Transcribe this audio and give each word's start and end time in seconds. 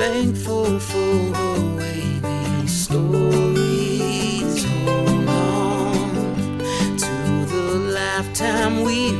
thankful 0.00 0.80
for 0.80 1.12
awaiting 1.36 2.66
stories. 2.66 4.64
Hold 4.64 5.28
on 5.28 6.58
to 6.96 7.14
the 7.52 7.64
lifetime 7.92 8.80
we 8.80 9.12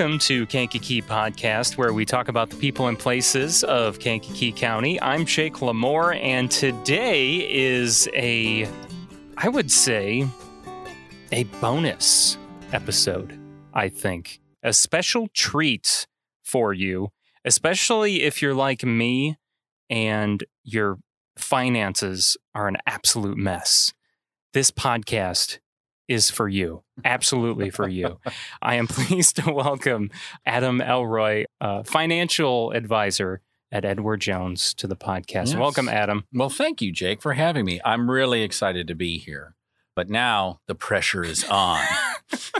welcome 0.00 0.18
to 0.18 0.46
Kankakee 0.46 1.02
Podcast, 1.02 1.76
where 1.76 1.92
we 1.92 2.06
talk 2.06 2.28
about 2.28 2.48
the 2.48 2.56
people 2.56 2.86
and 2.86 2.98
places 2.98 3.62
of 3.64 3.98
Kankakee 3.98 4.50
County. 4.50 4.98
I'm 5.02 5.26
Jake 5.26 5.56
Lamore, 5.56 6.18
and 6.18 6.50
today 6.50 7.46
is 7.46 8.08
a, 8.14 8.66
I 9.36 9.50
would 9.50 9.70
say, 9.70 10.26
a 11.32 11.44
bonus 11.60 12.38
episode, 12.72 13.38
I 13.74 13.90
think. 13.90 14.40
A 14.62 14.72
special 14.72 15.28
treat 15.34 16.06
for 16.42 16.72
you, 16.72 17.08
especially 17.44 18.22
if 18.22 18.40
you're 18.40 18.54
like 18.54 18.82
me 18.82 19.36
and 19.90 20.42
your 20.64 20.96
finances 21.36 22.38
are 22.54 22.68
an 22.68 22.78
absolute 22.86 23.36
mess. 23.36 23.92
This 24.54 24.70
podcast 24.70 25.58
is 26.10 26.28
for 26.28 26.48
you. 26.48 26.82
Absolutely 27.04 27.70
for 27.70 27.88
you. 27.88 28.18
I 28.60 28.74
am 28.74 28.86
pleased 28.88 29.36
to 29.36 29.52
welcome 29.52 30.10
Adam 30.44 30.80
Elroy, 30.80 31.44
uh, 31.60 31.84
financial 31.84 32.72
advisor 32.72 33.40
at 33.72 33.84
Edward 33.84 34.20
Jones, 34.20 34.74
to 34.74 34.88
the 34.88 34.96
podcast. 34.96 35.46
Yes. 35.46 35.54
Welcome, 35.54 35.88
Adam. 35.88 36.24
Well, 36.34 36.50
thank 36.50 36.82
you, 36.82 36.92
Jake, 36.92 37.22
for 37.22 37.34
having 37.34 37.64
me. 37.64 37.80
I'm 37.84 38.10
really 38.10 38.42
excited 38.42 38.88
to 38.88 38.96
be 38.96 39.18
here. 39.18 39.54
But 39.96 40.08
now 40.08 40.60
the 40.66 40.74
pressure 40.74 41.24
is 41.24 41.44
on. 41.44 41.82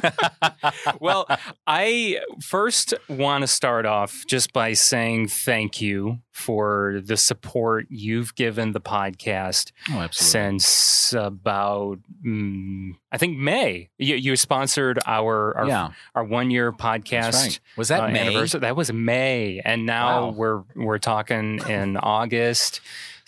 well, 1.01 1.27
I 1.67 2.21
first 2.43 2.93
want 3.09 3.43
to 3.43 3.47
start 3.47 3.87
off 3.87 4.25
just 4.27 4.53
by 4.53 4.73
saying 4.73 5.29
thank 5.29 5.81
you 5.81 6.19
for 6.33 7.01
the 7.05 7.17
support 7.17 7.87
you've 7.89 8.35
given 8.35 8.73
the 8.73 8.81
podcast 8.81 9.73
oh, 9.91 10.09
since 10.11 11.13
about, 11.13 11.99
mm, 12.27 12.93
I 13.13 13.19
think, 13.19 13.39
May. 13.39 13.91
You, 13.99 14.17
you 14.17 14.37
sponsored 14.37 14.99
our, 15.07 15.57
our, 15.57 15.69
yeah, 15.69 15.91
our 16.15 16.25
one 16.25 16.51
year 16.51 16.73
podcast. 16.73 17.35
right. 17.35 17.61
Was 17.77 17.89
that 17.89 18.01
uh, 18.05 18.09
May? 18.09 18.21
anniversary. 18.29 18.61
That 18.61 18.77
was 18.77 18.93
May, 18.93 19.61
and 19.65 19.87
now 19.87 20.27
Wow. 20.27 20.31
we're 20.31 20.63
we're 20.75 20.99
talking 20.99 21.61
in 21.69 21.97
August. 22.03 22.81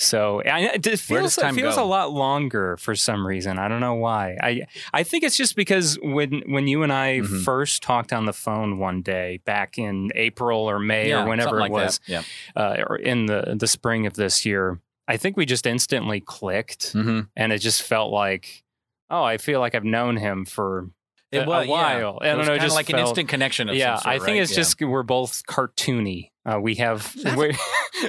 So 0.03 0.41
it 0.45 0.98
feels 0.98 1.39
it 1.39 1.55
feels 1.55 1.77
go? 1.77 1.84
a 1.84 1.86
lot 1.86 2.12
longer 2.12 2.77
for 2.77 2.95
some 2.97 3.27
reason. 3.27 3.58
I 3.58 3.69
don't 3.69 3.81
know 3.81 3.94
why. 3.94 4.37
I 4.43 4.62
I 4.93 5.04
think 5.04 5.22
it's 5.22 5.37
just 5.37 5.54
because 5.54 5.97
when 6.03 6.43
when 6.47 6.66
you 6.66 6.82
and 6.82 6.93
I 6.93 7.21
Mhm. 7.21 7.44
first 7.44 7.82
talked 7.82 8.12
on 8.12 8.25
the 8.27 8.32
phone 8.32 8.78
one 8.78 9.03
day 9.03 9.38
back 9.44 9.78
in 9.78 10.10
April 10.15 10.60
or 10.69 10.78
May 10.81 11.10
yeah, 11.10 11.22
or 11.25 11.28
whenever 11.28 11.59
it 11.59 11.60
like 11.62 11.71
was, 11.72 12.00
That. 12.09 12.27
uh, 12.56 12.82
or 12.88 12.97
in 12.97 13.27
the 13.27 13.54
the 13.56 13.69
spring 13.69 14.06
of 14.06 14.15
this 14.15 14.44
year, 14.44 14.81
I 15.06 15.16
think 15.19 15.37
we 15.37 15.47
just 15.47 15.66
instantly 15.66 16.21
clicked, 16.21 16.93
Yeah. 16.94 17.03
hmm 17.03 17.21
and 17.37 17.53
it 17.53 17.59
just 17.59 17.82
felt 17.82 18.10
like, 18.12 18.65
oh, 19.09 19.22
I 19.22 19.38
feel 19.38 19.60
like 19.60 19.75
I've 19.77 19.84
known 19.84 20.16
him 20.16 20.44
for 20.47 20.88
a, 21.32 21.37
It 21.38 21.47
was 21.47 21.66
a 21.66 21.71
while. 21.71 22.19
Yeah. 22.21 22.27
I 22.28 22.31
don't 22.32 22.38
was 22.38 22.48
know, 22.48 22.59
just 22.59 22.75
like 22.75 22.91
an 22.91 22.98
instant 22.98 23.28
connection. 23.28 23.69
Of 23.69 23.77
yeah, 23.77 23.94
some 23.94 24.03
sort, 24.03 24.15
I 24.15 24.19
think 24.19 24.28
right? 24.37 24.43
it's 24.43 24.50
Yeah. 24.50 24.56
just 24.56 24.81
we're 24.82 25.04
both 25.04 25.43
cartoony. 25.47 26.31
Uh, 26.44 26.58
we 26.60 26.75
have 26.76 27.14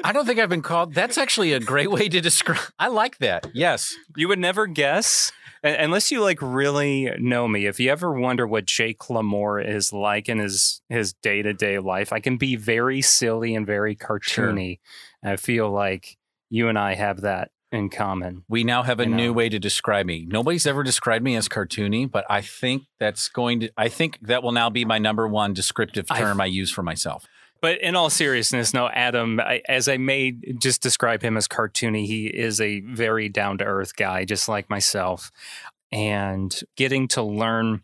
I 0.04 0.12
don't 0.12 0.26
think 0.26 0.40
I've 0.40 0.50
been 0.50 0.62
called. 0.62 0.94
That's 0.94 1.18
actually 1.18 1.54
a 1.54 1.60
great 1.60 1.92
way 1.92 2.10
to 2.10 2.22
describe. 2.30 2.60
I 2.80 2.88
like 2.88 3.18
that. 3.20 3.48
Yes. 3.54 3.96
you 4.16 4.28
would 4.28 4.40
never 4.40 4.66
guess 4.68 5.32
unless 5.64 6.12
you 6.12 6.22
like 6.22 6.40
really 6.42 7.12
know 7.20 7.48
me. 7.48 7.66
If 7.68 7.80
you 7.80 7.90
ever 7.92 8.12
wonder 8.12 8.46
what 8.48 8.66
Jake 8.66 9.00
Lamore 9.10 9.66
is 9.66 9.94
like 9.94 10.28
in 10.30 10.40
his 10.40 10.82
his 10.90 11.14
day 11.14 11.42
to 11.42 11.54
day 11.54 11.80
life, 11.80 12.12
I 12.12 12.20
can 12.20 12.38
be 12.38 12.56
very 12.56 13.02
silly 13.02 13.56
and 13.56 13.66
very 13.66 13.96
cartoony. 13.96 14.80
I 15.24 15.36
feel 15.38 15.70
like 15.72 16.18
you 16.50 16.68
and 16.70 16.78
I 16.78 16.96
have 16.96 17.22
that 17.22 17.52
in 17.72 17.90
common. 17.90 18.44
We 18.50 18.64
now 18.64 18.84
have 18.84 19.00
a 19.00 19.04
You 19.04 19.10
know. 19.10 19.18
new 19.18 19.34
way 19.34 19.50
to 19.50 19.58
describe 19.58 20.06
me. 20.06 20.26
Nobody's 20.28 20.68
ever 20.68 20.84
described 20.84 21.24
me 21.24 21.36
as 21.36 21.48
cartoony, 21.50 22.12
but 22.12 22.26
I 22.30 22.42
think 22.42 22.84
that's 23.00 23.30
going 23.30 23.62
to. 23.62 23.72
I 23.78 23.88
think 23.90 24.20
that 24.22 24.44
will 24.44 24.52
now 24.52 24.70
be 24.70 24.86
my 24.86 24.98
number 25.00 25.28
one 25.28 25.54
descriptive 25.54 26.08
I- 26.10 26.20
term 26.20 26.42
I 26.42 26.46
use 26.46 26.72
for 26.72 26.84
myself. 26.84 27.26
But 27.64 27.80
in 27.80 27.96
all 27.96 28.10
seriousness, 28.10 28.74
no, 28.74 28.90
Adam, 28.90 29.40
I, 29.40 29.62
as 29.70 29.88
I 29.88 29.96
may 29.96 30.32
just 30.32 30.82
describe 30.84 31.22
him 31.22 31.38
as 31.38 31.48
cartoony, 31.48 32.06
he 32.06 32.28
is 32.28 32.60
a 32.60 32.82
very 32.82 33.30
down 33.30 33.58
to 33.60 33.64
earth 33.64 33.96
guy, 33.96 34.26
just 34.26 34.50
like 34.50 34.70
myself. 34.70 35.32
And 35.90 36.54
getting 36.76 37.08
to 37.10 37.24
learn 37.24 37.84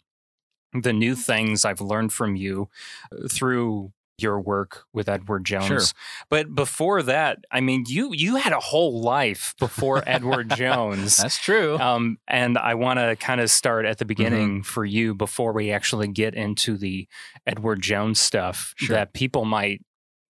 the 0.74 0.92
new 0.92 1.16
things 1.16 1.64
I've 1.64 1.80
learned 1.80 2.12
from 2.12 2.36
you 2.36 2.68
uh, 3.10 3.30
through 3.30 3.94
your 4.22 4.40
work 4.40 4.84
with 4.94 5.08
Edward 5.10 5.46
Jones. 5.46 5.66
Sure. 5.68 5.82
But 6.30 6.54
before 6.56 7.02
that, 7.04 7.40
I 7.52 7.62
mean, 7.62 7.86
you 7.88 8.14
you 8.14 8.36
had 8.38 8.54
a 8.54 8.60
whole 8.60 9.02
life 9.02 9.56
before 9.60 10.04
Edward 10.08 10.50
Jones. 10.56 11.18
That's 11.18 11.38
true. 11.38 11.78
Um, 11.80 12.18
and 12.28 12.58
I 12.58 12.76
want 12.76 13.00
to 13.00 13.16
kind 13.16 13.40
of 13.42 13.50
start 13.52 13.86
at 13.86 13.98
the 13.98 14.04
Mm-hmm. 14.06 14.08
beginning 14.08 14.64
for 14.64 14.84
you 14.86 15.14
before 15.14 15.54
we 15.54 15.72
actually 15.72 16.08
get 16.08 16.34
into 16.34 16.78
the 16.78 17.08
Edward 17.46 17.82
Jones 17.82 18.20
stuff 18.20 18.74
Sure. 18.78 18.96
that 18.96 19.14
people 19.14 19.46
might 19.46 19.82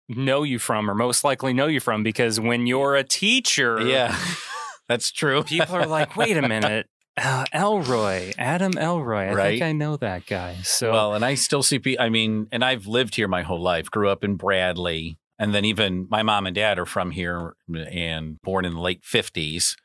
know 0.07 0.44
you 0.44 0.59
from 0.59 0.90
or 0.90 0.95
most 0.95 1.24
likely 1.24 1.51
know 1.51 1.68
you 1.68 1.79
from 1.79 2.03
because 2.03 2.40
when 2.40 2.68
you're 2.68 2.95
a 2.95 3.03
teacher, 3.03 3.81
yeah, 3.81 4.16
that's 4.88 5.12
true. 5.12 5.44
people 5.44 5.75
are 5.75 5.88
like, 5.88 6.16
wait 6.16 6.38
a 6.38 6.47
minute. 6.47 6.88
Uh, 7.17 7.45
Elroy, 7.53 8.33
Adam 8.37 8.77
Elroy. 8.77 9.29
I 9.29 9.33
Right. 9.33 9.49
think 9.51 9.61
I 9.63 9.71
know 9.71 9.95
that 9.97 10.25
guy. 10.25 10.55
So, 10.63 10.91
well, 10.91 11.13
and 11.13 11.23
I 11.23 11.35
still 11.35 11.63
see 11.63 11.79
people. 11.79 12.03
I 12.03 12.09
mean, 12.09 12.47
and 12.51 12.63
I've 12.63 12.87
lived 12.87 13.15
here 13.15 13.27
my 13.27 13.41
whole 13.43 13.61
life. 13.61 13.89
Grew 13.89 14.09
up 14.09 14.23
in 14.23 14.35
Bradley, 14.35 15.17
and 15.39 15.55
then 15.55 15.63
even 15.63 16.07
my 16.09 16.23
mom 16.23 16.45
and 16.45 16.53
dad 16.55 16.77
are 16.77 16.85
from 16.85 17.11
here 17.11 17.55
and 17.89 18.41
born 18.41 18.65
in 18.65 18.73
the 18.73 18.81
late 18.81 19.05
fifties. 19.05 19.77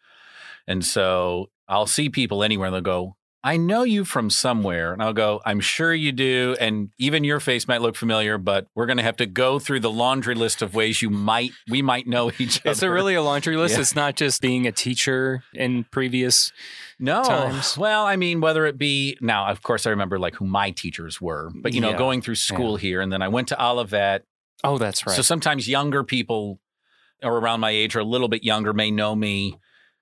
And 0.66 0.84
so 0.84 1.50
I'll 1.68 1.86
see 1.86 2.08
people 2.08 2.42
anywhere, 2.42 2.66
and 2.66 2.74
they'll 2.74 2.80
go, 2.82 3.16
"I 3.43 3.56
know 3.56 3.83
you 3.83 4.05
from 4.05 4.28
somewhere," 4.31 4.93
and 4.93 5.03
I'll 5.03 5.12
go, 5.12 5.41
"I'm 5.45 5.61
sure 5.61 5.95
you 5.95 6.12
do." 6.12 6.56
And 6.61 6.91
even 6.99 7.25
your 7.25 7.41
face 7.41 7.67
might 7.67 7.81
look 7.81 7.97
familiar, 7.97 8.39
but 8.39 8.67
we're 8.75 8.87
going 8.87 8.97
to 8.99 9.03
have 9.03 9.17
to 9.19 9.27
go 9.27 9.59
through 9.59 9.81
the 9.81 9.91
laundry 9.91 10.34
list 10.34 10.62
of 10.62 10.75
ways 10.75 11.01
you 11.03 11.11
might 11.11 11.53
we 11.69 11.83
might 11.83 12.06
know 12.06 12.31
each 12.39 12.61
other. 12.61 12.71
is 12.71 12.81
there 12.81 12.93
really 12.93 13.15
a 13.15 13.23
laundry 13.23 13.56
list? 13.56 13.75
Yeah. 13.75 13.81
It's 13.81 13.95
not 13.95 14.17
just 14.17 14.41
being 14.43 14.67
a 14.67 14.73
teacher 14.73 15.43
in 15.55 15.84
previous. 15.84 16.53
No. 16.99 17.23
times? 17.25 17.78
Well, 17.78 18.05
I 18.05 18.17
mean, 18.17 18.43
whether 18.43 18.67
it 18.67 18.77
be 18.77 19.17
now, 19.23 19.47
of 19.47 19.62
course, 19.62 19.87
I 19.87 19.91
remember 19.91 20.19
like 20.19 20.34
who 20.34 20.45
my 20.47 20.71
teachers 20.71 21.19
were, 21.21 21.51
but 21.55 21.72
you 21.72 21.81
know, 21.81 21.91
Yeah. 21.91 21.97
going 21.97 22.21
through 22.21 22.34
school 22.34 22.77
here, 22.77 23.01
and 23.01 23.11
then 23.11 23.22
I 23.22 23.28
went 23.28 23.49
to 23.49 23.65
Olivet. 23.65 24.25
Oh, 24.62 24.77
that's 24.77 25.07
right. 25.07 25.17
So 25.17 25.22
sometimes 25.22 25.66
younger 25.66 26.04
people 26.04 26.60
or 27.22 27.39
around 27.39 27.60
my 27.60 27.71
age 27.71 27.97
or 27.97 28.01
a 28.01 28.04
little 28.04 28.28
bit 28.28 28.45
younger 28.45 28.75
may 28.75 28.91
know 28.91 29.15
me 29.16 29.57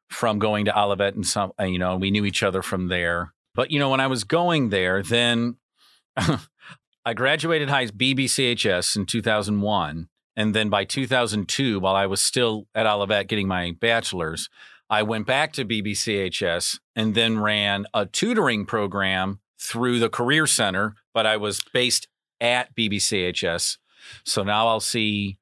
from 0.08 0.38
going 0.38 0.64
to 0.64 0.78
Olivet, 0.78 1.14
and 1.14 1.26
some, 1.26 1.52
uh, 1.60 1.64
you 1.64 1.78
know, 1.78 1.96
we 1.96 2.10
knew 2.10 2.24
each 2.24 2.42
other 2.42 2.62
from 2.62 2.88
there. 2.88 3.32
But 3.54 3.70
you 3.70 3.78
know, 3.78 3.90
when 3.90 4.00
I 4.00 4.06
was 4.06 4.24
going 4.24 4.70
there, 4.70 5.02
then 5.02 5.56
I 6.16 7.14
graduated 7.14 7.68
high 7.68 7.86
BBCHS 7.86 8.96
in 8.96 9.06
2001. 9.06 10.08
And 10.36 10.54
then 10.54 10.68
by 10.68 10.84
2002, 10.84 11.80
while 11.80 11.96
I 11.96 12.06
was 12.06 12.20
still 12.20 12.68
at 12.74 12.86
Olivet 12.86 13.26
getting 13.26 13.48
my 13.48 13.72
bachelor's, 13.80 14.48
I 14.88 15.02
went 15.02 15.26
back 15.26 15.52
to 15.54 15.64
BBCHS 15.64 16.78
and 16.94 17.14
then 17.14 17.40
ran 17.40 17.86
a 17.92 18.06
tutoring 18.06 18.64
program 18.64 19.40
through 19.60 19.98
the 19.98 20.08
Career 20.08 20.46
Center, 20.46 20.94
but 21.12 21.26
I 21.26 21.36
was 21.36 21.60
based 21.72 22.06
at 22.40 22.74
BBCHS. 22.76 23.78
So 24.24 24.44
now 24.44 24.68
I'll 24.68 24.80
see 24.80 25.38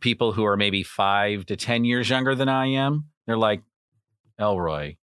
people 0.00 0.32
who 0.32 0.44
are 0.44 0.56
maybe 0.56 0.82
five 0.82 1.46
to 1.46 1.56
10 1.56 1.84
years 1.84 2.10
younger 2.10 2.34
than 2.34 2.48
I 2.48 2.66
am. 2.66 3.06
They're 3.26 3.36
like, 3.36 3.62
Elroy, 4.38 4.96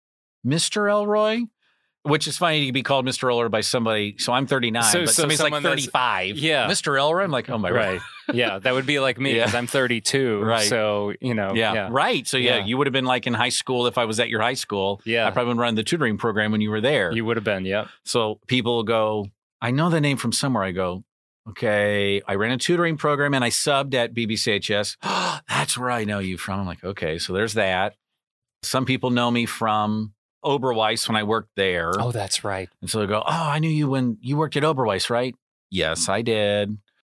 Mr. 0.47 0.91
Elroy? 0.91 1.43
which 2.07 2.27
is 2.29 2.37
funny 2.37 2.67
to 2.67 2.73
be 2.73 2.83
called 2.83 3.07
Mr. 3.07 3.31
Elroy 3.31 3.49
by 3.49 3.63
somebody. 3.63 4.15
So 4.19 4.31
I'm 4.35 4.47
39, 4.47 4.83
So- 4.83 5.01
but 5.01 5.09
so 5.09 5.23
somebody's 5.23 5.41
like 5.41 5.47
someone 5.47 5.63
that's- 5.63 5.87
35. 5.87 6.37
Yeah. 6.37 6.69
Mr. 6.69 6.99
Elroy. 6.99 7.25
I'm 7.25 7.31
like, 7.31 7.49
oh 7.49 7.57
my 7.57 7.71
Right. 7.71 7.99
yeah, 8.35 8.59
that 8.59 8.75
would 8.75 8.85
be 8.85 9.01
like 9.01 9.19
me 9.19 9.31
Yeah. 9.35 9.45
because 9.45 9.55
I'm 9.55 9.67
32. 9.67 10.43
Right. 10.43 10.69
So 10.69 11.15
you 11.23 11.33
know. 11.33 11.55
Yeah, 11.55 11.73
Yeah. 11.73 11.89
right. 11.91 12.27
So 12.29 12.37
yeah, 12.37 12.59
Yeah. 12.59 12.65
you 12.67 12.77
would 12.77 12.87
have 12.87 12.93
been 12.93 13.07
like 13.07 13.27
in 13.27 13.33
high 13.33 13.49
school 13.49 13.87
if 13.87 13.97
I 13.97 14.05
was 14.05 14.21
at 14.21 14.29
your 14.29 14.43
high 14.43 14.53
school. 14.53 15.01
Yeah. 15.07 15.27
I 15.27 15.31
probably 15.31 15.55
would 15.55 15.61
run 15.63 15.77
the 15.77 15.83
tutoring 15.83 16.19
program 16.19 16.53
when 16.53 16.61
you 16.61 16.71
were 16.71 16.83
there. 16.83 17.11
You 17.11 17.25
would 17.25 17.39
have 17.39 17.45
been. 17.45 17.65
Yep. 17.65 17.89
so 18.05 18.39
people 18.49 18.83
go, 18.83 19.29
I 19.63 19.71
know 19.71 19.89
the 19.89 19.99
name 20.03 20.19
from 20.19 20.33
somewhere. 20.33 20.63
I 20.63 20.73
go, 20.73 21.05
okay, 21.49 22.21
I 22.29 22.35
ran 22.35 22.51
a 22.51 22.59
tutoring 22.59 22.99
program 22.99 23.33
and 23.33 23.43
I 23.43 23.49
subbed 23.49 23.95
at 23.95 24.13
BBCHS. 24.13 24.99
That's 25.49 25.79
where 25.79 25.91
I 25.91 26.05
know 26.05 26.19
you 26.19 26.37
from. 26.37 26.61
I'm 26.61 26.67
like, 26.67 26.85
okay, 26.85 27.19
so 27.19 27.33
there's 27.33 27.55
that. 27.55 27.95
Some 28.65 28.85
people 28.85 29.11
know 29.11 29.31
me 29.31 29.47
from 29.47 30.13
Oberweis 30.45 31.09
when 31.09 31.17
I 31.17 31.23
worked 31.23 31.51
there. 31.57 31.93
Oh, 31.99 32.13
that's 32.13 32.45
right. 32.45 32.69
And 32.81 32.91
so 32.91 33.01
they 33.01 33.07
go, 33.07 33.19
oh, 33.21 33.23
I 33.27 33.59
knew 33.59 33.71
you 33.71 33.89
when 33.89 34.19
you 34.21 34.37
worked 34.37 34.57
at 34.57 34.63
Oberweis, 34.63 35.09
right? 35.11 35.35
Yes, 35.71 36.09
I 36.09 36.23
did. 36.23 36.77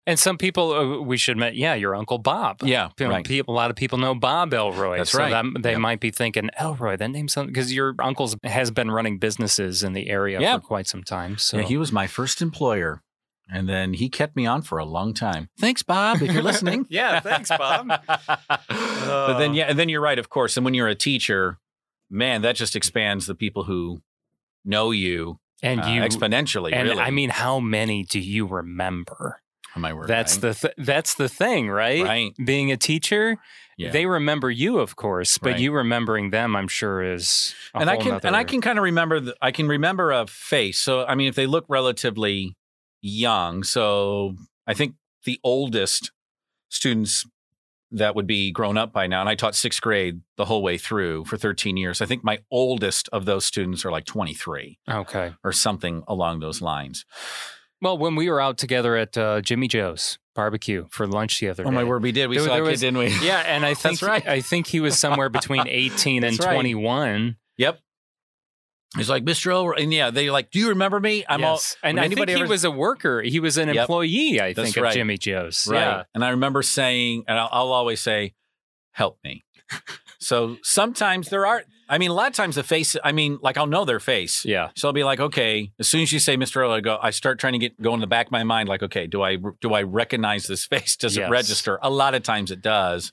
And 0.08 0.20
some 0.20 0.38
people, 0.38 0.72
uh, 0.72 1.00
we 1.02 1.18
should 1.18 1.32
admit, 1.32 1.56
yeah, 1.56 1.74
your 1.74 1.96
uncle 1.96 2.20
Bob. 2.20 2.58
Yeah, 2.62 2.90
You 3.00 3.08
know, 3.08 3.14
right. 3.14 3.26
people, 3.26 3.56
a 3.56 3.58
lot 3.58 3.72
of 3.72 3.76
people 3.76 3.98
know 3.98 4.14
Bob 4.14 4.54
Elroy. 4.54 4.98
That's 4.98 5.10
so 5.12 5.18
right. 5.18 5.32
that- 5.32 5.64
they 5.64 5.72
Yep. 5.72 5.80
might 5.80 6.00
be 6.00 6.12
thinking 6.12 6.52
Elroy. 6.60 6.96
That 6.96 7.10
name's 7.10 7.34
something 7.34 7.52
because 7.52 7.74
your 7.74 7.96
uncle's 7.98 8.36
has 8.44 8.70
been 8.70 8.92
running 8.92 9.18
businesses 9.18 9.82
in 9.82 9.94
the 9.94 10.08
area 10.10 10.40
Yeah. 10.40 10.58
for 10.58 10.62
quite 10.62 10.86
some 10.88 11.04
time. 11.04 11.40
So 11.40 11.58
Yeah, 11.58 11.64
he 11.64 11.78
was 11.78 11.92
my 11.92 12.06
first 12.06 12.40
employer. 12.44 13.02
And 13.50 13.70
then 13.70 13.94
he 13.94 14.10
kept 14.10 14.36
me 14.36 14.46
on 14.48 14.64
for 14.64 14.80
a 14.80 14.86
long 14.86 15.14
time. 15.14 15.50
Thanks, 15.60 15.84
Bob, 15.84 16.22
if 16.22 16.32
you're 16.32 16.42
listening. 16.44 16.88
Yeah, 16.90 17.20
thanks, 17.20 17.50
Bob. 17.50 17.88
but 18.68 19.38
then, 19.38 19.54
yeah, 19.54 19.66
and 19.66 19.78
then 19.78 19.90
you're 19.90 20.02
right, 20.02 20.18
of 20.18 20.30
course. 20.30 20.58
And 20.58 20.66
when 20.66 20.74
you're 20.74 20.88
a 20.88 20.96
teacher, 20.96 21.60
man, 22.10 22.42
that 22.42 22.56
just 22.56 22.76
expands 22.76 23.26
the 23.28 23.36
people 23.36 23.64
who 23.66 24.02
know 24.64 24.92
you 24.92 25.40
and 25.62 25.82
uh, 25.82 25.88
you 25.88 26.02
exponentially. 26.02 26.74
and 26.74 26.90
really, 26.90 27.02
I 27.02 27.12
mean, 27.12 27.30
how 27.30 27.60
many 27.60 28.04
do 28.04 28.20
you 28.20 28.46
remember? 28.48 29.42
Oh, 29.76 29.80
my 29.80 29.94
word, 29.94 30.08
That's 30.08 30.36
right? 30.36 30.42
the 30.42 30.54
th- 30.54 30.74
that's 30.78 31.16
the 31.16 31.28
thing, 31.30 31.70
right? 31.70 32.04
right. 32.04 32.32
Being 32.44 32.72
a 32.72 32.78
teacher, 32.78 33.38
Yeah. 33.78 33.92
they 33.92 34.06
remember 34.06 34.50
you, 34.50 34.80
of 34.80 34.96
course, 34.96 35.38
but 35.38 35.52
Right. 35.54 35.60
you 35.60 35.74
remembering 35.74 36.30
them, 36.30 36.56
I'm 36.56 36.68
sure, 36.70 37.04
is 37.04 37.54
a 37.74 37.80
and 37.80 37.90
I 37.90 37.96
whole 37.96 38.04
can 38.04 38.20
and 38.24 38.36
I 38.36 38.44
can 38.46 38.62
kind 38.62 38.80
of 38.80 38.84
remember 38.84 39.20
the, 39.20 39.36
I 39.42 39.52
can 39.52 39.68
remember 39.68 40.12
a 40.12 40.26
face. 40.28 40.80
So 40.80 41.06
I 41.06 41.16
mean, 41.16 41.28
if 41.28 41.36
they 41.36 41.46
look 41.46 41.66
relatively 41.68 42.56
young, 43.08 43.64
so 43.64 44.36
I 44.68 44.74
think 44.74 44.96
the 45.26 45.40
oldest 45.44 46.12
students 46.70 47.26
that 47.92 48.16
would 48.16 48.28
be 48.28 48.52
grown 48.52 48.78
up 48.78 48.92
by 48.92 49.08
now, 49.08 49.20
and 49.22 49.30
I 49.30 49.36
taught 49.36 49.56
sixth 49.56 49.80
grade 49.82 50.22
the 50.38 50.46
whole 50.46 50.64
way 50.64 50.78
through 50.78 51.26
for 51.26 51.38
13 51.38 51.78
years. 51.78 52.02
I 52.02 52.06
think 52.06 52.24
my 52.24 52.40
oldest 52.52 53.08
of 53.14 53.26
those 53.26 53.46
students 53.46 53.86
are 53.86 53.92
like 53.92 54.06
23 54.06 54.80
Okay. 54.90 55.34
or 55.44 55.52
something 55.52 56.04
along 56.08 56.40
those 56.40 56.62
lines. 56.62 57.06
Well, 57.82 57.98
when 57.98 58.16
we 58.16 58.30
were 58.30 58.42
out 58.42 58.58
together 58.58 58.96
at 58.98 59.18
uh, 59.18 59.42
Jimmy 59.42 59.68
Joe's 59.68 60.18
barbecue 60.34 60.88
for 60.90 61.06
lunch 61.08 61.40
the 61.40 61.50
other 61.50 61.64
day. 61.64 61.70
Oh 61.70 61.72
my 61.72 61.84
word, 61.84 62.02
we 62.04 62.12
did. 62.12 62.28
We 62.28 62.38
There- 62.38 62.48
saw 62.48 62.54
there 62.56 62.64
a 62.64 62.66
kid, 62.66 62.72
was- 62.72 62.80
didn't 62.82 62.98
we? 62.98 63.08
Yeah, 63.26 63.40
and 63.46 63.66
I 63.66 63.74
think 63.76 64.00
That's 64.00 64.04
right. 64.10 64.28
I 64.28 64.42
think 64.42 64.68
he 64.68 64.80
was 64.80 64.98
somewhere 64.98 65.30
between 65.30 65.64
18 65.68 66.24
and 66.24 66.38
right. 66.40 66.54
21. 66.54 67.38
Yep. 67.58 67.80
He's 68.96 69.10
like, 69.10 69.24
Mr. 69.26 69.52
Elroy. 69.52 69.76
And 69.82 69.94
yeah, 69.94 70.10
they 70.12 70.30
like, 70.30 70.52
do 70.52 70.60
you 70.60 70.70
remember 70.70 71.00
me? 71.00 71.26
I'm 71.28 71.44
all, 71.44 71.60
and 71.84 72.00
I 72.00 72.08
think 72.08 72.30
he 72.30 72.36
ever- 72.36 72.48
was 72.48 72.64
a 72.64 72.72
worker. 72.72 73.22
He 73.22 73.40
was 73.40 73.58
an 73.58 73.68
Yep. 73.70 73.76
employee, 73.78 74.40
I 74.40 74.54
That's 74.54 74.74
think, 74.74 74.84
right. 74.84 74.90
of 74.90 74.94
Jimmy 74.94 75.18
Joe's. 75.18 75.68
Right. 75.70 75.80
Yeah. 75.80 76.04
And 76.14 76.24
I 76.24 76.30
remember 76.30 76.62
saying, 76.62 77.26
and 77.28 77.38
I'll, 77.38 77.50
I'll 77.52 77.72
always 77.74 78.00
say, 78.02 78.34
help 78.92 79.20
me. 79.24 79.44
so 80.20 80.58
sometimes 80.64 81.30
there 81.30 81.46
are, 81.46 81.64
I 81.90 81.98
mean, 81.98 82.10
a 82.10 82.14
lot 82.14 82.28
of 82.28 82.34
times 82.34 82.56
the 82.56 82.64
face, 82.64 82.96
I 83.04 83.12
mean, 83.12 83.38
like 83.42 83.58
I'll 83.58 83.68
know 83.68 83.86
their 83.86 84.00
face. 84.00 84.46
Yeah. 84.46 84.70
So 84.76 84.88
I'll 84.88 84.94
be 84.94 85.04
like, 85.04 85.20
okay, 85.20 85.72
as 85.80 85.88
soon 85.88 86.02
as 86.02 86.12
you 86.12 86.20
say 86.20 86.38
Mr. 86.38 86.58
Earl, 86.58 86.72
I 86.72 86.82
go, 86.82 86.98
I 87.02 87.10
start 87.12 87.40
trying 87.40 87.54
to 87.54 87.60
get 87.60 87.80
go 87.82 87.94
in 87.94 88.00
the 88.00 88.08
back 88.08 88.28
of 88.28 88.32
my 88.32 88.44
mind, 88.44 88.70
like, 88.70 88.82
okay, 88.84 89.08
do 89.08 89.22
I 89.22 89.38
do 89.62 89.74
I 89.74 89.84
recognize 89.84 90.48
this 90.48 90.66
face? 90.68 90.96
Does 90.96 91.16
Yes. 91.18 91.28
it 91.28 91.32
register? 91.32 91.80
A 91.82 91.90
lot 91.90 92.16
of 92.16 92.24
times 92.24 92.50
it 92.52 92.62
does. 92.62 93.12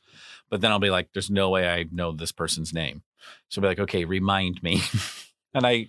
But 0.49 0.61
then 0.61 0.71
I'll 0.71 0.79
be 0.79 0.91
like, 0.91 1.09
there's 1.15 1.31
no 1.31 1.49
way 1.51 1.69
I 1.69 1.87
know 1.91 2.13
this 2.13 2.33
person's 2.33 2.73
name. 2.75 3.03
So 3.49 3.61
I'll 3.61 3.63
be 3.63 3.69
like, 3.69 3.81
okay, 3.81 4.05
remind 4.05 4.63
me. 4.63 4.83
and 5.55 5.67
I 5.67 5.89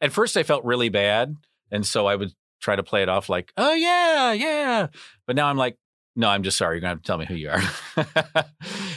at 0.00 0.12
first 0.12 0.36
I 0.36 0.42
felt 0.42 0.64
really 0.64 0.88
bad. 0.88 1.36
And 1.70 1.86
so 1.86 2.06
I 2.06 2.16
would 2.16 2.32
try 2.60 2.76
to 2.76 2.82
play 2.82 3.02
it 3.02 3.08
off 3.08 3.28
like, 3.28 3.52
oh 3.56 3.74
yeah, 3.74 4.32
yeah. 4.32 4.88
But 5.26 5.36
now 5.36 5.46
I'm 5.46 5.56
like, 5.56 5.76
no, 6.16 6.28
I'm 6.28 6.42
just 6.42 6.58
sorry. 6.58 6.76
You're 6.76 6.80
gonna 6.80 6.90
have 6.94 7.02
to 7.02 7.06
tell 7.06 7.18
me 7.18 7.26
who 7.26 7.34
you 7.34 7.50
are. 7.50 7.62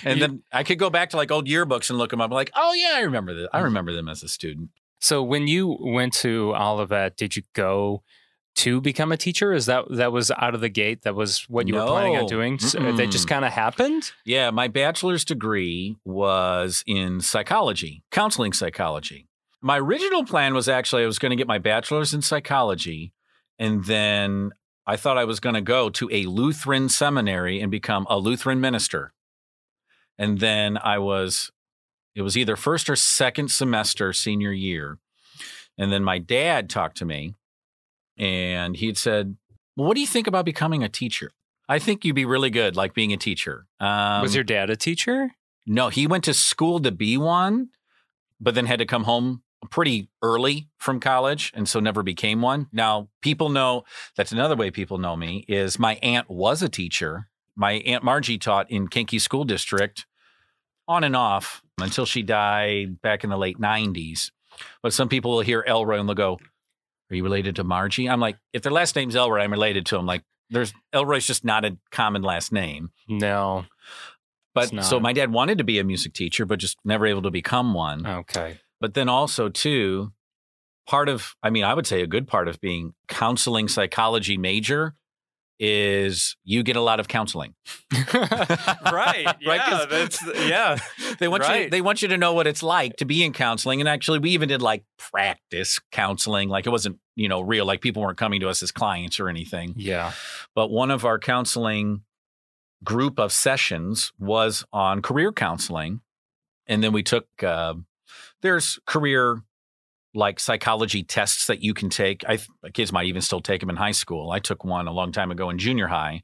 and 0.04 0.20
You- 0.20 0.28
then 0.28 0.44
I 0.52 0.64
could 0.64 0.80
go 0.80 0.90
back 0.90 1.12
to 1.12 1.18
like 1.18 1.32
old 1.32 1.48
yearbooks 1.48 1.90
and 1.90 1.98
look 2.00 2.10
them 2.12 2.22
up. 2.22 2.32
I'm 2.32 2.36
like, 2.36 2.52
oh 2.56 2.74
yeah, 2.74 2.94
I 2.96 3.02
remember 3.02 3.34
this. 3.34 3.48
I 3.54 3.60
Mm. 3.62 3.64
remember 3.66 3.94
them 3.94 4.10
as 4.10 4.24
a 4.24 4.28
student. 4.28 4.70
So 5.00 5.22
when 5.22 5.48
you 5.48 5.78
went 5.82 6.14
to 6.16 6.54
Olivet, 6.56 7.18
did 7.18 7.36
you 7.36 7.44
go 7.54 8.04
to 8.56 8.80
become 8.82 9.12
a 9.12 9.18
teacher? 9.18 9.52
Is 9.54 9.66
that 9.66 9.86
that 9.92 10.12
was 10.12 10.32
out 10.32 10.56
of 10.56 10.62
the 10.62 10.70
gate? 10.70 11.02
That 11.04 11.16
was 11.16 11.44
what 11.50 11.68
you 11.68 11.76
were 11.76 11.86
planning 11.86 12.16
on 12.18 12.26
doing? 12.28 12.58
So 12.60 12.80
that 12.80 13.10
just 13.12 13.28
kind 13.28 13.44
of 13.46 13.52
happened? 13.52 14.12
Yeah, 14.26 14.52
my 14.52 14.68
bachelor's 14.68 15.26
degree 15.26 15.98
was 16.06 16.84
in 16.88 17.20
psychology, 17.22 18.04
counseling 18.12 18.54
psychology. 18.54 19.28
My 19.64 19.80
original 19.80 20.26
plan 20.26 20.54
was 20.54 20.68
actually 20.68 21.04
I 21.04 21.08
was 21.08 21.20
going 21.20 21.30
to 21.30 21.38
get 21.38 21.48
my 21.48 21.58
bachelor's 21.58 22.14
in 22.14 22.22
psychology, 22.22 23.14
and 23.58 23.86
then 23.86 24.52
I 24.86 24.98
thought 24.98 25.18
I 25.18 25.24
was 25.24 25.40
going 25.40 25.56
to 25.56 25.62
go 25.62 25.90
to 25.90 26.10
a 26.12 26.26
Lutheran 26.26 26.90
seminary 26.90 27.62
and 27.62 27.72
become 27.72 28.06
a 28.10 28.18
Lutheran 28.18 28.60
minister. 28.60 29.14
And 30.18 30.40
then 30.40 30.78
I 30.78 31.00
was, 31.00 31.50
it 32.14 32.24
was 32.24 32.38
either 32.38 32.58
first 32.58 32.90
or 32.90 32.98
second 32.98 33.52
semester 33.52 34.12
senior 34.12 34.52
year. 34.52 35.00
And 35.78 35.94
then 35.94 36.04
my 36.04 36.20
dad 36.20 36.70
talked 36.70 36.98
to 36.98 37.06
me 37.06 37.34
and 38.18 38.76
he'd 38.76 38.98
said, 38.98 39.38
Well, 39.78 39.88
what 39.88 39.96
do 39.96 40.02
you 40.02 40.08
think 40.08 40.28
about 40.28 40.44
becoming 40.44 40.84
a 40.84 40.90
teacher? 40.90 41.32
I 41.70 41.80
think 41.80 42.04
you'd 42.04 42.16
be 42.16 42.26
really 42.26 42.50
good, 42.50 42.76
like 42.76 42.94
being 42.94 43.14
a 43.14 43.18
teacher. 43.18 43.66
Um, 43.80 44.22
was 44.22 44.36
your 44.36 44.44
dad 44.44 44.70
a 44.70 44.76
teacher? 44.76 45.32
no, 45.66 45.88
he 45.88 46.06
went 46.06 46.26
to 46.26 46.34
school 46.34 46.82
to 46.82 46.92
be 46.92 47.18
one, 47.18 47.70
but 48.40 48.54
then 48.54 48.66
had 48.66 48.80
to 48.80 48.86
come 48.86 49.06
home 49.06 49.42
pretty 49.70 50.10
early 50.22 50.68
from 50.78 51.00
college 51.00 51.52
and 51.56 51.68
so 51.68 51.80
never 51.80 52.04
became 52.04 52.42
one. 52.42 52.68
Now, 52.72 53.10
people 53.22 53.50
know 53.50 53.84
that's 54.16 54.32
another 54.32 54.56
way 54.56 54.72
people 54.72 54.98
know 54.98 55.16
me 55.16 55.46
is 55.48 55.80
my 55.80 55.96
aunt 55.96 56.30
was 56.30 56.62
a 56.62 56.70
teacher. 56.70 57.28
My 57.56 57.74
aunt 57.74 58.04
Margie 58.04 58.38
taught 58.38 58.70
in 58.72 58.88
Kankakee 58.88 59.20
School 59.20 59.44
District 59.44 60.06
on 60.88 61.04
and 61.04 61.16
off 61.16 61.62
until 61.80 62.06
she 62.06 62.24
died 62.24 63.02
back 63.02 63.24
in 63.24 63.30
the 63.30 63.38
late 63.38 63.60
90s. 63.60 64.32
But 64.82 64.94
some 64.94 65.10
people 65.10 65.32
will 65.32 65.42
hear 65.42 65.64
Elroy 65.68 66.00
and 66.00 66.08
they'll 66.08 66.16
go, 66.16 66.40
Are 67.10 67.16
you 67.16 67.24
related 67.24 67.56
to 67.58 67.64
Margie? 67.64 68.10
I'm 68.10 68.20
like, 68.20 68.38
if 68.54 68.62
their 68.62 68.72
last 68.72 68.96
name's 68.96 69.16
Elroy, 69.16 69.40
I'm 69.42 69.52
related 69.52 69.86
to 69.88 69.98
him. 69.98 70.06
Like, 70.06 70.24
there's 70.50 70.74
Elroy's 70.92 71.26
just 71.26 71.44
not 71.44 71.66
a 71.66 71.78
common 71.92 72.22
last 72.22 72.52
name. 72.52 72.92
No. 73.08 73.66
But 74.54 74.84
so 74.84 75.00
my 75.00 75.14
dad 75.14 75.32
wanted 75.32 75.58
to 75.58 75.64
be 75.64 75.80
a 75.80 75.84
music 75.84 76.14
teacher, 76.14 76.46
but 76.46 76.60
just 76.60 76.78
never 76.86 77.08
able 77.08 77.24
to 77.24 77.32
become 77.32 77.74
one. 77.74 78.06
Okay. 78.06 78.60
But 78.84 78.96
then 78.96 79.08
also 79.08 79.48
too, 79.48 80.12
part 80.90 81.08
of 81.08 81.36
I 81.42 81.50
mean, 81.50 81.64
I 81.64 81.74
would 81.74 81.88
say 81.88 82.02
a 82.02 82.06
good 82.08 82.28
part 82.28 82.50
of 82.50 82.60
being 82.60 82.94
counseling 83.08 83.70
psychology 83.70 84.38
major 84.38 84.94
is 85.58 86.36
you 86.44 86.64
get 86.64 86.76
a 86.76 86.82
lot 86.82 87.00
of 87.00 87.08
counseling. 87.08 87.54
right. 88.14 89.26
Right, 89.48 89.62
'cause- 89.62 89.88
that's 89.90 90.22
yeah. 90.50 90.78
They 91.20 91.30
want 91.30 91.44
you 91.48 91.70
they 91.70 91.80
want 91.80 92.02
you 92.02 92.10
to 92.10 92.18
know 92.18 92.34
what 92.34 92.46
it's 92.46 92.62
like 92.62 92.98
to 92.98 93.06
be 93.06 93.24
in 93.24 93.32
counseling. 93.32 93.80
And 93.80 93.88
actually 93.88 94.20
we 94.20 94.32
even 94.32 94.50
did 94.50 94.62
like 94.62 94.84
practice 94.98 95.80
counseling. 95.94 96.50
Like 96.50 96.66
it 96.68 96.72
wasn't, 96.72 96.98
you 97.16 97.30
know, 97.30 97.40
real, 97.40 97.66
like 97.66 97.80
people 97.80 98.02
weren't 98.02 98.18
coming 98.18 98.42
to 98.42 98.50
us 98.50 98.62
as 98.62 98.74
clients 98.74 99.18
or 99.18 99.30
anything. 99.30 99.76
Yeah. 99.78 100.12
But 100.56 100.72
one 100.72 100.92
of 100.92 101.06
our 101.06 101.20
counseling 101.20 102.02
group 102.84 103.18
of 103.18 103.32
sessions 103.32 104.12
was 104.20 104.66
on 104.74 105.02
career 105.02 105.32
counseling. 105.32 106.02
And 106.68 106.84
then 106.84 106.92
we 106.92 107.02
took, 107.04 107.28
uh, 107.42 107.76
there's 108.44 108.78
career 108.86 109.42
like 110.16 110.40
psychology 110.40 111.02
tests 111.02 111.48
that 111.48 111.64
you 111.64 111.74
can 111.74 111.90
take. 111.90 112.24
I 112.30 112.38
kids 112.72 112.92
might 112.94 113.08
even 113.08 113.24
still 113.24 113.42
take 113.42 113.62
them 113.62 113.72
in 113.72 113.78
high 113.78 113.94
school. 113.94 114.30
I 114.30 114.38
took 114.38 114.64
one 114.64 114.88
a 114.88 114.92
long 114.92 115.12
time 115.12 115.32
ago 115.32 115.50
in 115.50 115.58
junior 115.58 115.88
high, 115.88 116.22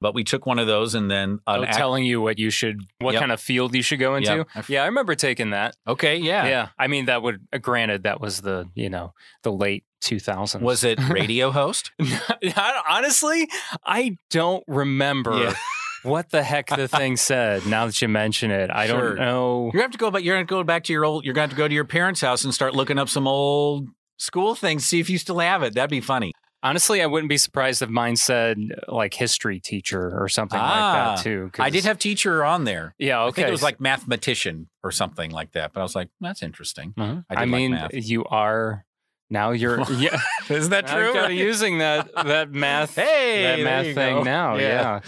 but 0.00 0.14
we 0.14 0.24
took 0.24 0.46
one 0.46 0.58
of 0.58 0.66
those 0.66 0.94
and 0.94 1.10
then 1.10 1.32
an 1.46 1.60
Oh, 1.60 1.64
act- 1.64 1.76
telling 1.76 2.04
you 2.06 2.22
what 2.22 2.38
you 2.38 2.48
should, 2.48 2.80
what 2.98 3.12
Yep. 3.12 3.20
kind 3.20 3.32
of 3.32 3.38
field 3.38 3.74
you 3.74 3.82
should 3.82 3.98
go 3.98 4.14
into. 4.16 4.36
Yep. 4.36 4.48
I 4.54 4.58
f- 4.60 4.70
Yeah, 4.70 4.82
I 4.84 4.86
remember 4.86 5.14
taking 5.14 5.50
that. 5.50 5.76
okay, 5.86 6.16
yeah. 6.16 6.46
Yeah. 6.46 6.68
I 6.78 6.86
mean, 6.86 7.04
that 7.06 7.20
would, 7.20 7.46
uh, 7.52 7.58
granted, 7.58 8.04
that 8.04 8.22
was 8.22 8.40
the, 8.40 8.70
you 8.74 8.88
know, 8.88 9.12
the 9.42 9.52
late 9.52 9.84
2000s. 10.00 10.62
Was 10.62 10.82
it 10.82 10.98
radio 11.10 11.50
host? 11.50 11.90
Honestly, 12.88 13.48
I 13.84 14.16
don't 14.30 14.64
remember 14.66 15.36
Yeah. 15.36 15.54
What 16.02 16.30
the 16.30 16.42
heck 16.42 16.68
the 16.68 16.88
thing 16.88 17.16
said 17.16 17.66
now 17.66 17.86
that 17.86 18.00
you 18.00 18.08
mention 18.08 18.50
it. 18.50 18.70
I 18.70 18.86
Sure. 18.86 19.14
don't 19.14 19.18
know. 19.24 19.70
You 19.74 19.80
have 19.80 19.90
to 19.92 19.98
go, 19.98 20.10
but 20.10 20.22
you're 20.22 20.36
going 20.36 20.46
to 20.46 20.50
go 20.50 20.62
back 20.64 20.84
to 20.84 20.92
your 20.92 21.04
old. 21.04 21.24
You're 21.24 21.34
going 21.34 21.48
to 21.48 21.52
have 21.52 21.56
to 21.56 21.62
go 21.62 21.68
to 21.68 21.74
your 21.74 21.84
parents' 21.84 22.20
house 22.20 22.44
and 22.44 22.52
start 22.54 22.74
looking 22.74 22.98
up 22.98 23.08
some 23.08 23.26
old 23.26 23.88
school 24.18 24.54
things. 24.54 24.86
See 24.86 25.00
if 25.00 25.10
you 25.10 25.18
still 25.18 25.38
have 25.40 25.62
it. 25.62 25.74
That'd 25.74 25.90
be 25.90 26.00
funny. 26.00 26.32
Honestly, 26.62 27.00
I 27.02 27.06
wouldn't 27.06 27.28
be 27.28 27.36
surprised 27.36 27.82
if 27.82 27.88
mine 27.90 28.16
said 28.16 28.58
like 28.88 29.14
history 29.14 29.60
teacher 29.60 30.10
or 30.18 30.28
something 30.28 30.58
like 30.58 30.68
Ah, 30.68 31.14
that 31.16 31.22
too. 31.22 31.50
I 31.60 31.70
did 31.70 31.84
have 31.84 31.98
teacher 31.98 32.44
on 32.44 32.64
there. 32.64 32.94
Yeah, 32.98 33.22
okay. 33.24 33.28
I 33.28 33.32
think 33.34 33.48
it 33.48 33.52
was 33.52 33.62
like 33.62 33.80
mathematician 33.80 34.68
or 34.82 34.90
something 34.90 35.30
like 35.30 35.52
that. 35.52 35.72
But 35.72 35.80
I 35.80 35.82
was 35.84 35.94
like, 35.94 36.08
that's 36.20 36.42
interesting. 36.42 36.94
Uh-huh. 36.96 37.20
I 37.30 37.34
I, 37.34 37.40
like 37.40 37.48
mean, 37.50 37.70
math. 37.72 37.90
you 37.92 38.24
are 38.24 38.84
Now 39.30 39.50
you're 39.52 39.80
yeah. 39.92 40.18
Is 40.48 40.70
that 40.70 40.90
I'm 40.90 41.12
kind 41.12 41.26
of 41.26 41.32
using 41.38 41.78
that 41.78 42.12
that 42.14 42.50
math 42.52 42.94
Hey, 42.96 43.42
that 43.42 43.62
math 43.62 43.94
thing 43.94 44.16
go. 44.16 44.22
now. 44.24 44.56
Yeah. 44.56 44.68
Yeah. 44.68 45.00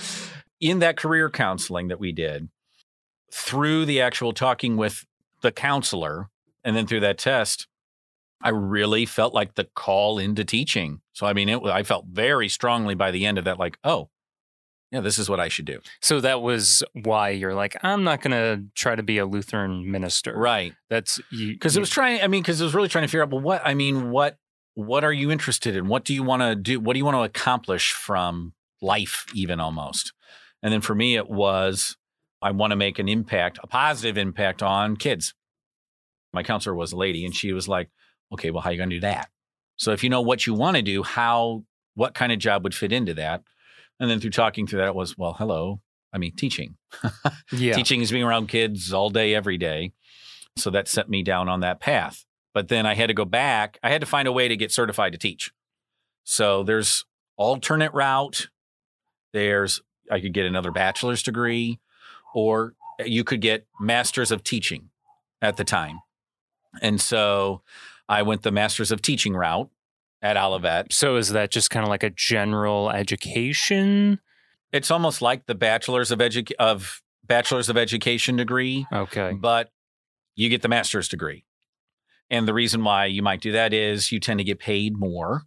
In 0.60 0.78
that 0.80 0.96
career 0.96 1.30
counseling 1.30 1.88
that 1.88 2.00
we 2.00 2.12
did, 2.12 2.48
through 3.32 3.84
the 3.84 4.00
actual 4.00 4.32
talking 4.32 4.76
with 4.76 5.06
the 5.40 5.52
counselor, 5.52 6.28
and 6.64 6.76
then 6.76 6.86
through 6.86 7.00
that 7.00 7.18
test, 7.18 7.66
I 8.40 8.50
really 8.50 9.06
felt 9.06 9.34
like 9.34 9.54
the 9.54 9.64
call 9.64 10.18
into 10.18 10.44
teaching. 10.44 11.00
So 11.12 11.26
I 11.26 11.32
mean, 11.32 11.48
it, 11.48 11.62
I 11.64 11.82
felt 11.82 12.06
very 12.06 12.48
strongly 12.48 12.94
by 12.94 13.10
the 13.10 13.26
end 13.26 13.38
of 13.38 13.44
that, 13.44 13.58
like, 13.58 13.78
oh, 13.84 14.08
yeah, 14.90 15.00
this 15.00 15.18
is 15.18 15.28
what 15.28 15.38
I 15.38 15.48
should 15.48 15.66
do. 15.66 15.80
So 16.00 16.20
that 16.20 16.40
was 16.40 16.82
why 16.94 17.30
you're 17.30 17.54
like, 17.54 17.76
I'm 17.82 18.04
not 18.04 18.22
gonna 18.22 18.62
try 18.74 18.94
to 18.94 19.02
be 19.02 19.18
a 19.18 19.26
Lutheran 19.26 19.90
minister. 19.90 20.34
Right. 20.36 20.72
That's 20.88 21.20
you 21.30 21.52
because 21.52 21.76
it 21.76 21.80
was 21.80 21.90
trying 21.90 22.22
i 22.22 22.28
mean 22.28 22.42
because 22.42 22.60
it 22.60 22.64
was 22.64 22.74
really 22.74 22.88
trying 22.88 23.04
to 23.04 23.08
figure 23.08 23.22
out 23.22 23.30
well 23.30 23.40
what 23.40 23.62
i 23.64 23.74
mean 23.74 24.10
what 24.10 24.38
what 24.74 25.04
are 25.04 25.12
you 25.12 25.30
interested 25.30 25.74
in 25.76 25.88
what 25.88 26.04
do 26.04 26.14
you 26.14 26.22
want 26.22 26.40
to 26.40 26.54
do 26.54 26.80
what 26.80 26.94
do 26.94 26.98
you 26.98 27.04
want 27.04 27.16
to 27.16 27.22
accomplish 27.22 27.92
from 27.92 28.52
life 28.80 29.26
even 29.34 29.60
almost 29.60 30.12
and 30.62 30.72
then 30.72 30.80
for 30.80 30.94
me 30.94 31.16
it 31.16 31.28
was 31.28 31.96
i 32.42 32.50
want 32.50 32.70
to 32.70 32.76
make 32.76 32.98
an 32.98 33.08
impact 33.08 33.58
a 33.62 33.66
positive 33.66 34.18
impact 34.18 34.62
on 34.62 34.96
kids 34.96 35.34
my 36.32 36.42
counselor 36.42 36.74
was 36.74 36.92
a 36.92 36.96
lady 36.96 37.24
and 37.24 37.34
she 37.34 37.52
was 37.52 37.68
like 37.68 37.88
okay 38.32 38.50
well 38.50 38.62
how 38.62 38.70
are 38.70 38.72
you 38.72 38.78
going 38.78 38.90
to 38.90 38.96
do 38.96 39.00
that 39.00 39.28
so 39.76 39.92
if 39.92 40.02
you 40.02 40.10
know 40.10 40.20
what 40.20 40.46
you 40.46 40.54
want 40.54 40.76
to 40.76 40.82
do 40.82 41.02
how 41.02 41.64
what 41.94 42.14
kind 42.14 42.32
of 42.32 42.38
job 42.38 42.62
would 42.62 42.74
fit 42.74 42.92
into 42.92 43.14
that 43.14 43.42
and 44.00 44.10
then 44.10 44.20
through 44.20 44.30
talking 44.30 44.66
through 44.66 44.78
that 44.78 44.88
it 44.88 44.94
was 44.94 45.16
well 45.16 45.34
hello 45.34 45.80
i 46.12 46.18
mean 46.18 46.34
teaching 46.34 46.76
yeah. 47.52 47.74
Teaching 47.74 48.00
is 48.00 48.10
being 48.10 48.24
around 48.24 48.48
kids 48.48 48.92
all 48.92 49.10
day, 49.10 49.34
every 49.34 49.58
day. 49.58 49.92
So 50.56 50.70
that 50.70 50.88
set 50.88 51.08
me 51.08 51.22
down 51.22 51.48
on 51.48 51.60
that 51.60 51.80
path. 51.80 52.24
But 52.54 52.68
then 52.68 52.86
I 52.86 52.94
had 52.94 53.08
to 53.08 53.14
go 53.14 53.24
back. 53.24 53.78
I 53.82 53.90
had 53.90 54.00
to 54.00 54.06
find 54.06 54.26
a 54.26 54.32
way 54.32 54.48
to 54.48 54.56
get 54.56 54.72
certified 54.72 55.12
to 55.12 55.18
teach. 55.18 55.52
So 56.24 56.62
there's 56.62 57.04
alternate 57.36 57.92
route. 57.92 58.48
There's 59.32 59.80
I 60.10 60.20
could 60.20 60.32
get 60.32 60.46
another 60.46 60.70
bachelor's 60.70 61.22
degree, 61.22 61.80
or 62.34 62.74
you 63.04 63.24
could 63.24 63.40
get 63.40 63.66
masters 63.80 64.30
of 64.30 64.42
teaching 64.42 64.90
at 65.40 65.56
the 65.56 65.64
time. 65.64 66.00
And 66.82 67.00
so 67.00 67.62
I 68.08 68.22
went 68.22 68.42
the 68.42 68.50
masters 68.52 68.90
of 68.90 69.02
teaching 69.02 69.34
route 69.34 69.70
at 70.22 70.36
Olivet. 70.36 70.92
So 70.92 71.16
is 71.16 71.30
that 71.30 71.50
just 71.50 71.70
kind 71.70 71.84
of 71.84 71.90
like 71.90 72.02
a 72.02 72.10
general 72.10 72.90
education? 72.90 74.20
It's 74.72 74.90
almost 74.90 75.22
like 75.22 75.46
the 75.46 75.54
bachelor's 75.54 76.10
of 76.10 76.18
edu- 76.18 76.52
of 76.58 77.02
bachelor's 77.24 77.68
of 77.68 77.76
education 77.76 78.36
degree. 78.36 78.86
Okay. 78.92 79.32
but 79.32 79.70
you 80.34 80.48
get 80.48 80.62
the 80.62 80.68
master's 80.68 81.08
degree. 81.08 81.44
And 82.30 82.46
the 82.46 82.54
reason 82.54 82.84
why 82.84 83.06
you 83.06 83.22
might 83.22 83.40
do 83.40 83.52
that 83.52 83.72
is 83.72 84.12
you 84.12 84.20
tend 84.20 84.38
to 84.38 84.44
get 84.44 84.58
paid 84.58 84.96
more 84.96 85.44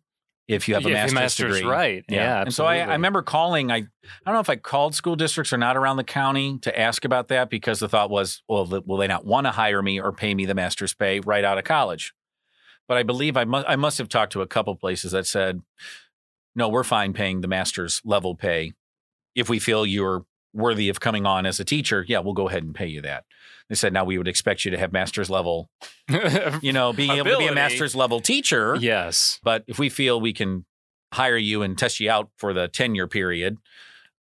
if 0.51 0.67
you 0.67 0.75
have 0.75 0.86
a 0.86 0.89
Yeah, 0.89 0.93
master's, 0.96 1.13
master's 1.13 1.55
degree. 1.58 1.70
right. 1.72 2.05
Yeah. 2.10 2.41
and 2.41 2.53
so 2.53 2.65
I, 2.65 2.77
I 2.79 2.93
remember 2.93 3.22
calling. 3.22 3.72
I 3.72 3.77
I 3.77 3.84
don't 4.25 4.34
know 4.36 4.39
if 4.39 4.50
I 4.50 4.55
called 4.58 4.93
school 4.96 5.15
districts 5.15 5.51
or 5.53 5.58
not 5.58 5.77
around 5.77 5.98
the 5.98 6.03
county 6.03 6.58
to 6.60 6.79
ask 6.79 7.05
about 7.05 7.29
that 7.29 7.50
because 7.50 7.79
the 7.79 7.89
thought 7.89 8.10
was, 8.10 8.43
well, 8.50 8.65
will 8.86 8.98
they 8.98 9.08
not 9.08 9.25
want 9.25 9.48
to 9.48 9.51
hire 9.51 9.81
me 9.81 10.00
or 10.00 10.12
pay 10.12 10.34
me 10.36 10.46
the 10.46 10.53
master's 10.55 10.93
pay 10.93 11.20
right 11.22 11.43
out 11.43 11.58
of 11.58 11.63
college? 11.63 12.13
But 12.88 12.98
I 12.98 13.03
believe 13.03 13.38
I 13.38 13.46
must 13.46 13.67
I 13.70 13.75
must 13.75 13.98
have 14.00 14.10
talked 14.10 14.34
to 14.34 14.41
a 14.41 14.48
couple 14.48 14.75
places 14.75 15.12
that 15.13 15.25
said, 15.25 15.62
no, 16.55 16.67
we're 16.70 16.84
fine 16.84 17.13
paying 17.13 17.41
the 17.41 17.48
master's 17.48 18.01
level 18.03 18.36
pay 18.36 18.74
if 19.36 19.50
we 19.50 19.60
feel 19.60 19.86
you're 19.86 20.25
worthy 20.53 20.89
of 20.89 21.00
coming 21.00 21.25
on 21.25 21.46
as 21.46 21.60
a 21.62 21.63
teacher. 21.63 22.03
Yeah, 22.08 22.20
we'll 22.20 22.34
go 22.34 22.50
ahead 22.50 22.63
and 22.63 22.75
pay 22.75 22.88
you 22.88 23.01
that. 23.03 23.24
They 23.71 23.75
said 23.75 23.93
now 23.93 24.03
we 24.03 24.17
would 24.17 24.27
expect 24.27 24.65
you 24.65 24.71
to 24.71 24.77
have 24.77 24.91
master's 24.91 25.29
level, 25.29 25.69
you 26.61 26.73
know, 26.73 26.91
being 26.91 27.11
able 27.11 27.31
to 27.31 27.37
be 27.37 27.47
a 27.47 27.55
master's 27.55 27.95
level 27.95 28.19
teacher. 28.19 28.75
yes. 28.79 29.39
But 29.43 29.63
if 29.65 29.79
we 29.79 29.87
feel 29.87 30.19
we 30.19 30.33
can 30.33 30.65
hire 31.13 31.37
you 31.37 31.61
and 31.61 31.77
test 31.77 32.01
you 32.01 32.11
out 32.11 32.29
for 32.37 32.53
the 32.53 32.67
tenure 32.67 33.07
period, 33.07 33.57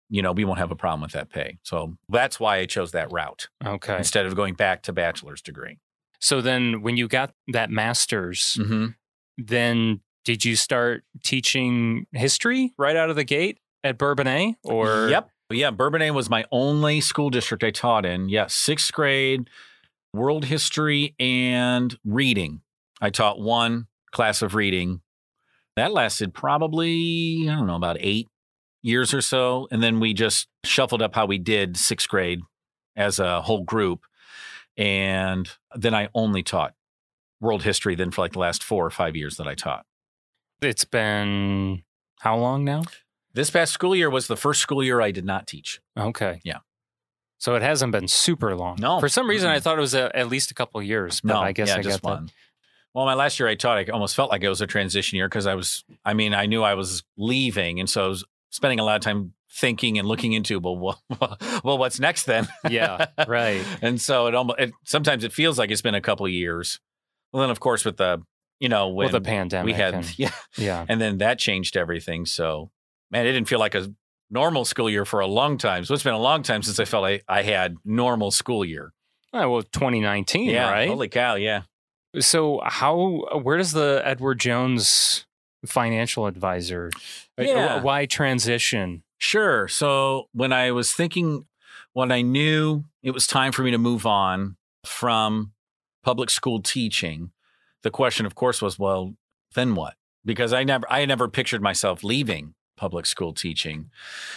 you 0.09 0.21
know, 0.21 0.33
we 0.33 0.43
won't 0.43 0.59
have 0.59 0.69
a 0.71 0.75
problem 0.75 0.99
with 0.99 1.13
that 1.13 1.29
pay. 1.29 1.59
So 1.63 1.95
that's 2.09 2.41
why 2.41 2.57
I 2.57 2.65
chose 2.65 2.91
that 2.91 3.09
route 3.09 3.47
Okay. 3.65 3.97
instead 3.97 4.25
of 4.25 4.35
going 4.35 4.53
back 4.55 4.83
to 4.83 4.91
bachelor's 4.91 5.41
degree. 5.41 5.79
So 6.19 6.41
then 6.41 6.81
when 6.81 6.97
you 6.97 7.07
got 7.07 7.31
that 7.53 7.69
master's, 7.69 8.57
Mm-hmm. 8.59 8.87
then 9.37 10.01
did 10.25 10.43
you 10.43 10.57
start 10.57 11.03
teaching 11.23 12.05
history 12.11 12.73
right 12.77 12.97
out 12.97 13.09
of 13.09 13.15
the 13.15 13.23
gate 13.23 13.59
at 13.83 13.97
Bourbonnais 13.97 14.55
or 14.65 15.07
yep, 15.09 15.29
yeah, 15.55 15.71
Bourbonnais 15.71 16.11
was 16.11 16.29
my 16.29 16.45
only 16.51 16.99
school 16.99 17.29
district 17.29 17.63
I 17.63 17.71
taught 17.71 18.05
in. 18.05 18.27
Yeah, 18.29 18.47
sixth 18.47 18.91
grade, 18.91 19.49
world 20.13 20.45
history 20.45 21.15
and 21.19 21.97
reading. 22.03 22.61
I 22.99 23.09
taught 23.09 23.39
one 23.39 23.87
class 24.11 24.41
of 24.41 24.55
reading. 24.55 25.01
That 25.75 25.93
lasted 25.93 26.33
probably 26.33 27.47
I 27.47 27.55
don't 27.55 27.67
know 27.67 27.75
about 27.75 27.97
eight 27.99 28.27
years 28.81 29.13
or 29.13 29.21
so, 29.21 29.67
and 29.71 29.81
then 29.81 29.99
we 29.99 30.13
just 30.13 30.47
shuffled 30.63 31.01
up 31.01 31.15
how 31.15 31.25
we 31.25 31.37
did 31.37 31.77
sixth 31.77 32.09
grade 32.09 32.41
as 32.95 33.19
a 33.19 33.41
whole 33.41 33.63
group, 33.63 34.05
and 34.75 35.49
then 35.75 35.93
I 35.93 36.09
only 36.13 36.43
taught 36.43 36.73
world 37.39 37.63
history. 37.63 37.95
Then 37.95 38.11
for 38.11 38.21
like 38.21 38.33
the 38.33 38.39
last 38.39 38.63
four 38.63 38.85
or 38.85 38.89
five 38.89 39.15
years 39.15 39.37
that 39.37 39.47
I 39.47 39.55
taught. 39.55 39.85
It's 40.61 40.85
been 40.85 41.83
how 42.19 42.37
long 42.37 42.65
now? 42.65 42.81
This 43.37 43.51
past 43.51 43.71
school 43.71 43.95
year 43.95 44.09
was 44.09 44.25
the 44.25 44.35
first 44.35 44.61
school 44.61 44.83
year 44.83 44.99
I 44.99 45.11
did 45.11 45.23
not 45.23 45.45
teach. 45.45 45.79
Okay. 45.95 46.41
Yeah. 46.43 46.57
So 47.37 47.53
it 47.53 47.61
hasn't 47.61 47.91
been 47.91 48.07
super 48.07 48.55
long. 48.55 48.77
No. 48.79 48.99
For 48.99 49.07
some 49.07 49.29
reason, 49.29 49.47
I 49.49 49.57
Mm-mm. 49.57 49.61
thought 49.61 49.77
it 49.77 49.81
was 49.81 49.93
a, 49.93 50.13
at 50.17 50.27
least 50.27 50.49
a 50.49 50.55
couple 50.55 50.79
of 50.81 50.87
years. 50.87 51.21
But 51.21 51.33
No, 51.33 51.39
I 51.39 51.51
guess 51.51 51.67
yeah, 51.67 51.75
I 51.77 51.81
just 51.83 52.01
got 52.01 52.09
that. 52.09 52.15
one. 52.21 52.31
Well, 52.95 53.05
my 53.05 53.13
last 53.13 53.39
year 53.39 53.47
I 53.47 53.53
taught, 53.53 53.77
I 53.77 53.85
almost 53.91 54.15
felt 54.15 54.31
like 54.31 54.41
it 54.41 54.49
was 54.49 54.59
a 54.61 54.65
transition 54.65 55.17
year 55.17 55.27
because 55.29 55.45
I 55.45 55.53
was, 55.53 55.83
I 56.03 56.15
mean, 56.15 56.33
I 56.33 56.47
knew 56.47 56.63
I 56.63 56.73
was 56.73 57.03
leaving, 57.15 57.79
and 57.79 57.87
so 57.87 58.05
I 58.05 58.07
was 58.07 58.25
spending 58.49 58.79
a 58.79 58.83
lot 58.83 58.95
of 58.95 59.03
time 59.03 59.33
thinking 59.51 59.99
and 59.99 60.07
looking 60.07 60.33
into, 60.33 60.59
well, 60.59 60.99
well, 61.19 61.37
well 61.63 61.77
what's 61.77 61.99
next 61.99 62.23
then? 62.23 62.47
Yeah, 62.67 63.05
right. 63.27 63.63
and 63.83 64.01
so 64.01 64.25
it 64.25 64.33
almost, 64.33 64.59
it, 64.59 64.71
sometimes 64.83 65.23
it 65.23 65.31
feels 65.31 65.59
like 65.59 65.69
it's 65.69 65.83
been 65.83 65.93
a 65.93 66.01
couple 66.01 66.25
of 66.25 66.31
years. 66.31 66.79
Well, 67.31 67.41
then 67.41 67.51
of 67.51 67.59
course 67.59 67.85
with 67.85 67.97
the, 67.97 68.23
you 68.59 68.69
know, 68.69 68.89
With 68.89 69.11
the 69.11 69.21
pandemic. 69.21 69.65
we 69.67 69.73
had, 69.73 69.93
and- 69.93 70.13
yeah, 70.19 70.31
yeah. 70.57 70.83
and 70.89 70.99
then 70.99 71.19
that 71.19 71.37
changed 71.37 71.77
everything. 71.77 72.25
So, 72.25 72.71
man, 73.11 73.25
it 73.25 73.31
didn't 73.31 73.47
feel 73.47 73.59
like 73.59 73.75
a 73.75 73.91
normal 74.29 74.65
school 74.65 74.89
year 74.89 75.05
for 75.05 75.19
a 75.19 75.27
long 75.27 75.57
time. 75.57 75.85
So 75.85 75.93
it's 75.93 76.03
been 76.03 76.13
a 76.13 76.19
long 76.19 76.43
time 76.43 76.61
since 76.61 76.79
I 76.79 76.85
felt 76.85 77.05
I, 77.05 77.21
I 77.27 77.41
had 77.43 77.77
normal 77.85 78.31
school 78.31 78.65
year. 78.65 78.93
Oh, 79.33 79.49
well, 79.49 79.61
2019, 79.61 80.49
yeah, 80.49 80.69
right? 80.69 80.87
holy 80.89 81.09
cow, 81.09 81.35
yeah. 81.35 81.61
So 82.19 82.61
how 82.63 83.25
where 83.41 83.57
does 83.57 83.73
the 83.73 84.01
Edward 84.03 84.39
Jones 84.39 85.25
financial 85.65 86.25
advisor 86.25 86.89
uh, 87.37 87.43
Yeah. 87.43 87.81
why 87.81 88.05
transition? 88.05 89.03
Sure. 89.17 89.67
So 89.67 90.27
when 90.31 90.53
I 90.53 90.71
was 90.71 90.93
thinking, 90.93 91.45
when 91.93 92.11
I 92.11 92.21
knew 92.21 92.85
it 93.03 93.11
was 93.11 93.27
time 93.27 93.51
for 93.51 93.63
me 93.63 93.71
to 93.71 93.77
move 93.77 94.05
on 94.05 94.57
from 94.85 95.51
public 96.03 96.29
school 96.29 96.61
teaching, 96.61 97.31
the 97.83 97.91
question, 97.91 98.25
of 98.25 98.35
course, 98.35 98.61
was, 98.61 98.79
well, 98.79 99.15
then 99.55 99.75
what? 99.75 99.95
Because 100.23 100.53
I 100.53 100.63
never, 100.63 100.85
I 100.89 101.05
never 101.05 101.27
pictured 101.27 101.61
myself 101.61 102.03
leaving 102.03 102.53
public 102.77 103.05
school 103.05 103.33
teaching, 103.33 103.89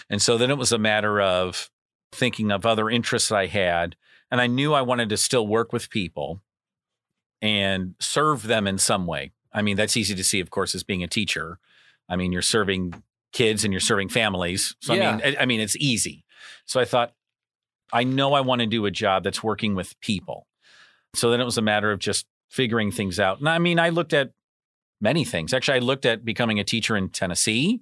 and 0.08 0.20
so 0.20 0.36
then 0.36 0.50
it 0.50 0.58
was 0.58 0.72
a 0.72 0.78
matter 0.78 1.20
of 1.20 1.70
thinking 2.12 2.50
of 2.50 2.66
other 2.66 2.90
interests 2.90 3.30
I 3.30 3.46
had, 3.46 3.94
and 4.30 4.40
I 4.40 4.48
knew 4.48 4.74
I 4.74 4.82
wanted 4.82 5.08
to 5.10 5.16
still 5.16 5.46
work 5.46 5.72
with 5.72 5.90
people 5.90 6.40
and 7.40 7.94
serve 8.00 8.42
them 8.42 8.66
in 8.66 8.78
some 8.78 9.06
way. 9.06 9.32
I 9.52 9.62
mean, 9.62 9.76
that's 9.76 9.96
easy 9.96 10.14
to 10.14 10.24
see, 10.24 10.40
of 10.40 10.50
course, 10.50 10.74
as 10.74 10.82
being 10.82 11.02
a 11.02 11.08
teacher. 11.08 11.58
I 12.08 12.16
mean, 12.16 12.32
you're 12.32 12.42
serving 12.42 13.02
kids 13.32 13.64
and 13.64 13.72
you're 13.72 13.80
serving 13.80 14.08
families. 14.08 14.74
So 14.80 14.94
Yeah. 14.94 15.10
I 15.10 15.12
mean, 15.12 15.22
I, 15.24 15.42
I 15.42 15.46
mean, 15.46 15.60
it's 15.60 15.76
easy. 15.76 16.24
So 16.66 16.80
I 16.80 16.84
thought, 16.84 17.14
I 17.92 18.04
know 18.04 18.34
I 18.34 18.40
want 18.40 18.60
to 18.60 18.66
do 18.66 18.86
a 18.86 18.90
job 18.90 19.24
that's 19.24 19.42
working 19.42 19.74
with 19.74 19.98
people. 20.00 20.46
So 21.14 21.30
then 21.30 21.40
it 21.40 21.44
was 21.44 21.58
a 21.58 21.62
matter 21.62 21.90
of 21.90 21.98
just 21.98 22.26
figuring 22.48 22.92
things 22.92 23.18
out. 23.18 23.40
And 23.40 23.48
I 23.48 23.58
mean, 23.58 23.78
I 23.78 23.88
looked 23.88 24.12
at 24.12 24.32
many 25.00 25.24
things. 25.24 25.52
Actually, 25.52 25.76
I 25.76 25.80
looked 25.80 26.06
at 26.06 26.24
becoming 26.24 26.60
a 26.60 26.64
teacher 26.64 26.96
in 26.96 27.08
Tennessee, 27.08 27.80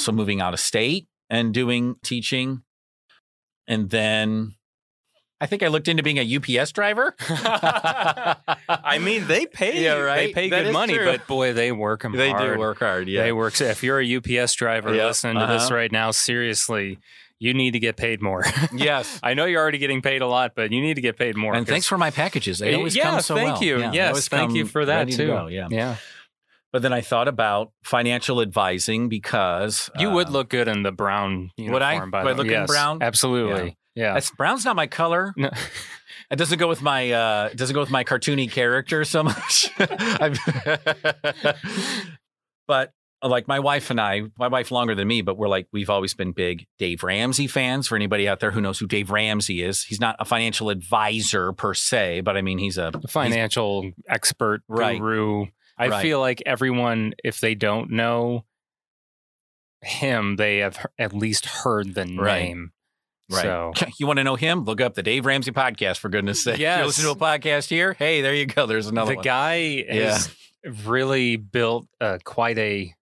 so 0.00 0.12
moving 0.12 0.40
out 0.40 0.54
of 0.54 0.60
state 0.60 1.06
and 1.28 1.54
doing 1.54 1.96
teaching. 2.02 2.62
And 3.68 3.90
then 3.90 4.54
I 5.40 5.46
think 5.46 5.62
I 5.62 5.68
looked 5.68 5.88
into 5.88 6.02
being 6.02 6.18
a 6.18 6.36
UPS 6.60 6.72
driver. 6.72 7.14
I 7.20 8.98
mean, 9.00 9.26
they 9.26 9.46
pay 9.46 9.82
Yeah, 9.82 10.14
They 10.14 10.32
pay 10.32 10.50
That 10.50 10.64
good 10.64 10.72
money, 10.72 10.94
true. 10.94 11.06
but 11.06 11.26
boy, 11.26 11.52
they 11.52 11.72
work 11.72 12.02
them 12.02 12.12
they 12.12 12.30
hard. 12.30 12.54
do 12.54 12.58
work 12.58 12.78
hard. 12.80 13.08
Yeah, 13.08 13.22
they 13.22 13.32
work. 13.32 13.54
so 13.54 13.64
If 13.64 13.82
you're 13.82 14.00
a 14.00 14.16
UPS 14.16 14.54
driver 14.54 14.94
Yep, 14.94 15.06
listening 15.06 15.38
to 15.38 15.46
this 15.46 15.64
uh-huh. 15.64 15.74
right 15.74 15.92
now, 15.92 16.10
seriously, 16.10 16.98
you 17.38 17.54
need 17.54 17.70
to 17.72 17.78
get 17.78 17.96
paid 17.96 18.20
more. 18.20 18.44
yes. 18.74 19.18
I 19.22 19.32
know 19.32 19.46
you're 19.46 19.62
already 19.62 19.78
getting 19.78 20.02
paid 20.02 20.20
a 20.20 20.26
lot, 20.26 20.52
but 20.54 20.72
you 20.72 20.80
need 20.82 20.94
to 20.94 21.00
get 21.00 21.16
paid 21.16 21.36
more. 21.36 21.54
And 21.54 21.66
thanks 21.66 21.86
for 21.86 21.96
my 21.96 22.10
packages. 22.10 22.58
They 22.58 22.74
always 22.74 22.94
yeah, 22.94 23.10
come 23.10 23.20
so 23.20 23.34
thank 23.34 23.54
well. 23.54 23.64
you. 23.64 23.78
Yeah, 23.80 23.90
they 23.90 23.96
yes, 23.96 24.28
thank 24.28 24.54
you 24.54 24.66
for 24.66 24.84
that 24.84 24.96
ready 24.98 25.12
to 25.12 25.16
too. 25.16 25.26
go, 25.26 25.46
Yeah. 25.46 25.68
yeah. 25.70 25.96
But 26.72 26.82
then 26.82 26.92
I 26.92 27.00
thought 27.00 27.26
about 27.28 27.72
financial 27.82 28.40
advising 28.40 29.08
because 29.08 29.90
You 29.98 30.10
would 30.10 30.28
uh, 30.28 30.30
look 30.30 30.50
good 30.50 30.68
in 30.68 30.82
the 30.84 30.92
brown 30.92 31.50
uniform. 31.56 31.72
Would 31.74 31.82
I? 31.82 32.06
By 32.06 32.22
Would 32.24 32.34
I 32.34 32.36
look 32.36 32.46
way. 32.46 32.54
in 32.54 32.66
brown? 32.66 33.02
Absolutely. 33.02 33.76
Yeah. 33.96 34.14
That's 34.14 34.30
brown's 34.30 34.64
not 34.64 34.76
my 34.76 34.86
color. 34.86 35.34
No. 35.36 35.50
It 36.30 36.36
doesn't 36.36 36.58
go 36.58 36.68
with 36.68 36.80
my 36.80 37.10
uh 37.10 37.48
it 37.50 37.56
doesn't 37.56 37.74
go 37.74 37.80
with 37.80 37.90
my 37.90 38.04
cartoony 38.04 38.48
character 38.48 39.04
so 39.04 39.24
much. 39.24 39.68
But 42.68 42.92
like 43.22 43.48
my 43.48 43.58
wife 43.58 43.90
and 43.90 44.00
I, 44.00 44.22
my 44.38 44.46
wife 44.46 44.70
longer 44.70 44.94
than 44.94 45.08
me, 45.08 45.22
but 45.22 45.36
we're 45.36 45.48
like 45.48 45.66
we've 45.72 45.90
always 45.90 46.14
been 46.14 46.30
big 46.30 46.66
Dave 46.78 47.02
Ramsey 47.02 47.48
fans. 47.48 47.88
For 47.88 47.96
anybody 47.96 48.28
out 48.28 48.38
there 48.38 48.52
who 48.52 48.60
knows 48.60 48.78
who 48.78 48.86
Dave 48.86 49.10
Ramsey 49.10 49.62
is, 49.62 49.82
he's 49.82 49.98
not 50.00 50.14
a 50.20 50.24
financial 50.24 50.70
advisor 50.70 51.52
per 51.52 51.74
se, 51.74 52.20
but 52.20 52.36
I 52.36 52.42
mean 52.42 52.58
he's 52.58 52.78
a 52.78 52.92
financial 53.08 53.90
expert 54.08 54.62
Right. 54.68 55.00
guru. 55.00 55.46
I 55.80 55.88
Right. 55.88 56.02
feel 56.02 56.20
like 56.20 56.42
everyone, 56.46 57.14
if 57.24 57.40
they 57.40 57.54
don't 57.54 57.90
know 57.90 58.44
him, 59.82 60.36
they 60.36 60.58
have 60.58 60.84
at 60.98 61.12
least 61.12 61.46
heard 61.46 61.94
the 61.94 62.04
Right. 62.04 62.42
name. 62.42 62.72
Right. 63.30 63.42
So 63.42 63.72
You 63.98 64.06
want 64.06 64.18
to 64.18 64.24
know 64.24 64.36
him? 64.36 64.64
Look 64.64 64.80
up 64.80 64.94
the 64.94 65.02
Dave 65.02 65.24
Ramsey 65.24 65.52
podcast 65.52 65.98
for 65.98 66.08
goodness 66.08 66.44
sake. 66.44 66.58
Yes. 66.58 66.80
You 66.80 66.86
listen 66.86 67.04
to 67.04 67.10
a 67.12 67.16
podcast 67.16 67.68
here? 67.68 67.94
Hey, 67.94 68.20
there 68.22 68.34
you 68.34 68.46
go. 68.46 68.66
There's 68.66 68.88
another 68.88 69.12
the 69.12 69.16
one. 69.16 69.24
guy 69.24 69.84
has 69.88 70.34
really 70.84 71.36
built 71.36 71.86
uh, 72.00 72.18
quite 72.24 72.58
a 72.58 72.94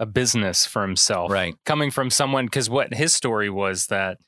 a 0.00 0.06
business 0.06 0.66
for 0.66 0.82
himself. 0.82 1.30
Right. 1.30 1.54
Coming 1.64 1.92
from 1.92 2.10
someone, 2.10 2.46
because 2.46 2.68
what 2.68 2.92
his 2.94 3.14
story 3.14 3.48
was 3.48 3.86
that 3.86 4.18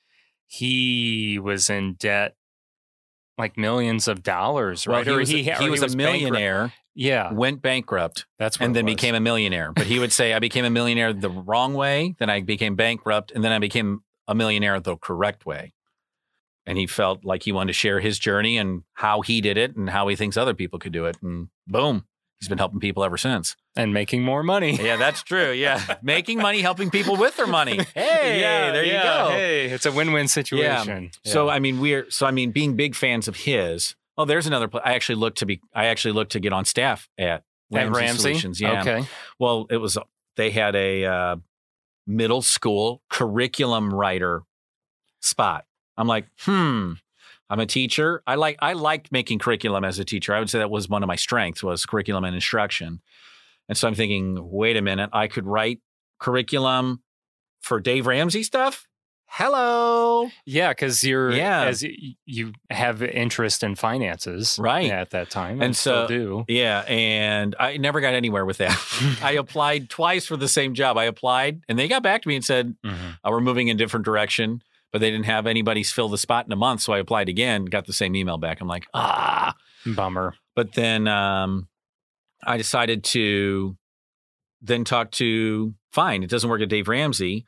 he 0.47 1.41
was 1.43 1.69
in 1.69 1.95
debt 1.95 2.37
like 3.37 3.59
millions 3.59 4.07
of 4.07 4.23
dollars, 4.23 4.87
Well, 4.87 4.99
right? 4.99 5.07
he 5.07 5.13
Or 5.13 5.19
was, 5.19 5.29
he 5.29 5.69
was 5.69 5.83
a 5.93 5.97
bankrupt. 5.97 6.73
Yeah, 6.97 7.31
went 7.33 7.61
bankrupt, 7.63 8.27
that's 8.39 8.57
and 8.59 8.75
then 8.75 8.87
was. 8.87 8.95
became 8.95 9.15
a 9.15 9.21
millionaire. 9.21 9.71
But 9.73 9.87
he 9.87 9.99
would 9.99 10.13
say, 10.13 10.33
I 10.33 10.39
became 10.39 10.65
a 10.65 10.71
millionaire 10.71 11.13
the 11.13 11.29
wrong 11.31 11.75
way, 11.75 12.17
then 12.19 12.31
I 12.31 12.41
became 12.41 12.75
bankrupt, 12.75 13.31
and 13.33 13.45
then 13.45 13.53
I 13.53 13.59
became 13.59 14.01
a 14.27 14.35
millionaire 14.35 14.81
the 14.81 14.97
correct 14.97 15.45
way. 15.47 15.75
And 16.65 16.77
he 16.79 16.87
felt 16.89 17.25
like 17.25 17.45
he 17.45 17.53
wanted 17.53 17.69
to 17.69 17.73
share 17.75 18.01
his 18.01 18.19
journey 18.19 18.59
and 18.59 18.83
how 18.95 19.21
he 19.21 19.41
did 19.41 19.57
it 19.57 19.77
and 19.77 19.89
how 19.91 20.09
he 20.09 20.17
thinks 20.17 20.37
other 20.37 20.55
people 20.55 20.79
could 20.81 20.93
do 20.93 21.05
it. 21.05 21.17
And 21.23 21.49
boom, 21.69 22.07
he's 22.41 22.49
been 22.49 22.59
helping 22.59 22.81
people 22.81 23.05
ever 23.05 23.17
since. 23.17 23.55
and 23.77 23.93
making 23.95 24.23
more 24.25 24.43
money. 24.43 24.75
Yeah, 24.83 24.97
that's 24.97 25.23
true. 25.23 25.53
Yeah. 25.53 25.81
Making 26.03 26.39
money, 26.39 26.63
helping 26.63 26.91
people 26.91 27.17
with 27.17 27.37
their 27.37 27.47
money. 27.47 27.79
Hey, 27.95 28.41
yeah, 28.41 28.73
there 28.73 28.85
you 28.85 28.93
go. 28.93 29.29
Hey, 29.31 29.67
it's 29.67 29.85
a 29.87 29.93
win-win 29.93 30.29
situation. 30.29 31.11
So 31.25 31.47
Yeah. 31.47 31.53
I 31.53 31.59
mean, 31.61 31.79
we're 31.79 32.11
so 32.11 32.27
I 32.27 32.31
mean, 32.31 32.51
being 32.53 32.75
big 32.75 32.95
fans 32.95 33.29
of 33.29 33.37
his. 33.37 33.95
Oh, 34.19 34.25
there's 34.25 34.47
another. 34.47 34.69
place. 34.69 34.83
I 34.85 34.95
actually 34.95 35.17
looked 35.17 35.39
to 35.39 35.47
be. 35.47 35.61
I 35.75 35.87
actually 35.87 36.13
looked 36.13 36.33
to 36.33 36.41
get 36.41 36.53
on 36.53 36.65
staff 36.65 37.09
at 37.19 37.27
At 37.27 37.45
Ramsey, 37.71 38.01
Ramsey, 38.01 38.21
Solutions. 38.21 38.61
Yeah. 38.61 38.81
Okay. 38.81 39.07
Well, 39.39 39.67
it 39.71 39.77
was. 39.79 39.99
They 40.37 40.51
had 40.51 40.75
a 40.75 41.05
uh, 41.05 41.37
middle 42.07 42.43
school 42.43 43.03
curriculum 43.11 43.93
writer 43.93 44.43
spot. 45.21 45.65
I'm 45.97 46.07
like, 46.07 46.27
hmm. 46.41 46.93
I'm 47.49 47.61
a 47.61 47.67
teacher. 47.67 48.23
I 48.27 48.35
like. 48.35 48.57
I 48.61 48.73
liked 48.73 49.13
making 49.13 49.39
curriculum 49.39 49.85
as 49.85 49.99
a 49.99 50.05
teacher. 50.05 50.35
I 50.35 50.39
would 50.39 50.51
say 50.51 50.59
that 50.59 50.71
was 50.71 50.89
one 50.89 51.03
of 51.03 51.07
my 51.07 51.17
strengths 51.17 51.63
was 51.63 51.87
curriculum 51.87 52.25
and 52.25 52.35
instruction. 52.35 53.01
And 53.69 53.77
so 53.77 53.89
I'm 53.89 53.95
thinking, 53.95 54.39
wait 54.41 54.77
a 54.77 54.83
minute, 54.83 55.11
I 55.13 55.27
could 55.27 55.47
write 55.47 55.81
curriculum 56.21 57.03
for 57.61 57.81
Dave 57.81 58.07
Ramsey 58.07 58.43
stuff. 58.43 58.87
Hello. 59.29 60.31
Yeah, 60.47 60.71
because 60.71 61.05
you're 61.05 61.31
Yeah. 61.33 61.65
as 61.65 61.85
you 62.25 62.53
have 62.71 63.03
interest 63.03 63.63
in 63.63 63.75
finances, 63.75 64.59
Right. 64.59 64.91
at 64.91 65.11
that 65.11 65.31
time, 65.31 65.61
And 65.61 65.77
so- 65.77 66.07
do. 66.07 66.45
Yeah, 66.49 66.81
and 66.89 67.55
I 67.61 67.77
never 67.77 68.01
got 68.01 68.15
anywhere 68.15 68.47
with 68.47 68.59
that. 68.59 68.71
I 69.23 69.33
applied 69.33 69.91
twice 69.91 70.27
for 70.27 70.37
the 70.37 70.49
same 70.49 70.75
job. 70.75 70.97
I 70.97 71.05
applied, 71.05 71.61
and 71.69 71.79
they 71.79 71.89
got 71.89 72.03
back 72.03 72.23
to 72.23 72.29
me 72.29 72.37
and 72.37 72.45
said, 72.45 72.77
Mhm. 72.85 73.19
oh, 73.25 73.31
"We're 73.31 73.41
moving 73.41 73.69
in 73.69 73.77
a 73.77 73.79
different 73.79 74.05
direction," 74.07 74.63
but 74.93 75.01
they 75.01 75.11
didn't 75.11 75.27
have 75.27 75.47
anybody 75.47 75.83
fill 75.83 76.09
the 76.09 76.19
spot 76.19 76.47
in 76.47 76.53
a 76.53 76.57
month. 76.57 76.81
So 76.83 76.93
I 76.95 76.99
applied 76.99 77.29
again, 77.29 77.67
got 77.67 77.87
the 77.87 77.93
same 77.93 78.17
email 78.17 78.39
back. 78.39 78.61
I'm 78.61 78.69
like, 78.69 78.87
ah. 78.95 79.55
Bummer. 79.85 80.35
But 80.55 80.73
then 80.73 81.07
um, 81.09 81.69
I 82.45 82.57
decided 82.57 83.05
to 83.05 83.77
then 84.63 84.85
talk 84.85 85.11
to. 85.13 85.75
Fine, 85.93 86.23
it 86.23 86.31
doesn't 86.31 86.49
work 86.51 86.61
at 86.63 86.69
Dave 86.69 86.89
Ramsey. 86.89 87.45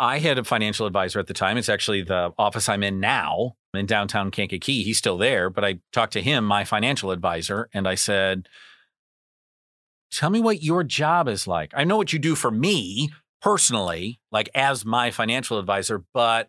I 0.00 0.18
had 0.18 0.38
a 0.38 0.44
financial 0.44 0.86
advisor 0.86 1.20
at 1.20 1.26
the 1.26 1.34
time. 1.34 1.58
It's 1.58 1.68
actually 1.68 2.02
the 2.02 2.32
office 2.38 2.70
I'm 2.70 2.82
in 2.82 3.00
now 3.00 3.56
in 3.74 3.84
downtown 3.84 4.30
Kankakee. 4.30 4.82
He's 4.82 4.96
still 4.96 5.18
there, 5.18 5.50
but 5.50 5.62
I 5.62 5.80
talked 5.92 6.14
to 6.14 6.22
him, 6.22 6.46
my 6.46 6.64
financial 6.64 7.10
advisor, 7.10 7.68
and 7.74 7.86
I 7.86 7.96
said, 7.96 8.48
Tell 10.10 10.30
me 10.30 10.40
what 10.40 10.62
your 10.62 10.82
job 10.82 11.28
is 11.28 11.46
like. 11.46 11.72
I 11.76 11.84
know 11.84 11.98
what 11.98 12.14
you 12.14 12.18
do 12.18 12.34
for 12.34 12.50
me 12.50 13.10
personally, 13.42 14.18
like 14.32 14.48
as 14.54 14.84
my 14.86 15.10
financial 15.10 15.58
advisor, 15.58 16.02
but 16.14 16.48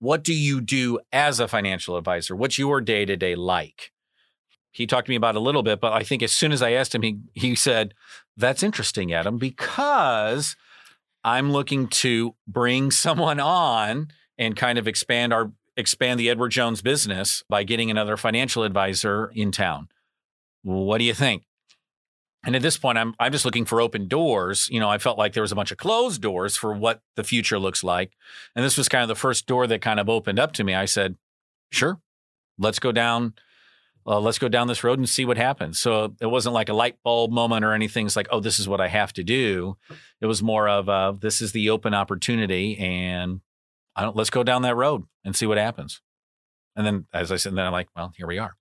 what 0.00 0.24
do 0.24 0.34
you 0.34 0.60
do 0.60 0.98
as 1.12 1.40
a 1.40 1.48
financial 1.48 1.96
advisor? 1.96 2.34
What's 2.34 2.58
your 2.58 2.80
day 2.80 3.04
to 3.04 3.16
day 3.16 3.36
like? 3.36 3.92
He 4.72 4.86
talked 4.86 5.06
to 5.06 5.10
me 5.10 5.16
about 5.16 5.36
a 5.36 5.40
little 5.40 5.62
bit, 5.62 5.80
but 5.80 5.92
I 5.92 6.02
think 6.02 6.22
as 6.22 6.32
soon 6.32 6.52
as 6.52 6.62
I 6.62 6.72
asked 6.72 6.94
him, 6.94 7.02
he, 7.02 7.18
he 7.34 7.54
said, 7.54 7.94
That's 8.36 8.64
interesting, 8.64 9.12
Adam, 9.12 9.38
because 9.38 10.56
I'm 11.24 11.52
looking 11.52 11.88
to 11.88 12.34
bring 12.46 12.90
someone 12.90 13.40
on 13.40 14.08
and 14.36 14.56
kind 14.56 14.78
of 14.78 14.86
expand 14.86 15.32
our 15.32 15.52
expand 15.76 16.18
the 16.18 16.28
Edward 16.28 16.50
Jones 16.50 16.82
business 16.82 17.44
by 17.48 17.62
getting 17.62 17.90
another 17.90 18.16
financial 18.16 18.64
advisor 18.64 19.30
in 19.34 19.52
town. 19.52 19.88
What 20.62 20.98
do 20.98 21.04
you 21.04 21.14
think? 21.14 21.44
And 22.44 22.54
at 22.56 22.62
this 22.62 22.78
point, 22.78 22.98
I'm 22.98 23.14
I'm 23.18 23.32
just 23.32 23.44
looking 23.44 23.64
for 23.64 23.80
open 23.80 24.08
doors. 24.08 24.68
You 24.70 24.80
know, 24.80 24.88
I 24.88 24.98
felt 24.98 25.18
like 25.18 25.32
there 25.32 25.42
was 25.42 25.52
a 25.52 25.56
bunch 25.56 25.72
of 25.72 25.78
closed 25.78 26.22
doors 26.22 26.56
for 26.56 26.72
what 26.72 27.02
the 27.16 27.24
future 27.24 27.58
looks 27.58 27.82
like, 27.82 28.12
and 28.54 28.64
this 28.64 28.78
was 28.78 28.88
kind 28.88 29.02
of 29.02 29.08
the 29.08 29.14
first 29.14 29.46
door 29.46 29.66
that 29.66 29.80
kind 29.80 29.98
of 30.00 30.08
opened 30.08 30.38
up 30.38 30.52
to 30.52 30.64
me. 30.64 30.74
I 30.74 30.84
said, 30.84 31.16
"Sure, 31.70 32.00
let's 32.58 32.78
go 32.78 32.92
down." 32.92 33.34
Uh, 34.08 34.18
let's 34.18 34.38
go 34.38 34.48
down 34.48 34.68
this 34.68 34.82
road 34.82 34.98
and 34.98 35.06
see 35.08 35.26
what 35.26 35.36
happens. 35.36 35.78
So 35.78 36.14
it 36.18 36.26
wasn't 36.26 36.54
like 36.54 36.70
a 36.70 36.72
light 36.72 36.96
bulb 37.04 37.30
moment 37.30 37.62
or 37.62 37.74
anything. 37.74 38.06
It's 38.06 38.16
like, 38.16 38.28
oh, 38.30 38.40
this 38.40 38.58
is 38.58 38.66
what 38.66 38.80
I 38.80 38.88
have 38.88 39.12
to 39.14 39.22
do. 39.22 39.76
It 40.22 40.26
was 40.26 40.42
more 40.42 40.66
of 40.66 40.88
uh, 40.88 41.12
this 41.12 41.42
is 41.42 41.52
the 41.52 41.68
open 41.68 41.92
opportunity, 41.92 42.78
and 42.78 43.42
I 43.94 44.02
don't. 44.02 44.16
Let's 44.16 44.30
go 44.30 44.42
down 44.42 44.62
that 44.62 44.76
road 44.76 45.04
and 45.24 45.36
see 45.36 45.46
what 45.46 45.58
happens. 45.58 46.00
And 46.74 46.86
then, 46.86 47.06
as 47.12 47.30
I 47.30 47.36
said, 47.36 47.54
then 47.54 47.66
I'm 47.66 47.72
like, 47.72 47.88
well, 47.94 48.12
here 48.16 48.26
we 48.26 48.38
are. 48.38 48.54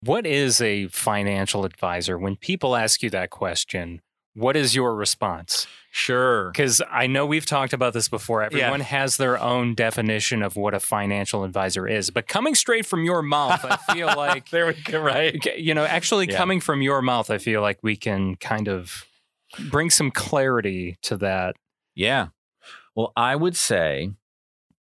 What 0.00 0.26
is 0.26 0.60
a 0.60 0.86
financial 0.88 1.64
advisor? 1.64 2.16
When 2.16 2.36
people 2.36 2.76
ask 2.76 3.02
you 3.02 3.10
that 3.10 3.30
question, 3.30 4.00
what 4.34 4.56
is 4.56 4.74
your 4.74 4.94
response? 4.94 5.66
Sure. 5.90 6.50
Because 6.50 6.82
I 6.90 7.06
know 7.06 7.24
we've 7.24 7.46
talked 7.46 7.72
about 7.72 7.92
this 7.92 8.08
before. 8.08 8.42
Everyone 8.42 8.80
has 8.80 9.16
their 9.16 9.40
own 9.40 9.74
definition 9.76 10.42
of 10.42 10.56
what 10.56 10.74
a 10.74 10.80
financial 10.80 11.44
advisor 11.44 11.86
is, 11.86 12.10
but 12.10 12.26
coming 12.26 12.56
straight 12.56 12.84
from 12.84 13.04
your 13.04 13.22
mouth, 13.22 13.64
I 13.64 13.76
feel 13.94 14.06
like 14.16 14.50
there 14.50 14.66
we 14.66 14.74
go. 14.74 15.00
Right. 15.00 15.44
You 15.56 15.72
know, 15.72 15.84
actually 15.84 16.26
Yeah. 16.28 16.36
coming 16.36 16.58
from 16.60 16.82
your 16.82 17.00
mouth, 17.00 17.30
I 17.30 17.38
feel 17.38 17.60
like 17.62 17.78
we 17.82 17.94
can 17.94 18.34
kind 18.36 18.66
of 18.66 19.04
bring 19.70 19.88
some 19.88 20.10
clarity 20.10 20.98
to 21.02 21.16
that. 21.18 21.54
Yeah. 21.94 22.28
Well, 22.96 23.12
I 23.16 23.36
would 23.36 23.56
say, 23.56 24.10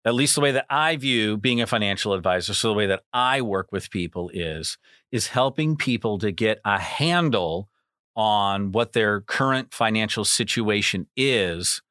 at 0.06 0.16
least 0.16 0.34
the 0.36 0.42
way 0.42 0.52
that 0.52 0.66
I 0.70 0.96
view 0.98 1.38
being 1.38 1.62
a 1.62 1.68
financial 1.68 2.14
advisor, 2.14 2.56
so 2.56 2.70
the 2.70 2.74
way 2.74 2.88
that 2.88 3.04
I 3.14 3.42
work 3.42 3.72
with 3.72 3.92
people 3.92 4.32
is 4.34 4.78
is 5.12 5.28
helping 5.28 5.76
people 5.78 6.18
to 6.18 6.32
get 6.32 6.60
a 6.66 6.80
handle 6.80 7.70
on 8.16 8.72
what 8.72 8.94
their 8.94 9.22
current 9.22 9.74
financial 9.74 10.26
situation 10.26 11.08
is 11.16 11.82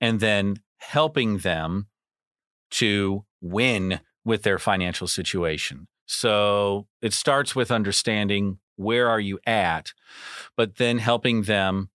and 0.00 0.20
then 0.20 0.60
helping 0.78 1.38
them 1.38 1.86
to 2.70 3.24
win 3.40 4.00
with 4.24 4.42
their 4.42 4.58
financial 4.58 5.06
situation. 5.06 5.88
So 6.06 6.86
it 7.02 7.12
starts 7.12 7.54
with 7.54 7.70
understanding 7.70 8.58
where 8.76 9.08
are 9.08 9.20
you 9.20 9.38
at, 9.46 9.92
but 10.56 10.76
then 10.76 10.98
helping 10.98 11.42
them 11.42 11.90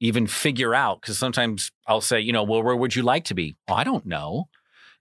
even 0.00 0.26
figure 0.26 0.74
out 0.74 1.00
because 1.00 1.18
sometimes 1.18 1.70
I'll 1.86 2.00
say, 2.00 2.20
you 2.20 2.32
know, 2.32 2.42
well, 2.42 2.62
where 2.62 2.74
would 2.74 2.96
you 2.96 3.02
like 3.02 3.24
to 3.24 3.34
be? 3.34 3.54
Well, 3.68 3.76
I 3.76 3.84
don't 3.84 4.06
know. 4.06 4.48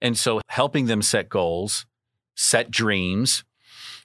And 0.02 0.18
so 0.18 0.42
helping 0.48 0.86
them 0.86 1.02
set 1.02 1.30
goals, 1.30 1.86
set 2.36 2.70
dreams, 2.70 3.44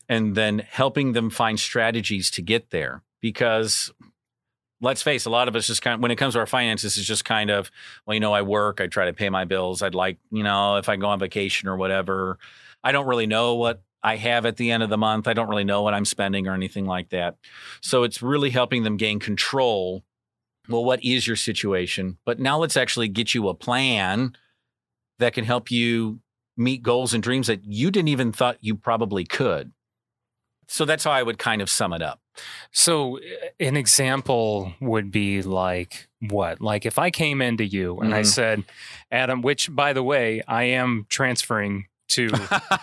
and 0.08 0.34
then 0.34 0.60
helping 0.60 1.12
them 1.12 1.30
find 1.30 1.58
strategies 1.58 2.30
to 2.32 2.42
get 2.42 2.70
there. 2.70 3.02
Because 3.24 3.90
let's 4.82 5.00
face, 5.00 5.24
a 5.24 5.30
lot 5.30 5.48
of 5.48 5.56
us 5.56 5.66
just 5.66 5.80
kind 5.80 5.94
of, 5.94 6.00
when 6.02 6.10
it 6.10 6.16
comes 6.16 6.34
to 6.34 6.40
our 6.40 6.46
finances, 6.46 6.98
it's 6.98 7.06
just 7.06 7.24
kind 7.24 7.48
of, 7.48 7.70
well, 8.04 8.12
you 8.12 8.20
know, 8.20 8.34
I 8.34 8.42
work, 8.42 8.82
I 8.82 8.86
try 8.86 9.06
to 9.06 9.14
pay 9.14 9.30
my 9.30 9.46
bills. 9.46 9.80
I'd 9.80 9.94
like, 9.94 10.18
you 10.30 10.42
know, 10.42 10.76
if 10.76 10.90
I 10.90 10.96
go 10.96 11.06
on 11.06 11.18
vacation 11.18 11.66
or 11.66 11.78
whatever, 11.78 12.36
I 12.82 12.92
don't 12.92 13.06
really 13.06 13.26
know 13.26 13.54
what 13.54 13.82
I 14.02 14.16
have 14.16 14.44
at 14.44 14.58
the 14.58 14.70
end 14.70 14.82
of 14.82 14.90
the 14.90 14.98
month. 14.98 15.26
I 15.26 15.32
don't 15.32 15.48
really 15.48 15.64
know 15.64 15.80
what 15.80 15.94
I'm 15.94 16.04
spending 16.04 16.46
or 16.46 16.52
anything 16.52 16.84
like 16.84 17.08
that. 17.08 17.36
So 17.80 18.02
it's 18.02 18.20
really 18.20 18.50
helping 18.50 18.82
them 18.82 18.98
gain 18.98 19.20
control 19.20 20.04
well, 20.68 20.84
what 20.84 21.04
is 21.04 21.26
your 21.26 21.36
situation? 21.36 22.16
But 22.24 22.40
now 22.40 22.58
let's 22.58 22.76
actually 22.76 23.08
get 23.08 23.34
you 23.34 23.48
a 23.48 23.54
plan 23.54 24.34
that 25.18 25.34
can 25.34 25.44
help 25.44 25.70
you 25.70 26.20
meet 26.56 26.82
goals 26.82 27.12
and 27.12 27.22
dreams 27.22 27.48
that 27.48 27.64
you 27.64 27.90
didn't 27.90 28.08
even 28.08 28.32
thought 28.32 28.56
you 28.60 28.74
probably 28.74 29.24
could. 29.24 29.72
So 30.68 30.86
that's 30.86 31.04
how 31.04 31.10
I 31.10 31.22
would 31.22 31.38
kind 31.38 31.60
of 31.60 31.68
sum 31.68 31.92
it 31.92 32.00
up. 32.00 32.20
So, 32.72 33.18
uh, 33.18 33.20
an 33.60 33.76
example 33.76 34.72
would 34.80 35.10
be 35.10 35.42
like 35.42 36.08
what? 36.30 36.60
Like 36.60 36.86
if 36.86 36.98
I 36.98 37.10
came 37.10 37.40
into 37.42 37.64
you 37.64 37.98
and 38.00 38.14
I 38.14 38.20
Mhm. 38.22 38.26
said, 38.26 38.64
Adam, 39.10 39.42
which 39.42 39.74
by 39.74 39.92
the 39.92 40.02
way, 40.02 40.42
I 40.48 40.64
am 40.64 41.06
transferring 41.08 41.86
to 42.08 42.28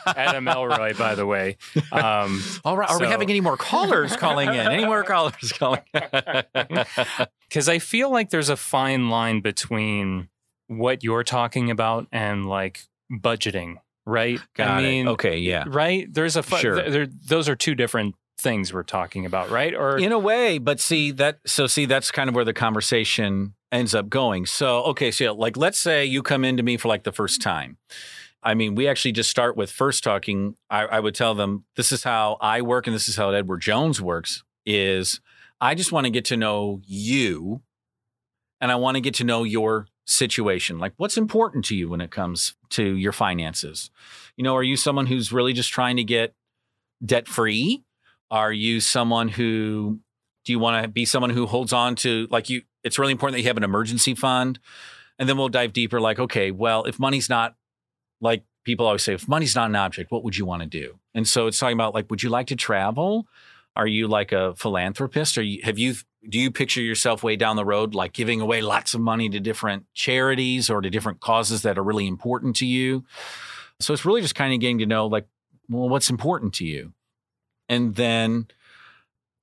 Adam 0.08 0.48
Elroy, 0.48 0.94
by 0.98 1.16
the 1.16 1.26
way. 1.26 1.58
Um, 1.92 2.44
All 2.66 2.76
right. 2.76 2.90
Are 2.90 3.00
we 3.00 3.06
having 3.08 3.30
any 3.30 3.40
more 3.42 3.56
callers 3.58 4.16
calling 4.16 4.50
in? 4.50 4.56
Any 4.56 4.84
more 4.86 5.04
callers 5.04 5.54
calling? 5.54 5.82
because 5.94 7.70
I 7.70 7.80
feel 7.80 8.10
like 8.12 8.30
there's 8.30 8.50
a 8.50 8.58
fine 8.58 9.10
line 9.10 9.42
between 9.42 10.30
what 10.68 11.04
you're 11.04 11.24
talking 11.24 11.70
about 11.70 12.08
and 12.12 12.48
like 12.48 12.82
budgeting, 13.12 13.76
right? 14.06 14.40
Got 14.56 14.68
I 14.70 14.80
it. 14.80 14.84
mean, 14.84 15.08
Okay. 15.10 15.38
Yeah. 15.38 15.66
right? 15.68 16.12
There's 16.12 16.36
a 16.36 16.44
fu- 16.44 16.58
Sure. 16.58 16.76
th- 16.82 16.92
there, 16.92 17.06
those 17.08 17.48
are 17.50 17.56
two 17.56 17.76
different 17.76 18.16
things 18.42 18.74
we're 18.74 18.84
talking 18.84 19.26
about, 19.26 19.50
right? 19.50 19.74
Or 19.74 19.98
in 19.98 20.12
a 20.12 20.20
way 20.20 20.58
but 20.58 20.80
see 20.80 21.12
that 21.12 21.40
so 21.46 21.68
see 21.68 21.86
that's 21.86 22.12
kind 22.12 22.30
of 22.30 22.36
where 22.36 22.46
the 22.46 22.54
conversation 22.54 23.54
ends 23.72 23.96
up 23.96 24.10
going. 24.10 24.46
So 24.46 24.84
okay 24.84 25.12
so 25.12 25.34
like 25.34 25.58
let's 25.58 25.78
say 25.78 26.06
you 26.06 26.22
come 26.22 26.44
into 26.44 26.64
me 26.64 26.78
for 26.78 26.88
like 26.88 27.04
the 27.04 27.12
first 27.12 27.42
time. 27.42 27.78
I 28.44 28.54
mean 28.54 28.76
we 28.76 28.88
actually 28.88 29.14
just 29.14 29.30
start 29.30 29.56
with 29.56 29.72
first 29.72 30.04
talking. 30.04 30.56
I, 30.70 30.86
I 30.86 31.00
would 31.00 31.16
tell 31.16 31.36
them 31.36 31.66
this 31.76 31.92
is 31.92 32.04
how 32.04 32.38
i 32.42 32.62
work 32.62 32.88
and 32.88 32.96
this 32.96 33.08
is 33.08 33.16
how 33.16 33.30
edward 33.30 33.62
jones 33.62 34.02
works 34.02 34.44
is 34.66 35.22
i 35.60 35.76
just 35.76 35.92
want 35.92 36.06
to 36.06 36.12
get 36.12 36.26
to 36.26 36.38
know 36.38 36.82
you 36.86 37.62
and 38.60 38.72
i 38.72 38.76
want 38.76 38.96
to 38.96 39.02
get 39.02 39.16
to 39.16 39.24
know 39.24 39.44
your 39.44 39.88
situation. 40.06 40.80
Like 40.80 40.94
what's 40.98 41.18
important 41.18 41.66
to 41.66 41.76
you 41.76 41.90
when 41.90 42.02
it 42.02 42.12
comes 42.12 42.56
to 42.72 42.96
your 42.96 43.12
finances? 43.12 43.90
You 44.36 44.44
know 44.44 44.56
are 44.56 44.64
you 44.64 44.76
someone 44.76 45.08
who's 45.08 45.32
really 45.32 45.54
just 45.54 45.72
trying 45.72 45.98
to 45.98 46.04
get 46.04 46.34
debt 47.04 47.28
free 47.28 47.84
are 48.32 48.52
you 48.52 48.80
someone 48.80 49.28
who 49.28 50.00
do 50.46 50.54
you 50.54 50.58
want 50.58 50.84
to 50.84 50.88
be 50.90 51.06
someone 51.06 51.30
who 51.30 51.46
holds 51.46 51.74
on 51.74 51.96
to 51.98 52.28
like 52.32 52.50
you 52.50 52.62
it's 52.84 52.98
really 52.98 53.12
important 53.12 53.36
that 53.36 53.42
you 53.42 53.48
have 53.48 53.58
an 53.58 53.64
emergency 53.64 54.16
fund? 54.16 54.58
And 55.20 55.30
then 55.30 55.38
we'll 55.38 55.50
dive 55.50 55.74
deeper 55.74 56.00
like 56.00 56.18
okay 56.18 56.50
well 56.50 56.86
if 56.86 56.98
money's 56.98 57.30
not 57.30 57.56
like 58.22 58.44
people 58.64 58.88
always 58.88 59.04
say 59.04 59.14
if 59.14 59.28
money's 59.28 59.56
not 59.56 59.70
an 59.70 59.76
object 59.76 60.12
what 60.12 60.24
would 60.24 60.38
you 60.38 60.46
want 60.46 60.64
to 60.64 60.68
do? 60.68 60.98
And 61.14 61.28
so 61.28 61.48
it's 61.48 61.60
talking 61.60 61.76
about 61.76 61.94
like 61.94 62.10
would 62.10 62.24
you 62.24 62.30
like 62.30 62.48
to 62.48 62.56
travel? 62.56 63.28
Are 63.76 63.88
you 63.88 64.08
like 64.08 64.32
a 64.32 64.56
philanthropist? 64.56 65.38
Or 65.38 65.44
have 65.64 65.78
you 65.78 65.96
do 66.30 66.40
you 66.40 66.52
picture 66.52 66.82
yourself 66.82 67.24
way 67.24 67.36
down 67.36 67.56
the 67.58 67.66
road 67.66 67.94
like 67.94 68.14
giving 68.14 68.40
away 68.42 68.62
lots 68.62 68.94
of 68.94 69.02
money 69.02 69.28
to 69.30 69.40
different 69.40 69.86
charities 69.94 70.70
or 70.70 70.82
to 70.82 70.90
different 70.90 71.20
causes 71.20 71.64
that 71.64 71.78
are 71.78 71.84
really 71.84 72.08
important 72.08 72.56
to 72.58 72.66
you? 72.66 73.04
So 73.80 73.94
it's 73.94 74.06
really 74.06 74.22
just 74.22 74.36
kind 74.36 74.54
of 74.54 74.60
getting 74.62 74.80
to 74.80 74.86
know 74.86 75.08
like 75.08 75.28
well 75.70 75.90
what's 75.90 76.10
important 76.10 76.54
to 76.56 76.66
you 76.66 76.94
and 77.72 77.96
then 77.96 78.48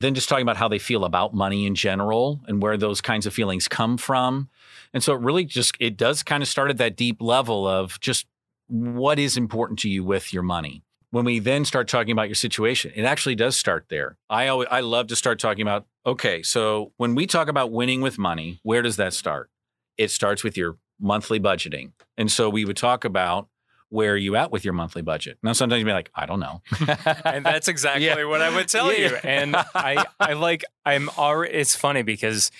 then 0.01 0.15
just 0.15 0.29
talking 0.29 0.43
about 0.43 0.57
how 0.57 0.69
they 0.69 0.79
feel 0.79 1.05
about 1.05 1.35
money 1.35 1.67
in 1.67 1.75
general 1.75 2.41
and 2.47 2.63
where 2.63 2.77
those 2.77 3.01
kinds 3.01 3.27
of 3.27 3.35
feelings 3.35 3.67
come 3.67 3.97
from. 3.97 4.49
And 4.95 5.03
so 5.03 5.13
it 5.15 5.21
really 5.21 5.45
just 5.45 5.75
it 5.81 5.97
does 5.97 6.23
kind 6.23 6.41
of 6.41 6.49
start 6.49 6.71
at 6.71 6.79
that 6.79 6.95
deep 6.95 7.21
level 7.21 7.67
of 7.67 7.99
just 7.99 8.27
what 8.69 9.19
is 9.19 9.37
important 9.37 9.81
to 9.81 9.89
you 9.89 10.05
with 10.05 10.33
your 10.33 10.45
money. 10.45 10.85
When 11.11 11.25
we 11.25 11.39
then 11.39 11.65
start 11.65 11.89
talking 11.89 12.13
about 12.13 12.29
your 12.29 12.35
situation 12.35 12.93
it 12.95 13.05
actually 13.05 13.35
does 13.35 13.57
start 13.57 13.87
there. 13.89 14.19
I 14.29 14.49
always 14.49 14.69
i 14.71 14.81
love 14.81 15.07
to 15.09 15.17
start 15.17 15.41
talking 15.41 15.63
about 15.63 15.87
okay 16.05 16.43
so 16.43 16.93
when 16.99 17.15
we 17.15 17.27
talk 17.27 17.49
about 17.49 17.73
winning 17.73 18.03
with 18.03 18.19
money 18.19 18.61
where 18.63 18.83
does 18.83 18.97
that 18.97 19.15
start? 19.15 19.51
It 19.97 20.11
starts 20.11 20.45
with 20.45 20.57
your 20.57 20.77
monthly 21.01 21.41
budgeting. 21.41 21.93
And 22.17 22.31
so 22.31 22.51
we 22.51 22.65
would 22.65 22.77
talk 22.77 23.05
about 23.05 23.49
where 23.91 24.13
are 24.13 24.17
you 24.17 24.37
at 24.37 24.51
with 24.51 24.65
your 24.65 24.75
monthly 24.75 25.03
budget 25.03 25.39
now 25.43 25.53
sometimes 25.53 25.79
you'd 25.81 25.87
be 25.87 25.93
like 25.93 26.11
i 26.15 26.27
don't 26.27 26.41
know 26.41 26.61
and 27.25 27.45
that's 27.45 27.69
exactly 27.69 28.05
Yeah. 28.05 28.25
what 28.25 28.43
I 28.43 28.55
would 28.55 28.69
tell 28.69 28.93
Yeah. 28.93 29.09
you. 29.11 29.17
And 29.25 29.57
I, 29.57 30.05
I 30.21 30.33
like, 30.49 30.65
I'm 30.85 31.09
already. 31.11 31.55
It's 31.55 31.75
funny 31.75 32.03
because, 32.03 32.51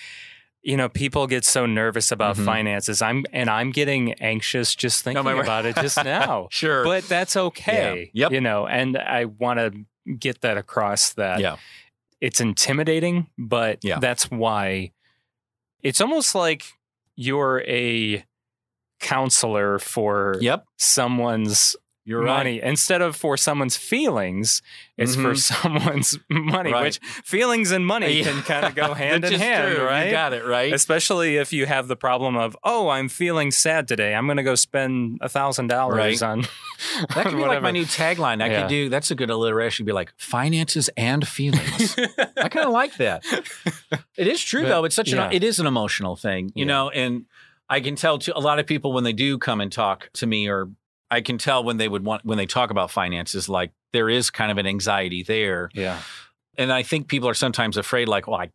you 0.61 0.75
know, 0.75 0.89
people 0.89 1.25
get 1.27 1.45
so 1.45 1.65
nervous 1.65 2.11
about 2.11 2.35
Mhm. 2.35 2.45
finances. 2.45 3.01
I'm, 3.01 3.25
and 3.31 3.49
I'm 3.49 3.71
getting 3.71 4.13
anxious 4.13 4.75
just 4.75 5.03
thinking 5.03 5.23
word. 5.23 5.39
about 5.39 5.65
it 5.65 5.75
just 5.75 6.03
now. 6.03 6.47
sure 6.51 6.83
But 6.83 7.07
that's 7.07 7.35
okay. 7.37 8.11
Yep. 8.13 8.31
You 8.31 8.41
know, 8.41 8.67
and 8.67 8.97
I 8.97 9.25
want 9.25 9.59
to 9.59 10.13
get 10.17 10.41
that 10.41 10.57
across 10.57 11.13
that 11.13 11.39
yeah 11.39 11.57
it's 12.21 12.41
intimidating, 12.41 13.27
but 13.37 13.79
Yeah. 13.83 13.99
that's 13.99 14.29
why 14.31 14.91
it's 15.83 16.01
almost 16.01 16.35
like 16.35 16.63
you're 17.15 17.63
a 17.67 18.25
counselor 18.99 19.79
for 19.79 20.35
yep 20.41 20.65
someone's 20.77 21.75
you're 22.05 22.23
money 22.23 22.59
instead 22.61 23.01
of 23.03 23.15
for 23.15 23.37
someone's 23.37 23.77
feelings 23.77 24.63
it's 24.97 25.15
for 25.15 25.33
Mhm. 25.33 25.37
someone's 25.61 26.17
money 26.29 26.71
Right. 26.73 26.83
which 26.85 26.99
feelings 27.23 27.71
and 27.71 27.85
money 27.85 28.13
Yeah. 28.19 28.23
can 28.31 28.41
kind 28.41 28.65
of 28.65 28.73
go 28.73 28.93
hand 29.03 29.23
in 29.25 29.33
hand 29.39 29.75
true. 29.75 29.85
right 29.85 30.05
You 30.05 30.11
got 30.11 30.33
it 30.33 30.43
right. 30.43 30.73
especially 30.73 31.37
if 31.37 31.53
you 31.53 31.67
have 31.67 31.87
the 31.87 31.95
problem 31.95 32.35
of 32.35 32.57
oh 32.63 32.89
i'm 32.89 33.09
feeling 33.09 33.51
sad 33.51 33.87
today 33.87 34.15
i'm 34.15 34.25
gonna 34.27 34.43
go 34.43 34.55
spend 34.55 35.19
a 35.21 35.29
thousand 35.29 35.67
dollars 35.67 35.97
Right. 35.97 36.21
on 36.23 36.41
That 37.13 37.25
could 37.27 37.35
be 37.37 37.43
like 37.45 37.61
my 37.61 37.71
new 37.71 37.85
tagline. 37.85 38.41
I 38.41 38.47
Yeah. 38.47 38.61
could 38.61 38.69
do. 38.69 38.89
That's 38.89 39.11
a 39.11 39.15
good 39.15 39.29
alliteration. 39.29 39.85
Be 39.85 39.91
like 39.91 40.13
finances 40.17 40.89
and 40.95 41.27
feelings. 41.27 41.95
I 42.37 42.47
kind 42.47 42.65
of 42.65 42.71
like 42.71 42.95
that. 42.97 43.23
It 44.17 44.27
is 44.27 44.41
true 44.41 44.61
But- 44.63 44.69
though. 44.69 44.83
It's 44.85 44.95
such 44.95 45.11
yeah. 45.11 45.25
an. 45.27 45.33
It 45.33 45.43
is 45.43 45.59
an 45.59 45.67
emotional 45.67 46.15
thing, 46.15 46.51
you 46.55 46.65
know. 46.65 46.89
And 46.89 47.25
I 47.69 47.81
can 47.81 47.95
tell 47.95 48.17
to 48.19 48.37
a 48.37 48.39
lot 48.39 48.59
of 48.59 48.65
people 48.65 48.93
when 48.93 49.03
they 49.03 49.13
do 49.13 49.37
come 49.37 49.61
and 49.61 49.71
talk 49.71 50.09
to 50.13 50.25
me, 50.27 50.49
or 50.49 50.69
I 51.11 51.21
can 51.21 51.37
tell 51.37 51.63
when 51.63 51.77
they 51.77 51.87
would 51.87 52.03
want 52.03 52.25
when 52.25 52.37
they 52.37 52.45
talk 52.45 52.71
about 52.71 52.91
finances, 52.91 53.47
like 53.49 53.71
there 53.93 54.09
is 54.09 54.31
kind 54.31 54.51
of 54.51 54.57
an 54.57 54.65
anxiety 54.65 55.23
there. 55.23 55.69
yeah 55.73 55.99
And 56.57 56.71
I 56.73 56.83
think 56.83 57.07
people 57.07 57.29
are 57.29 57.33
sometimes 57.33 57.77
afraid, 57.77 58.07
like, 58.07 58.27
well, 58.27 58.39
I. 58.41 58.51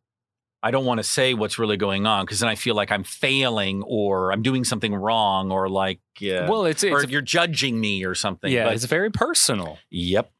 I 0.67 0.71
don't 0.71 0.87
want 0.87 0.97
to 0.97 1.05
say 1.05 1.35
what's 1.35 1.59
really 1.59 1.77
going 1.77 2.07
on 2.07 2.25
because 2.25 2.41
then 2.41 2.49
I 2.49 2.55
feel 2.55 2.75
like 2.75 2.91
I'm 2.91 3.05
failing 3.05 3.83
or 3.83 4.33
I'm 4.33 4.41
doing 4.41 4.65
something 4.65 4.95
wrong 4.95 5.53
or 5.53 5.69
like, 5.69 6.01
yeah, 6.19 6.49
well 6.49 6.65
it's, 6.65 6.83
or 6.83 6.95
it's 6.97 7.05
if 7.05 7.11
you're 7.11 7.21
judging 7.21 7.79
me 7.79 8.03
or 8.07 8.15
something. 8.15 8.51
yeah 8.51 8.65
But- 8.65 8.73
it's 8.73 8.87
very 8.87 9.11
personal 9.11 9.77
yep. 9.91 10.33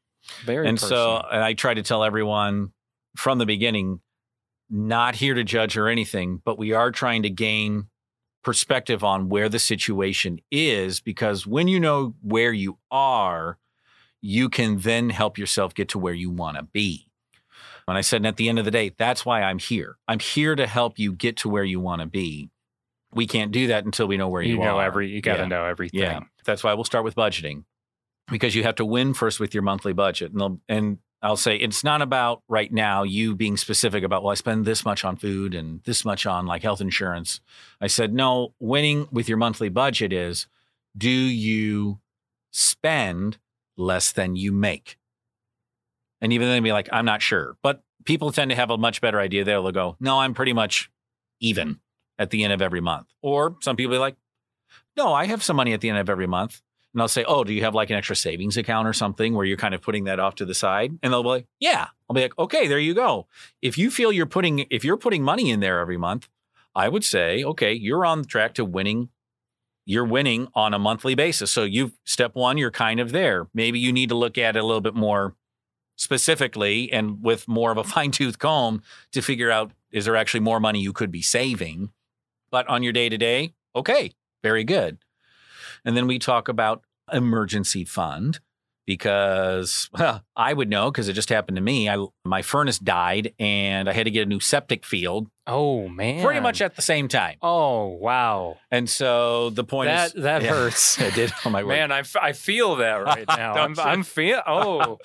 very 0.47 0.67
and 0.67 0.79
personal. 0.79 1.21
so 1.21 1.27
and 1.31 1.45
I 1.45 1.53
try 1.53 1.75
to 1.75 1.83
tell 1.83 2.03
everyone 2.03 2.73
from 3.19 3.37
the 3.37 3.45
beginning, 3.45 4.01
not 4.71 5.15
here 5.15 5.35
to 5.35 5.45
judge 5.45 5.77
or 5.77 5.89
anything, 5.89 6.41
but 6.43 6.57
we 6.59 6.73
are 6.73 6.91
trying 6.91 7.25
to 7.25 7.29
gain 7.31 7.89
perspective 8.45 9.03
on 9.03 9.29
where 9.29 9.49
the 9.49 9.59
situation 9.59 10.39
is 10.51 11.01
because 11.01 11.47
when 11.47 11.67
you 11.67 11.81
know 11.81 12.15
where 12.23 12.53
you 12.53 12.79
are, 12.91 13.59
you 14.21 14.49
can 14.49 14.79
then 14.79 15.11
help 15.11 15.37
yourself 15.37 15.75
get 15.75 15.89
to 15.91 15.99
where 15.99 16.15
you 16.15 16.31
want 16.31 16.57
to 16.57 16.63
be. 16.63 17.09
And 17.87 17.99
I 17.99 18.01
said, 18.01 18.19
and 18.19 18.27
at 18.27 18.37
the 18.37 18.49
end 18.49 18.59
of 18.59 18.65
the 18.65 18.71
day, 18.71 18.93
that's 18.97 19.27
why 19.27 19.43
I'm 19.43 19.59
here. 19.59 19.97
I'm 20.09 20.19
here 20.19 20.55
to 20.55 20.67
help 20.67 20.99
you 20.99 21.13
get 21.13 21.37
to 21.39 21.49
where 21.49 21.65
you 21.65 21.81
want 21.81 22.01
to 22.01 22.07
be. 22.07 22.51
We 23.13 23.27
can't 23.27 23.53
do 23.53 23.67
that 23.69 23.85
until 23.85 24.07
we 24.07 24.17
know 24.17 24.29
where 24.29 24.43
you, 24.43 24.55
you 24.55 24.61
know 24.61 24.79
are. 24.79 24.85
every 24.85 25.09
you 25.11 25.21
got 25.21 25.37
to 25.37 25.43
Yeah. 25.43 25.49
know 25.49 25.65
everything 25.67 26.01
Yeah, 26.01 26.21
that's 26.45 26.65
why 26.65 26.73
we'll 26.75 26.85
start 26.85 27.05
with 27.05 27.15
budgeting 27.15 27.65
because 28.31 28.55
you 28.55 28.63
have 28.63 28.77
to 28.77 28.85
win 28.85 29.13
first 29.15 29.39
with 29.39 29.53
your 29.53 29.63
monthly 29.63 29.93
budget. 29.93 30.33
And, 30.33 30.61
and 30.69 30.99
I'll 31.25 31.37
say 31.39 31.57
it's 31.57 31.83
not 31.83 32.03
about 32.03 32.43
right 32.49 32.71
now 32.71 33.03
you 33.03 33.35
being 33.35 33.57
specific 33.57 34.05
about, 34.05 34.23
well, 34.23 34.33
I 34.33 34.35
spend 34.35 34.67
this 34.67 34.85
much 34.85 35.05
on 35.05 35.17
food 35.17 35.55
and 35.55 35.83
this 35.85 36.05
much 36.05 36.27
on 36.27 36.45
like 36.45 36.63
health 36.63 36.83
insurance. 36.83 37.41
I 37.81 37.87
said, 37.87 38.13
no, 38.13 38.53
winning 38.61 39.09
with 39.11 39.27
your 39.27 39.39
monthly 39.39 39.71
budget 39.71 40.13
is 40.13 40.47
do 40.97 41.09
you 41.09 41.99
spend 42.53 43.39
less 43.79 44.13
than 44.13 44.37
you 44.37 44.53
make? 44.53 44.99
And 46.21 46.33
even 46.33 46.47
then, 46.49 46.63
be 46.63 46.73
like, 46.73 46.91
I'm 46.93 47.07
not 47.07 47.23
sure. 47.23 47.57
But 47.63 47.83
people 48.05 48.31
tend 48.31 48.51
to 48.51 48.57
have 48.57 48.71
a 48.71 48.79
much 48.79 49.01
better 49.01 49.19
idea. 49.19 49.45
They'll 49.45 49.73
go, 49.73 49.97
no, 50.01 50.21
I'm 50.21 50.35
pretty 50.35 50.53
much 50.53 50.91
even 51.41 51.81
at 52.19 52.31
the 52.31 52.45
end 52.45 52.53
of 52.53 52.63
every 52.63 52.81
month. 52.81 53.07
Or 53.23 53.57
some 53.61 53.77
people 53.77 53.93
be 53.93 53.99
like, 53.99 54.17
no, 54.97 55.13
I 55.13 55.25
have 55.27 55.43
some 55.43 55.57
money 55.57 55.73
at 55.73 55.81
the 55.81 55.89
end 55.89 55.99
of 55.99 56.11
every 56.11 56.27
month. 56.27 56.61
And 56.95 57.03
I'll 57.03 57.09
say, 57.09 57.25
oh, 57.25 57.43
do 57.43 57.53
you 57.53 57.63
have 57.63 57.75
like 57.75 57.91
an 57.91 57.97
extra 57.97 58.15
savings 58.15 58.57
account 58.57 58.87
or 58.87 58.93
something 58.93 59.35
where 59.35 59.45
you're 59.45 59.57
kind 59.57 59.75
of 59.75 59.83
putting 59.83 60.05
that 60.05 60.21
off 60.21 60.37
to 60.37 60.45
the 60.45 60.55
side? 60.55 60.97
And 61.03 61.13
they'll 61.13 61.25
be 61.25 61.29
like, 61.29 61.47
yeah. 61.59 61.89
I'll 62.09 62.15
be 62.15 62.23
like, 62.23 62.39
okay, 62.39 62.69
there 62.69 62.79
you 62.79 62.95
go. 62.95 63.27
If 63.61 63.77
you 63.77 63.91
feel 63.91 64.13
you're 64.13 64.27
putting, 64.27 64.67
if 64.71 64.85
you're 64.85 64.97
putting 64.97 65.25
money 65.25 65.51
in 65.51 65.59
there 65.59 65.81
every 65.81 65.97
month, 65.97 66.29
I 66.75 66.89
would 66.89 67.05
say, 67.05 67.43
okay, 67.43 67.73
you're 67.73 68.07
on 68.07 68.25
track 68.25 68.55
to 68.55 68.65
winning. 68.65 69.09
You're 69.85 70.05
winning 70.05 70.49
on 70.55 70.73
a 70.73 70.79
monthly 70.79 71.17
basis. 71.17 71.51
So 71.51 71.65
you've 71.65 71.93
step 72.05 72.37
one, 72.37 72.59
you're 72.59 72.71
kind 72.71 73.01
of 73.01 73.11
there. 73.11 73.49
Maybe 73.53 73.81
you 73.81 73.93
need 73.93 74.09
to 74.11 74.15
look 74.15 74.39
at 74.39 74.57
it 74.57 74.61
a 74.61 74.65
little 74.65 74.81
bit 74.81 74.95
more 74.95 75.35
specifically 75.97 76.93
and 76.93 77.23
with 77.23 77.49
more 77.49 77.73
of 77.73 77.77
a 77.77 77.85
fine 77.95 78.13
tooth 78.13 78.39
comb 78.39 78.83
to 79.13 79.21
figure 79.21 79.51
out 79.51 79.73
is 79.91 80.05
there 80.05 80.17
actually 80.17 80.41
more 80.41 80.61
money 80.61 80.81
you 80.81 80.93
could 80.93 81.11
be 81.11 81.23
saving? 81.23 81.91
But 82.51 82.69
on 82.69 82.83
your 82.83 82.93
day 82.93 83.09
to 83.09 83.19
day, 83.19 83.55
okay, 83.75 84.13
very 84.43 84.65
good. 84.65 84.99
And 85.85 85.97
then 85.97 86.07
we 86.07 86.19
talk 86.19 86.49
about 86.49 86.83
emergency 87.13 87.85
fund 87.85 88.41
because 88.87 89.89
well, 89.99 90.23
I 90.37 90.53
would 90.53 90.69
know 90.69 90.91
because 90.91 91.09
it 91.09 91.15
just 91.15 91.29
happened 91.29 91.57
to 91.57 91.63
me. 91.63 91.89
I 91.89 92.05
my 92.25 92.43
furnace 92.43 92.79
died 92.79 93.33
and 93.39 93.89
I 93.89 93.93
had 93.93 94.05
to 94.05 94.11
get 94.11 94.23
a 94.23 94.27
new 94.29 94.41
septic 94.41 94.85
field 94.85 95.29
oh 95.47 95.89
man 95.89 96.25
pretty 96.25 96.41
much 96.41 96.61
at 96.63 96.77
the 96.77 96.83
same 96.83 97.09
time. 97.09 97.37
oh 97.43 97.87
wow 97.89 98.57
And 98.71 98.89
so 98.89 99.51
the 99.51 99.65
point 99.65 99.89
that 99.89 100.15
is 100.15 100.23
that 100.23 100.43
Yeah. 100.43 100.51
hurts 100.51 101.01
I 101.01 101.11
did. 101.11 101.33
Oh 101.45 101.51
my 101.51 101.63
word. 101.65 101.69
Man, 101.69 101.93
I, 101.93 102.01
f- 102.01 102.17
I 102.21 102.33
feel 102.33 102.77
that 102.77 102.97
right 103.05 103.27
now. 103.29 103.55
I'm? 103.55 103.79
I'm 103.79 104.03
feel. 104.03 104.43
Oh, 104.47 104.99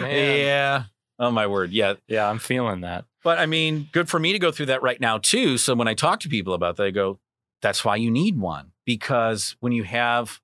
man. 0.00 0.38
Yeah. 0.38 0.82
Oh 1.18 1.30
my 1.30 1.46
word. 1.46 1.70
Yeah. 1.72 1.94
Yeah, 2.08 2.28
I'm 2.28 2.38
feeling 2.40 2.80
that. 2.82 3.04
But 3.22 3.38
I 3.38 3.46
mean, 3.46 3.88
good 3.92 4.08
for 4.08 4.18
me 4.18 4.32
to 4.32 4.38
go 4.38 4.50
through 4.52 4.66
that 4.66 4.82
right 4.82 5.00
now 5.00 5.18
too. 5.18 5.56
So 5.58 5.74
when 5.74 5.88
I 5.88 5.94
talk 5.94 6.20
to 6.20 6.28
people 6.28 6.52
about 6.54 6.76
that, 6.76 6.86
I 6.86 6.90
go, 6.90 7.18
that's 7.64 7.84
why 7.84 7.96
you 7.96 8.10
need 8.10 8.38
one. 8.38 8.72
Because 8.84 9.56
when 9.60 9.72
you 9.72 9.84
have 9.84 10.40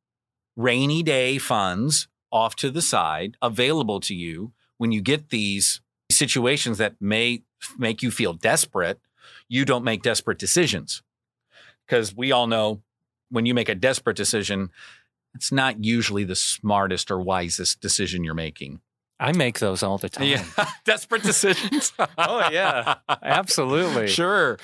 rainy 0.57 1.03
day 1.03 1.37
funds 1.37 2.09
off 2.33 2.57
to 2.57 2.71
the 2.71 2.83
side 2.83 3.37
available 3.43 4.01
to 4.01 4.15
you 4.15 4.53
when 4.79 4.91
you 4.93 5.03
get 5.03 5.29
these 5.29 5.81
situations 6.11 6.79
that 6.79 6.95
may 7.01 7.43
make 7.79 8.03
you 8.03 8.11
feel 8.11 8.33
desperate. 8.33 8.99
You 9.49 9.65
don't 9.65 9.85
make 9.85 10.03
desperate 10.03 10.39
decisions 10.39 11.03
because 11.87 12.15
we 12.17 12.33
all 12.33 12.47
know 12.47 12.81
when 13.31 13.47
you 13.47 13.55
make 13.55 13.69
a 13.69 13.75
desperate 13.75 14.17
decision, 14.17 14.71
it's 15.35 15.53
not 15.53 15.85
usually 15.85 16.25
the 16.25 16.35
smartest 16.37 17.11
or 17.11 17.21
wisest 17.21 17.81
decision 17.81 18.25
you're 18.25 18.35
making. 18.35 18.81
I 19.19 19.33
make 19.33 19.59
those 19.59 19.83
all 19.83 19.99
the 19.99 20.09
time. 20.17 20.27
Yeah. 20.27 20.45
desperate 20.85 21.23
decisions. 21.23 21.93
Oh, 22.17 22.49
yeah. 22.51 22.95
Absolutely. 23.23 24.09
Sure. 24.09 24.59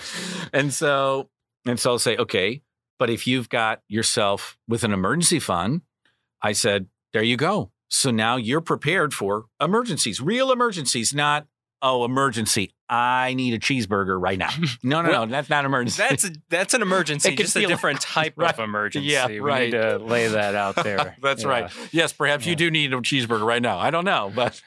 And 0.53 0.73
so, 0.73 1.29
and 1.67 1.79
so 1.79 1.91
I'll 1.93 1.99
say, 1.99 2.17
okay, 2.17 2.63
but 2.99 3.11
if 3.11 3.27
you've 3.27 3.49
got 3.49 3.83
yourself 3.89 4.57
with 4.69 4.85
an 4.85 4.93
emergency 4.93 5.39
fund, 5.39 5.83
I 6.43 6.53
said, 6.53 6.87
there 7.13 7.23
you 7.23 7.37
go. 7.37 7.71
So 7.89 8.11
now 8.11 8.37
you're 8.37 8.61
prepared 8.61 9.13
for 9.15 9.47
emergencies, 9.61 10.21
real 10.21 10.51
emergencies, 10.51 11.15
not, 11.15 11.47
oh, 11.83 12.05
emergency. 12.05 12.73
I 12.89 13.35
need 13.35 13.53
a 13.55 13.59
cheeseburger 13.59 14.21
right 14.21 14.39
now. 14.39 14.51
No, 14.83 15.03
no, 15.03 15.11
Well, 15.11 15.27
no, 15.27 15.33
that's 15.33 15.51
not 15.51 15.65
emergency. 15.65 16.03
That's 16.09 16.31
that's 16.49 16.75
an 16.75 16.83
emergency, 16.89 17.35
just 17.35 17.57
a 17.57 17.67
different 17.67 18.01
type 18.17 18.35
Right. 18.37 18.53
of 18.55 18.61
emergency. 18.61 19.09
Yeah, 19.09 19.27
we 19.27 19.41
right. 19.41 19.73
need 19.73 19.79
to 19.79 19.99
lay 19.99 20.29
that 20.29 20.55
out 20.55 20.77
there. 20.77 21.17
That's 21.21 21.43
Yeah. 21.43 21.49
right. 21.49 21.71
Yes, 21.93 22.13
perhaps 22.13 22.45
Yeah. 22.47 22.51
you 22.51 22.57
do 22.57 22.71
need 22.71 22.93
a 22.93 22.97
cheeseburger 22.99 23.45
right 23.45 23.63
now. 23.63 23.79
I 23.79 23.91
don't 23.91 24.05
know, 24.05 24.33
but 24.35 24.63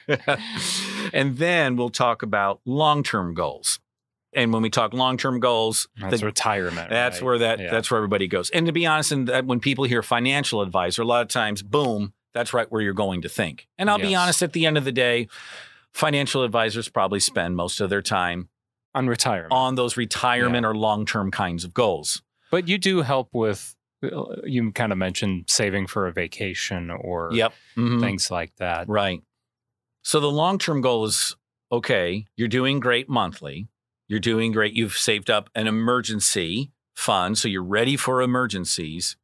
and 1.12 1.38
then 1.38 1.76
we'll 1.76 1.88
talk 1.90 2.22
about 2.22 2.60
long-term 2.64 3.34
goals. 3.34 3.80
And 4.32 4.52
when 4.52 4.62
we 4.62 4.70
talk 4.70 4.92
long-term 4.94 5.40
goals, 5.40 5.88
That's 6.00 6.20
the- 6.20 6.26
retirement. 6.26 6.88
that's 6.90 7.16
right? 7.16 7.24
where 7.26 7.38
that 7.38 7.58
Yeah. 7.58 7.70
that's 7.70 7.90
where 7.90 7.98
everybody 7.98 8.28
goes. 8.28 8.48
And 8.50 8.66
to 8.66 8.72
be 8.72 8.86
honest, 8.86 9.10
and 9.12 9.26
that 9.28 9.44
when 9.46 9.58
people 9.60 9.84
hear 9.84 10.02
financial 10.02 10.62
advisor, 10.62 11.02
a 11.02 11.04
lot 11.04 11.22
of 11.22 11.28
times, 11.28 11.62
boom, 11.62 12.12
that's 12.32 12.52
right 12.54 12.70
where 12.70 12.80
you're 12.80 12.92
going 12.92 13.22
to 13.22 13.28
think. 13.28 13.66
And 13.76 13.90
I'll 13.90 13.98
be 13.98 14.14
honest, 14.14 14.40
at 14.42 14.52
the 14.52 14.66
end 14.66 14.78
of 14.78 14.84
the 14.84 14.92
day, 14.92 15.26
financial 15.92 16.44
advisors 16.44 16.88
probably 16.88 17.18
spend 17.20 17.56
most 17.56 17.80
of 17.80 17.90
their 17.90 18.02
time 18.02 18.48
on 18.94 19.08
retirement. 19.08 19.52
on 19.52 19.74
those 19.74 19.96
retirement 19.96 20.64
or 20.66 20.74
long-term 20.76 21.30
kinds 21.32 21.64
of 21.64 21.74
goals. 21.74 22.22
But 22.50 22.68
you 22.68 22.78
do 22.78 23.02
help 23.02 23.28
with. 23.32 23.74
You 24.02 24.72
kind 24.72 24.92
of 24.92 24.98
mentioned 24.98 25.44
saving 25.48 25.86
for 25.88 26.06
a 26.06 26.12
vacation 26.12 26.90
or 26.90 27.30
Yep. 27.32 27.52
Mhm. 27.76 28.00
things 28.00 28.30
like 28.30 28.56
that. 28.56 28.88
Right. 28.88 29.22
So 30.02 30.20
the 30.20 30.30
long 30.30 30.58
term 30.58 30.80
goal 30.80 31.04
is 31.04 31.36
okay, 31.70 32.24
you're 32.36 32.48
doing 32.48 32.80
great 32.80 33.08
monthly. 33.10 33.68
You're 34.10 34.18
doing 34.18 34.50
great. 34.50 34.74
You've 34.74 34.94
saved 34.94 35.30
up 35.30 35.48
an 35.54 35.68
emergency 35.68 36.72
fund. 36.96 37.38
So 37.38 37.46
you're 37.46 37.62
ready 37.62 37.96
for 37.96 38.20
emergencies. 38.20 39.16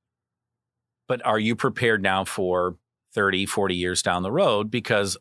But 1.09 1.27
are 1.27 1.41
you 1.41 1.57
prepared 1.57 2.05
now 2.05 2.23
for 2.23 2.77
30, 3.13 3.47
40 3.47 3.75
years 3.75 4.01
down 4.01 4.23
the 4.23 4.31
road? 4.31 4.71
Because 4.71 5.17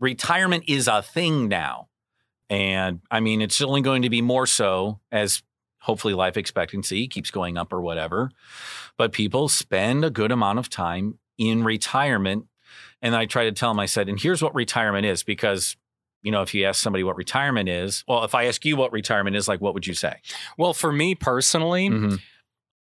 retirement 0.00 0.64
is 0.66 0.88
a 0.88 1.02
thing 1.02 1.46
now. 1.46 1.88
And 2.48 3.00
I 3.10 3.20
mean, 3.20 3.42
it's 3.42 3.60
only 3.60 3.82
going 3.82 4.00
to 4.00 4.08
be 4.08 4.22
more 4.22 4.46
so 4.46 4.98
as 5.12 5.42
hopefully 5.80 6.14
life 6.14 6.38
expectancy 6.38 7.06
keeps 7.06 7.30
going 7.30 7.58
up 7.58 7.70
or 7.70 7.82
whatever. 7.82 8.30
But 8.96 9.12
people 9.12 9.50
spend 9.50 10.06
a 10.06 10.10
good 10.10 10.32
amount 10.32 10.58
of 10.58 10.70
time 10.70 11.18
in 11.36 11.64
retirement 11.64 12.46
and 13.02 13.16
I 13.16 13.26
try 13.26 13.44
to 13.44 13.52
tell 13.52 13.70
them, 13.70 13.80
I 13.80 13.86
said, 13.86 14.08
and 14.08 14.18
here's 14.18 14.42
what 14.42 14.54
retirement 14.54 15.04
is 15.04 15.24
because, 15.24 15.76
you 16.22 16.30
know, 16.32 16.42
if 16.42 16.54
you 16.54 16.64
ask 16.64 16.80
somebody 16.82 17.04
what 17.04 17.16
retirement 17.16 17.68
is, 17.68 18.04
well, 18.06 18.24
if 18.24 18.34
I 18.34 18.44
ask 18.44 18.64
you 18.64 18.76
what 18.76 18.92
retirement 18.92 19.36
is, 19.36 19.48
like, 19.48 19.60
what 19.60 19.74
would 19.74 19.86
you 19.86 19.94
say? 19.94 20.16
Well, 20.56 20.72
for 20.74 20.92
me 20.92 21.14
personally, 21.14 21.88
Mm-hmm. 21.88 22.14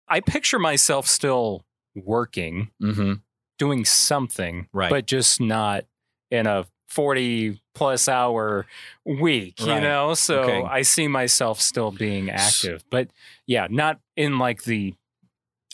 I 0.08 0.20
picture 0.20 0.58
myself 0.58 1.06
still 1.06 1.64
working, 1.94 2.70
Mm-hmm. 2.82 3.14
doing 3.58 3.84
something, 3.84 4.68
Right. 4.72 4.90
but 4.90 5.06
just 5.06 5.40
not 5.40 5.84
in 6.30 6.46
a 6.46 6.66
40 6.88 7.62
plus 7.74 8.06
hour 8.08 8.66
week, 9.06 9.58
you 9.60 9.80
know? 9.80 10.12
So 10.12 10.40
Okay. 10.40 10.62
I 10.62 10.82
see 10.82 11.08
myself 11.08 11.60
still 11.60 11.90
being 11.90 12.28
active, 12.28 12.84
but 12.90 13.08
yeah, 13.46 13.66
not 13.70 13.98
in 14.16 14.38
like 14.38 14.64
the, 14.64 14.94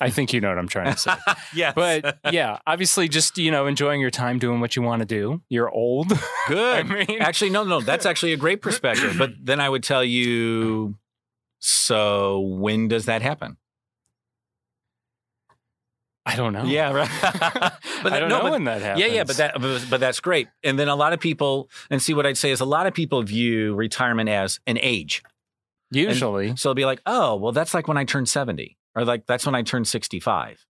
I 0.01 0.11
think 0.11 0.33
you 0.33 0.41
know 0.41 0.49
what 0.49 0.59
I'm 0.59 0.69
trying 0.69 0.93
to 0.93 0.99
say. 0.99 1.13
yes. 1.55 1.73
But 1.75 2.19
yeah, 2.33 2.59
obviously 2.67 3.09
just, 3.09 3.37
you 3.37 3.51
know, 3.51 3.67
enjoying 3.67 4.01
your 4.01 4.11
time 4.11 4.39
doing 4.39 4.61
what 4.61 4.77
you 4.77 4.83
want 4.83 5.01
to 5.01 5.07
do. 5.07 5.43
You're 5.49 5.69
old. 5.71 6.13
I 6.49 6.85
good. 6.85 6.89
mean, 6.89 7.21
Actually, 7.21 7.51
no, 7.51 7.65
no, 7.65 7.81
that's 7.81 8.07
actually 8.07 8.33
a 8.33 8.37
great 8.37 8.63
perspective. 8.63 9.17
But 9.19 9.33
then 9.43 9.61
I 9.61 9.69
would 9.69 9.83
tell 9.83 10.05
you, 10.05 10.95
so 11.59 12.41
when 12.41 12.87
does 12.89 13.07
that 13.07 13.23
happen? 13.23 13.57
I 16.25 16.37
don't 16.37 16.53
know. 16.53 16.65
Yeah, 16.65 16.93
right. 16.93 17.09
but 18.03 18.13
I 18.13 18.21
don't 18.21 18.29
no, 18.29 18.43
know 18.43 18.51
when 18.51 18.65
that 18.65 18.83
happens. 18.83 19.01
Yeah, 19.01 19.13
yeah, 19.13 19.25
but 19.25 19.39
that 19.39 19.55
but, 19.59 19.87
but 19.89 19.99
that's 19.99 20.21
great. 20.21 20.49
And 20.63 20.79
then 20.79 20.89
a 20.89 20.95
lot 20.95 21.15
of 21.15 21.21
people, 21.21 21.71
and 21.91 22.03
see 22.03 22.13
what 22.13 22.27
I'd 22.27 22.37
say 22.37 22.51
is 22.51 22.61
a 22.61 22.67
lot 22.67 22.87
of 22.87 22.93
people 22.93 23.23
view 23.23 23.75
retirement 23.75 24.29
as 24.29 24.61
an 24.67 24.79
age. 24.81 25.23
usually. 25.91 26.55
So 26.57 26.69
they'll 26.69 26.75
be 26.75 26.85
like, 26.85 27.01
oh, 27.07 27.37
well, 27.37 27.53
that's 27.53 27.73
like 27.73 27.89
when 27.89 27.97
I 27.97 28.05
turned 28.05 28.29
70, 28.29 28.77
or 28.99 29.05
like 29.05 29.27
that's 29.27 29.47
when 29.47 29.55
I 29.55 29.63
turned 29.63 29.87
65. 29.87 30.65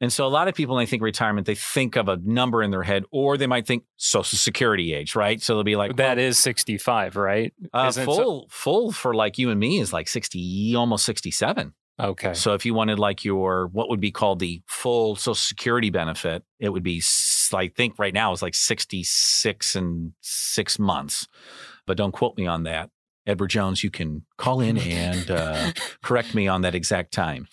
And 0.00 0.12
so 0.12 0.26
a 0.26 0.28
lot 0.28 0.46
of 0.46 0.54
people, 0.54 0.76
when 0.76 0.82
they 0.82 0.88
think 0.88 1.02
retirement, 1.02 1.46
they 1.46 1.56
think 1.56 1.96
of 1.96 2.08
a 2.08 2.16
number 2.22 2.62
in 2.62 2.70
their 2.70 2.84
head, 2.84 3.04
or 3.10 3.36
they 3.36 3.48
might 3.48 3.66
think 3.66 3.82
social 3.96 4.38
security 4.38 4.94
age, 4.94 5.16
right? 5.16 5.42
So 5.42 5.54
they'll 5.54 5.64
be 5.64 5.74
like, 5.74 5.96
that 5.96 6.18
is 6.18 6.38
65, 6.38 7.16
right? 7.16 7.52
uh, 7.74 7.86
isn't 7.88 8.04
so- 8.04 8.14
full, 8.14 8.48
full 8.48 8.92
for 8.92 9.12
like 9.14 9.38
you 9.38 9.50
and 9.50 9.58
me 9.58 9.80
is 9.80 9.92
like 9.92 10.06
60, 10.06 10.74
almost 10.76 11.04
67. 11.04 11.74
Okay. 12.00 12.32
So 12.32 12.54
if 12.54 12.64
you 12.64 12.74
wanted 12.74 13.00
like 13.00 13.24
your, 13.24 13.66
what 13.72 13.88
would 13.88 13.98
be 13.98 14.12
called 14.12 14.38
the 14.38 14.62
full 14.68 15.16
social 15.16 15.34
security 15.34 15.90
benefit, 15.90 16.44
it 16.60 16.68
would 16.68 16.84
be, 16.84 17.02
I 17.52 17.66
think 17.66 17.98
right 17.98 18.14
now 18.14 18.32
is 18.32 18.40
like 18.40 18.54
66 18.54 19.74
and 19.74 20.12
six 20.20 20.78
months. 20.78 21.26
But 21.86 21.96
don't 21.96 22.12
quote 22.12 22.36
me 22.36 22.46
on 22.46 22.62
that. 22.64 22.90
Edward 23.28 23.48
Jones, 23.50 23.84
you 23.84 23.90
can 23.90 24.24
call 24.38 24.60
in 24.60 24.78
and 24.78 25.30
uh, 25.30 25.72
correct 26.02 26.34
me 26.34 26.48
on 26.48 26.62
that 26.62 26.74
exact 26.74 27.12
time. 27.12 27.46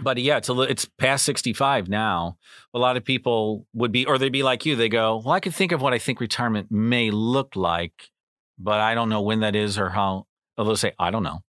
But 0.00 0.18
yeah, 0.18 0.36
it's 0.36 0.48
a, 0.48 0.60
it's 0.60 0.84
past 0.84 1.24
65 1.24 1.88
now. 1.88 2.38
A 2.72 2.78
lot 2.78 2.96
of 2.96 3.04
people 3.04 3.66
would 3.74 3.90
be, 3.90 4.06
or 4.06 4.16
they'd 4.16 4.30
be 4.30 4.44
like 4.44 4.64
you. 4.64 4.76
They 4.76 4.88
go, 4.88 5.16
well, 5.16 5.34
I 5.34 5.40
can 5.40 5.50
think 5.50 5.72
of 5.72 5.82
what 5.82 5.92
I 5.92 5.98
think 5.98 6.20
retirement 6.20 6.70
may 6.70 7.10
look 7.10 7.56
like, 7.56 8.10
but 8.58 8.80
I 8.80 8.94
don't 8.94 9.08
know 9.08 9.22
when 9.22 9.40
that 9.40 9.56
is 9.56 9.76
or 9.76 9.90
how. 9.90 10.26
Or 10.56 10.64
they'll 10.64 10.76
say, 10.76 10.92
I 10.98 11.10
don't 11.10 11.24
know. 11.24 11.40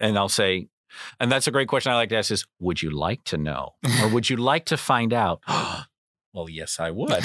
And 0.00 0.18
I'll 0.18 0.28
say, 0.28 0.68
and 1.20 1.30
that's 1.30 1.46
a 1.46 1.52
great 1.52 1.68
question 1.68 1.92
I 1.92 1.94
like 1.94 2.08
to 2.08 2.16
ask 2.16 2.32
is, 2.32 2.46
would 2.58 2.82
you 2.82 2.90
like 2.90 3.22
to 3.24 3.38
know? 3.38 3.74
Or 4.02 4.08
would 4.08 4.28
you 4.28 4.36
like 4.36 4.64
to 4.66 4.76
find 4.76 5.12
out? 5.12 5.40
well, 6.32 6.48
yes, 6.48 6.78
I 6.78 6.90
would. 6.92 7.22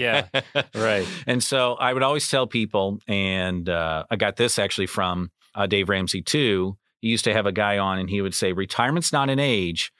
Yeah, 0.00 0.26
right. 0.74 1.06
And 1.26 1.42
so 1.42 1.74
I 1.74 1.92
would 1.92 2.02
always 2.02 2.28
tell 2.28 2.46
people, 2.46 3.00
and 3.06 3.68
uh, 3.68 4.04
I 4.10 4.16
got 4.16 4.36
this 4.36 4.58
actually 4.58 4.86
from 4.86 5.30
uh, 5.54 5.66
Dave 5.66 5.88
Ramsey 5.88 6.22
too. 6.22 6.76
He 7.00 7.08
used 7.08 7.24
to 7.24 7.32
have 7.32 7.46
a 7.46 7.52
guy 7.52 7.78
on, 7.78 7.98
and 7.98 8.10
he 8.10 8.20
would 8.20 8.34
say, 8.34 8.52
"Retirement's 8.52 9.12
not 9.12 9.30
an 9.30 9.38
age; 9.38 9.92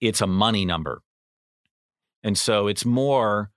it's 0.00 0.20
a 0.20 0.26
money 0.26 0.64
number." 0.64 1.02
And 2.22 2.38
so 2.38 2.66
it's 2.66 2.84
more. 2.84 3.50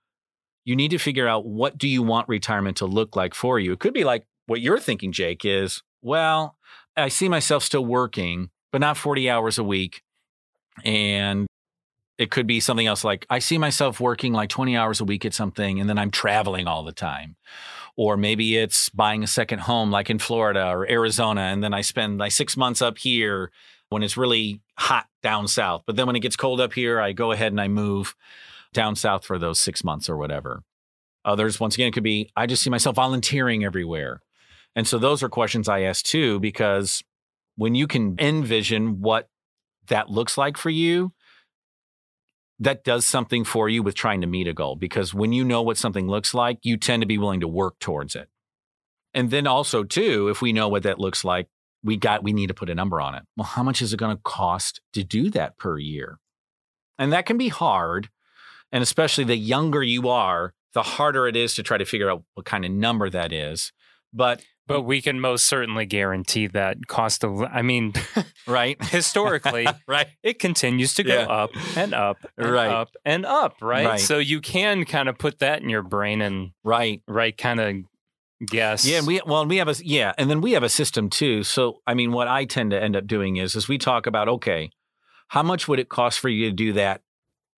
You 0.64 0.76
need 0.76 0.92
to 0.92 0.98
figure 0.98 1.26
out 1.26 1.44
what 1.44 1.76
do 1.76 1.88
you 1.88 2.02
want 2.02 2.28
retirement 2.28 2.76
to 2.76 2.86
look 2.86 3.16
like 3.16 3.34
for 3.34 3.58
you. 3.58 3.72
It 3.72 3.80
could 3.80 3.94
be 3.94 4.04
like 4.04 4.24
what 4.46 4.60
you're 4.60 4.78
thinking, 4.78 5.12
Jake. 5.12 5.44
Is 5.44 5.82
well, 6.02 6.56
I 6.96 7.08
see 7.08 7.28
myself 7.28 7.62
still 7.64 7.84
working, 7.84 8.50
but 8.70 8.80
not 8.80 8.96
40 8.96 9.28
hours 9.30 9.58
a 9.58 9.64
week, 9.64 10.02
and 10.84 11.46
it 12.22 12.30
could 12.30 12.46
be 12.46 12.60
something 12.60 12.86
else 12.86 13.02
like 13.02 13.26
I 13.28 13.40
see 13.40 13.58
myself 13.58 13.98
working 13.98 14.32
like 14.32 14.48
20 14.48 14.76
hours 14.76 15.00
a 15.00 15.04
week 15.04 15.24
at 15.24 15.34
something 15.34 15.80
and 15.80 15.88
then 15.88 15.98
I'm 15.98 16.12
traveling 16.12 16.68
all 16.68 16.84
the 16.84 16.92
time. 16.92 17.34
Or 17.96 18.16
maybe 18.16 18.56
it's 18.56 18.88
buying 18.90 19.24
a 19.24 19.26
second 19.26 19.58
home 19.58 19.90
like 19.90 20.08
in 20.08 20.20
Florida 20.20 20.68
or 20.68 20.88
Arizona 20.88 21.40
and 21.40 21.64
then 21.64 21.74
I 21.74 21.80
spend 21.80 22.18
like 22.18 22.30
6 22.30 22.56
months 22.56 22.80
up 22.80 22.98
here 22.98 23.50
when 23.88 24.04
it's 24.04 24.16
really 24.16 24.60
hot 24.78 25.06
down 25.20 25.48
south. 25.48 25.82
But 25.84 25.96
then 25.96 26.06
when 26.06 26.14
it 26.14 26.20
gets 26.20 26.36
cold 26.36 26.60
up 26.60 26.74
here, 26.74 27.00
I 27.00 27.10
go 27.10 27.32
ahead 27.32 27.50
and 27.50 27.60
I 27.60 27.66
move 27.66 28.14
down 28.72 28.94
south 28.94 29.24
for 29.24 29.36
those 29.36 29.60
6 29.60 29.82
months 29.82 30.08
or 30.08 30.16
whatever. 30.16 30.62
Others 31.24 31.58
once 31.58 31.74
again 31.74 31.88
it 31.88 31.92
could 31.92 32.04
be 32.04 32.30
I 32.36 32.46
just 32.46 32.62
see 32.62 32.70
myself 32.70 32.94
volunteering 32.94 33.64
everywhere. 33.64 34.20
And 34.76 34.86
so 34.86 34.96
those 34.96 35.24
are 35.24 35.28
questions 35.28 35.68
I 35.68 35.80
ask 35.80 36.04
too 36.04 36.38
because 36.38 37.02
when 37.56 37.74
you 37.74 37.88
can 37.88 38.14
envision 38.20 39.00
what 39.00 39.28
that 39.88 40.08
looks 40.08 40.38
like 40.38 40.56
for 40.56 40.70
you, 40.70 41.12
that 42.62 42.84
does 42.84 43.04
something 43.04 43.44
for 43.44 43.68
you 43.68 43.82
with 43.82 43.94
trying 43.96 44.20
to 44.20 44.26
meet 44.26 44.46
a 44.46 44.52
goal 44.52 44.76
because 44.76 45.12
when 45.12 45.32
you 45.32 45.44
know 45.44 45.62
what 45.62 45.76
something 45.76 46.06
looks 46.06 46.32
like, 46.32 46.58
you 46.62 46.76
tend 46.76 47.02
to 47.02 47.06
be 47.06 47.18
willing 47.18 47.40
to 47.40 47.48
work 47.48 47.78
towards 47.80 48.14
it. 48.14 48.28
And 49.12 49.30
then 49.30 49.46
also 49.46 49.82
too, 49.82 50.28
if 50.28 50.40
we 50.40 50.52
know 50.52 50.68
what 50.68 50.84
that 50.84 51.00
looks 51.00 51.24
like, 51.24 51.48
we 51.82 51.96
got 51.96 52.22
we 52.22 52.32
need 52.32 52.46
to 52.46 52.54
put 52.54 52.70
a 52.70 52.74
number 52.74 53.00
on 53.00 53.16
it. 53.16 53.24
Well, 53.36 53.46
how 53.46 53.64
much 53.64 53.82
is 53.82 53.92
it 53.92 53.96
going 53.96 54.16
to 54.16 54.22
cost 54.22 54.80
to 54.92 55.02
do 55.02 55.28
that 55.30 55.58
per 55.58 55.76
year? 55.78 56.18
And 56.98 57.12
that 57.12 57.26
can 57.26 57.36
be 57.36 57.48
hard, 57.48 58.10
and 58.70 58.82
especially 58.82 59.24
the 59.24 59.36
younger 59.36 59.82
you 59.82 60.08
are, 60.08 60.54
the 60.72 60.82
harder 60.82 61.26
it 61.26 61.34
is 61.34 61.54
to 61.54 61.64
try 61.64 61.78
to 61.78 61.84
figure 61.84 62.08
out 62.08 62.22
what 62.34 62.46
kind 62.46 62.64
of 62.64 62.70
number 62.70 63.10
that 63.10 63.32
is. 63.32 63.72
But 64.12 64.44
But 64.68 64.82
we 64.82 65.02
can 65.02 65.20
most 65.20 65.46
certainly 65.46 65.86
guarantee 65.86 66.46
that 66.48 66.86
cost 66.86 67.24
of. 67.24 67.42
I 67.42 67.62
mean, 67.62 67.94
right? 68.46 68.82
historically, 68.84 69.66
right. 69.88 70.06
it 70.22 70.38
continues 70.38 70.94
to 70.94 71.02
go 71.02 71.14
Yeah. 71.14 71.26
up 71.26 71.50
and 71.76 71.92
up, 71.92 72.18
and 72.38 72.50
Right. 72.52 72.70
up 72.70 72.90
and 73.04 73.26
up, 73.26 73.56
right? 73.60 73.86
Right. 73.86 74.00
So 74.00 74.18
you 74.18 74.40
can 74.40 74.84
kind 74.84 75.08
of 75.08 75.18
put 75.18 75.40
that 75.40 75.62
in 75.62 75.68
your 75.68 75.82
brain 75.82 76.22
and 76.22 76.52
Right. 76.64 77.02
right 77.08 77.36
kind 77.36 77.60
of 77.60 77.76
guess. 78.46 78.84
Yeah, 78.86 78.98
and 78.98 79.06
we 79.06 79.20
well, 79.26 79.40
and 79.42 79.50
we 79.50 79.56
have 79.58 79.68
a 79.68 79.74
yeah, 79.84 80.12
and 80.16 80.30
then 80.30 80.40
we 80.40 80.52
have 80.52 80.62
a 80.62 80.68
system 80.68 81.10
too. 81.10 81.42
So, 81.42 81.80
I 81.86 81.94
mean, 81.94 82.12
what 82.12 82.28
I 82.28 82.44
tend 82.44 82.70
to 82.70 82.80
end 82.82 82.94
up 82.96 83.06
doing 83.06 83.36
is, 83.36 83.56
is 83.56 83.68
we 83.68 83.78
talk 83.78 84.06
about 84.06 84.28
okay, 84.28 84.70
how 85.28 85.42
much 85.42 85.66
would 85.68 85.80
it 85.80 85.88
cost 85.88 86.20
for 86.20 86.28
you 86.28 86.46
to 86.50 86.52
do 86.54 86.72
that 86.74 87.02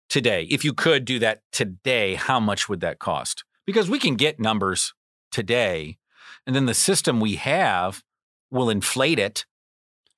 today? 0.08 0.44
If 0.50 0.64
you 0.64 0.72
could 0.72 1.04
do 1.04 1.18
that 1.18 1.42
today, 1.52 2.14
how 2.14 2.40
much 2.40 2.68
would 2.68 2.80
that 2.80 2.98
cost? 2.98 3.44
Because 3.66 3.88
we 3.90 3.98
can 3.98 4.14
get 4.16 4.38
numbers 4.40 4.94
today, 5.32 5.96
and 6.46 6.54
then 6.54 6.66
the 6.66 6.74
system 6.74 7.20
we 7.20 7.36
have 7.36 8.02
will 8.50 8.70
inflate 8.70 9.18
it 9.18 9.44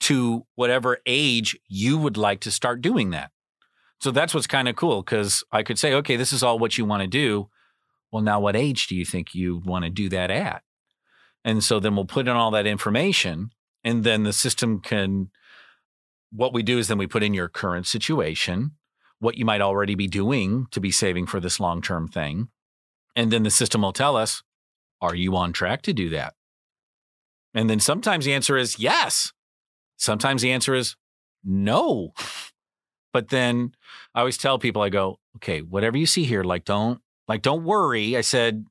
to 0.00 0.46
whatever 0.54 0.98
age 1.06 1.58
you 1.68 1.96
would 1.96 2.16
like 2.16 2.40
to 2.40 2.50
start 2.50 2.82
doing 2.82 3.10
that. 3.10 3.30
So 4.00 4.10
that's 4.10 4.34
what's 4.34 4.46
kind 4.46 4.68
of 4.68 4.76
cool 4.76 5.02
because 5.02 5.42
I 5.50 5.62
could 5.62 5.78
say, 5.78 5.94
okay, 5.94 6.16
this 6.16 6.32
is 6.32 6.42
all 6.42 6.58
what 6.58 6.76
you 6.76 6.84
want 6.84 7.02
to 7.02 7.06
do. 7.06 7.48
Well, 8.12 8.22
now 8.22 8.40
what 8.40 8.56
age 8.56 8.86
do 8.86 8.94
you 8.94 9.04
think 9.04 9.34
you 9.34 9.62
want 9.64 9.84
to 9.84 9.90
do 9.90 10.08
that 10.10 10.30
at? 10.30 10.62
And 11.44 11.62
so 11.62 11.80
then 11.80 11.96
we'll 11.96 12.04
put 12.04 12.28
in 12.28 12.36
all 12.36 12.50
that 12.50 12.66
information, 12.66 13.50
and 13.84 14.04
then 14.04 14.24
the 14.24 14.32
system 14.32 14.80
can. 14.80 15.30
What 16.32 16.52
we 16.52 16.64
do 16.64 16.78
is 16.78 16.88
then 16.88 16.98
we 16.98 17.06
put 17.06 17.22
in 17.22 17.34
your 17.34 17.48
current 17.48 17.86
situation, 17.86 18.72
what 19.20 19.38
you 19.38 19.44
might 19.44 19.60
already 19.60 19.94
be 19.94 20.08
doing 20.08 20.66
to 20.72 20.80
be 20.80 20.90
saving 20.90 21.26
for 21.26 21.38
this 21.38 21.60
long 21.60 21.80
term 21.80 22.08
thing. 22.08 22.48
And 23.14 23.30
then 23.30 23.44
the 23.44 23.50
system 23.50 23.82
will 23.82 23.92
tell 23.92 24.16
us, 24.16 24.42
are 25.00 25.14
you 25.14 25.36
on 25.36 25.52
track 25.52 25.82
to 25.82 25.92
do 25.92 26.10
that? 26.10 26.34
And 27.54 27.70
then 27.70 27.80
sometimes 27.80 28.24
the 28.24 28.34
answer 28.34 28.56
is 28.56 28.78
yes. 28.78 29.32
Sometimes 29.96 30.42
the 30.42 30.52
answer 30.52 30.74
is 30.74 30.96
no. 31.44 32.12
But 33.12 33.28
then 33.30 33.72
I 34.14 34.18
always 34.18 34.36
tell 34.36 34.58
people, 34.58 34.82
I 34.82 34.90
go, 34.90 35.18
okay, 35.36 35.62
whatever 35.62 35.96
you 35.96 36.04
see 36.04 36.24
here, 36.24 36.44
like 36.44 36.66
don't 36.66 37.00
like 37.28 37.40
don't 37.40 37.64
worry. 37.64 38.14
I 38.14 38.20
said 38.20 38.66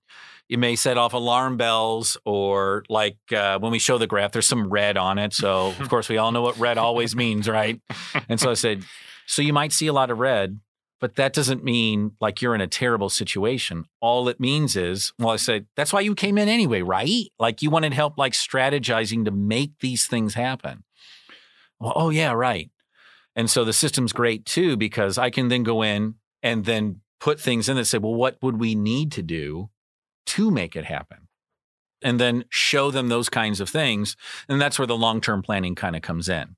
it 0.50 0.60
may 0.60 0.76
set 0.76 1.00
off 1.00 1.14
alarm 1.14 1.58
bells 1.58 2.16
or 2.26 2.84
like 2.88 3.18
uh, 3.36 3.58
when 3.58 3.72
we 3.72 3.80
show 3.80 3.98
the 3.98 4.06
graph, 4.06 4.34
there's 4.34 4.46
some 4.46 4.70
red 4.70 4.98
on 4.98 5.18
it. 5.18 5.34
So 5.34 5.74
of 5.80 5.90
course 5.90 6.10
we 6.10 6.18
all 6.18 6.32
know 6.32 6.44
what 6.44 6.60
red 6.60 6.78
always 6.78 7.16
means, 7.16 7.50
right? 7.50 7.82
And 8.30 8.40
so 8.40 8.52
I 8.52 8.54
said, 8.54 8.84
so 9.26 9.42
you 9.42 9.52
might 9.52 9.74
see 9.74 9.88
a 9.88 9.94
lot 9.94 10.12
of 10.12 10.20
red, 10.20 10.60
but 11.02 11.16
that 11.16 11.34
doesn't 11.34 11.64
mean 11.64 12.12
like 12.22 12.42
you're 12.42 12.56
in 12.56 12.62
a 12.62 12.68
terrible 12.68 13.10
situation. 13.10 13.86
All 14.00 14.30
it 14.30 14.40
means 14.40 14.76
is, 14.76 15.14
well, 15.20 15.30
I 15.30 15.36
said, 15.36 15.68
that's 15.76 15.92
why 15.92 16.02
you 16.02 16.16
came 16.16 16.38
in 16.38 16.48
anyway, 16.48 16.82
right? 16.82 17.26
Like 17.38 17.62
you 17.62 17.70
wanted 17.70 17.94
help 17.94 18.18
like 18.18 18.34
strategizing 18.34 19.26
to 19.26 19.32
make 19.32 19.80
these 19.80 20.08
things 20.08 20.36
happen. 20.36 20.84
Well, 21.80 21.94
oh 21.96 22.10
yeah, 22.10 22.32
right. 22.32 22.70
And 23.36 23.50
so 23.50 23.66
the 23.66 23.74
system's 23.74 24.14
great 24.14 24.46
too, 24.46 24.78
because 24.78 25.18
I 25.18 25.30
can 25.30 25.50
then 25.50 25.64
go 25.64 25.82
in 25.82 26.16
and 26.42 26.64
then 26.64 27.02
put 27.20 27.40
things 27.40 27.68
in 27.68 27.76
that 27.76 27.86
say, 27.86 27.98
well, 27.98 28.16
what 28.16 28.38
would 28.42 28.60
we 28.60 28.76
need 28.76 29.12
to 29.14 29.22
do 29.22 29.70
to 30.28 30.50
make 30.50 30.76
it 30.76 30.86
happen? 30.86 31.28
And 32.02 32.20
then 32.20 32.46
show 32.50 32.92
them 32.92 33.10
those 33.10 33.30
kinds 33.30 33.60
of 33.60 33.70
things. 33.70 34.16
And 34.48 34.62
that's 34.62 34.80
where 34.80 34.88
the 34.88 34.98
long 34.98 35.22
term 35.22 35.42
planning 35.42 35.76
kind 35.76 35.96
of 35.96 36.02
comes 36.02 36.30
in. 36.30 36.56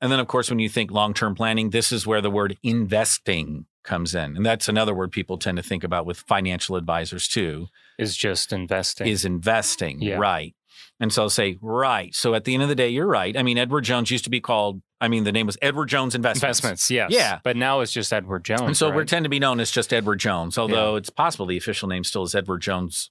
And 0.00 0.12
then, 0.12 0.20
of 0.20 0.28
course, 0.28 0.50
when 0.50 0.58
you 0.58 0.68
think 0.68 0.90
long 0.90 1.14
term 1.14 1.34
planning, 1.34 1.70
this 1.70 1.92
is 1.92 2.06
where 2.06 2.20
the 2.20 2.30
word 2.30 2.56
investing 2.62 3.66
comes 3.82 4.14
in. 4.14 4.36
And 4.36 4.44
that's 4.44 4.68
another 4.68 4.94
word 4.94 5.10
people 5.10 5.38
tend 5.38 5.56
to 5.56 5.62
think 5.62 5.82
about 5.82 6.06
with 6.06 6.18
financial 6.18 6.76
advisors 6.76 7.26
too 7.26 7.68
is 7.98 8.16
just 8.16 8.52
investing. 8.52 9.06
is 9.06 9.24
investing. 9.24 10.00
Yeah. 10.00 10.16
Right. 10.16 10.54
And 11.00 11.12
so 11.12 11.22
I'll 11.22 11.30
say, 11.30 11.58
right. 11.60 12.14
So 12.14 12.34
at 12.34 12.44
the 12.44 12.54
end 12.54 12.62
of 12.62 12.68
the 12.68 12.74
day, 12.74 12.88
you're 12.88 13.06
right. 13.06 13.36
I 13.36 13.42
mean, 13.42 13.56
Edward 13.56 13.82
Jones 13.82 14.10
used 14.10 14.24
to 14.24 14.30
be 14.30 14.40
called, 14.40 14.82
I 15.00 15.08
mean, 15.08 15.24
the 15.24 15.32
name 15.32 15.46
was 15.46 15.56
Edward 15.62 15.86
Jones 15.86 16.14
Investments. 16.14 16.58
investments. 16.58 16.90
Yes. 16.90 17.12
Yeah. 17.12 17.38
But 17.44 17.56
now 17.56 17.80
it's 17.80 17.92
just 17.92 18.12
Edward 18.12 18.44
Jones. 18.44 18.62
And 18.62 18.76
so 18.76 18.90
we 18.90 19.04
tend 19.04 19.24
to 19.24 19.28
be 19.28 19.38
known 19.38 19.60
as 19.60 19.70
just 19.70 19.92
Edward 19.92 20.18
Jones, 20.18 20.58
although 20.58 20.96
it's 20.96 21.10
possible 21.10 21.46
the 21.46 21.56
official 21.56 21.88
name 21.88 22.02
still 22.04 22.24
is 22.24 22.34
Edward 22.34 22.62
Jones 22.62 23.10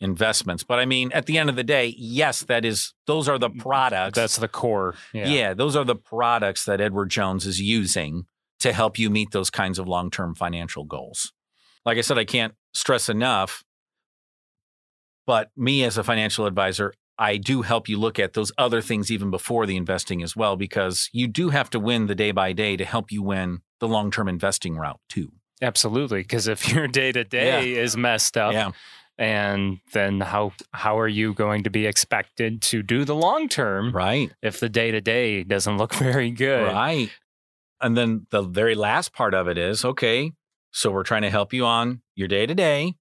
Investments. 0.00 0.62
But 0.62 0.78
I 0.78 0.84
mean, 0.84 1.10
at 1.12 1.26
the 1.26 1.38
end 1.38 1.50
of 1.50 1.56
the 1.56 1.64
day, 1.64 1.94
yes, 1.96 2.42
that 2.44 2.64
is, 2.64 2.94
those 3.06 3.28
are 3.28 3.38
the 3.38 3.50
mm, 3.50 3.58
products. 3.58 4.16
that's 4.16 4.36
the 4.36 4.48
core. 4.48 4.94
Yeah. 5.12 5.28
yeah, 5.28 5.54
those 5.54 5.76
are 5.76 5.84
the 5.84 5.96
products 5.96 6.64
that 6.64 6.80
Edward 6.80 7.10
Jones 7.10 7.46
is 7.46 7.60
using 7.60 8.26
to 8.60 8.72
help 8.72 8.98
you 8.98 9.10
meet 9.10 9.32
those 9.32 9.50
kinds 9.50 9.78
of 9.78 9.86
long 9.86 10.10
term 10.10 10.34
financial 10.34 10.84
goals. 10.84 11.32
Like 11.84 11.98
I 11.98 12.00
said, 12.00 12.18
I 12.18 12.24
can't 12.24 12.54
stress 12.74 13.08
enough, 13.08 13.64
but 15.26 15.50
me 15.56 15.84
as 15.84 15.98
a 15.98 16.04
financial 16.04 16.46
advisor, 16.46 16.92
I 17.18 17.36
do 17.38 17.62
help 17.62 17.88
you 17.88 17.98
look 17.98 18.18
at 18.18 18.34
those 18.34 18.52
other 18.58 18.80
things 18.82 19.10
even 19.10 19.30
before 19.30 19.66
the 19.66 19.76
investing 19.76 20.22
as 20.22 20.36
well, 20.36 20.56
because 20.56 21.08
you 21.12 21.26
do 21.26 21.50
have 21.50 21.70
to 21.70 21.80
win 21.80 22.06
the 22.06 22.14
day 22.14 22.30
by 22.30 22.52
day 22.52 22.76
to 22.76 22.84
help 22.84 23.10
you 23.10 23.22
win 23.22 23.60
the 23.80 23.88
long 23.88 24.10
term 24.10 24.28
investing 24.28 24.76
route 24.76 25.00
too. 25.08 25.32
Absolutely. 25.62 26.20
Because 26.20 26.48
if 26.48 26.68
your 26.72 26.86
day 26.86 27.12
to 27.12 27.24
day 27.24 27.72
is 27.74 27.96
messed 27.96 28.36
up, 28.36 28.52
Yeah. 28.52 28.72
And 29.18 29.78
then 29.92 30.20
how 30.20 30.52
how 30.72 30.98
are 30.98 31.08
you 31.08 31.32
going 31.34 31.62
to 31.64 31.70
be 31.70 31.86
expected 31.86 32.60
to 32.62 32.82
do 32.82 33.04
the 33.04 33.14
long 33.14 33.48
term 33.48 33.92
Right. 33.92 34.30
if 34.42 34.60
the 34.60 34.68
day 34.68 34.90
to 34.90 35.00
day 35.00 35.42
doesn't 35.44 35.78
look 35.78 35.94
very 36.08 36.30
good? 36.30 36.64
Right. 36.72 37.10
And 37.80 37.96
then 37.96 38.26
the 38.30 38.42
very 38.42 38.74
last 38.74 39.12
part 39.12 39.34
of 39.34 39.48
it 39.48 39.58
is 39.58 39.84
okay, 39.84 40.32
so 40.70 40.90
we're 40.90 41.02
trying 41.02 41.22
to 41.22 41.30
help 41.30 41.52
you 41.52 41.64
on 41.66 42.02
your 42.14 42.28
day 42.28 42.46
to 42.46 42.54
day. 42.54 42.94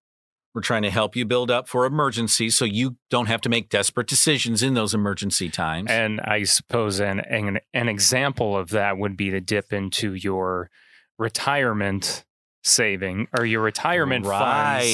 We're 0.54 0.62
trying 0.62 0.84
to 0.84 0.90
help 0.90 1.18
you 1.18 1.26
build 1.26 1.52
up 1.52 1.68
for 1.68 1.86
emergencies 1.86 2.56
so 2.56 2.64
you 2.64 2.96
don't 3.10 3.26
have 3.26 3.42
to 3.42 3.50
make 3.50 3.68
desperate 3.68 4.08
decisions 4.08 4.64
in 4.64 4.74
those 4.74 4.94
emergency 4.94 5.50
times. 5.50 5.92
And 5.92 6.22
I 6.22 6.44
suppose 6.44 7.02
an, 7.02 7.20
an 7.20 7.60
an 7.74 7.90
example 7.90 8.56
of 8.58 8.70
that 8.70 8.98
would 8.98 9.18
be 9.18 9.30
to 9.32 9.42
dip 9.42 9.74
into 9.74 10.14
your 10.14 10.70
retirement 11.18 12.24
saving 12.66 13.28
or 13.38 13.46
your 13.46 13.62
retirement 13.62 14.26
funds 14.26 14.36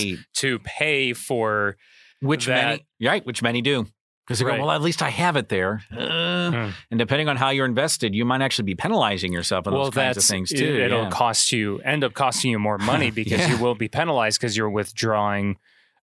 right. 0.04 0.18
to 0.36 0.60
pay 0.60 1.14
for 1.14 1.78
Which 2.20 2.46
that- 2.46 2.66
many 2.66 2.86
right, 3.10 3.26
which 3.26 3.42
many 3.42 3.62
do. 3.62 3.88
Because 4.28 4.38
they 4.40 4.46
Right. 4.46 4.58
go, 4.60 4.66
well, 4.68 4.72
at 4.76 4.82
least 4.82 5.02
I 5.02 5.10
have 5.10 5.36
it 5.36 5.50
there. 5.50 5.82
Uh, 5.92 6.52
Hmm. 6.52 6.70
And 6.92 7.00
depending 7.00 7.28
on 7.28 7.38
how 7.38 7.50
you're 7.50 7.66
invested, 7.66 8.14
you 8.14 8.24
might 8.24 8.42
actually 8.42 8.66
be 8.66 8.76
penalizing 8.76 9.34
yourself 9.34 9.66
in 9.68 9.74
well, 9.74 9.86
those 9.86 9.94
kinds 9.96 10.16
that's 10.16 10.30
of 10.30 10.34
things 10.34 10.52
it- 10.52 10.58
too. 10.58 10.80
It'll 10.82 11.04
yeah. 11.04 11.10
cost 11.10 11.52
you 11.52 11.80
end 11.80 12.04
up 12.04 12.14
costing 12.14 12.52
you 12.52 12.60
more 12.60 12.78
money 12.78 13.10
because 13.20 13.40
Yeah. 13.40 13.56
you 13.56 13.58
will 13.62 13.76
be 13.76 13.88
penalized 13.88 14.40
because 14.40 14.56
you're 14.56 14.70
withdrawing 14.70 15.58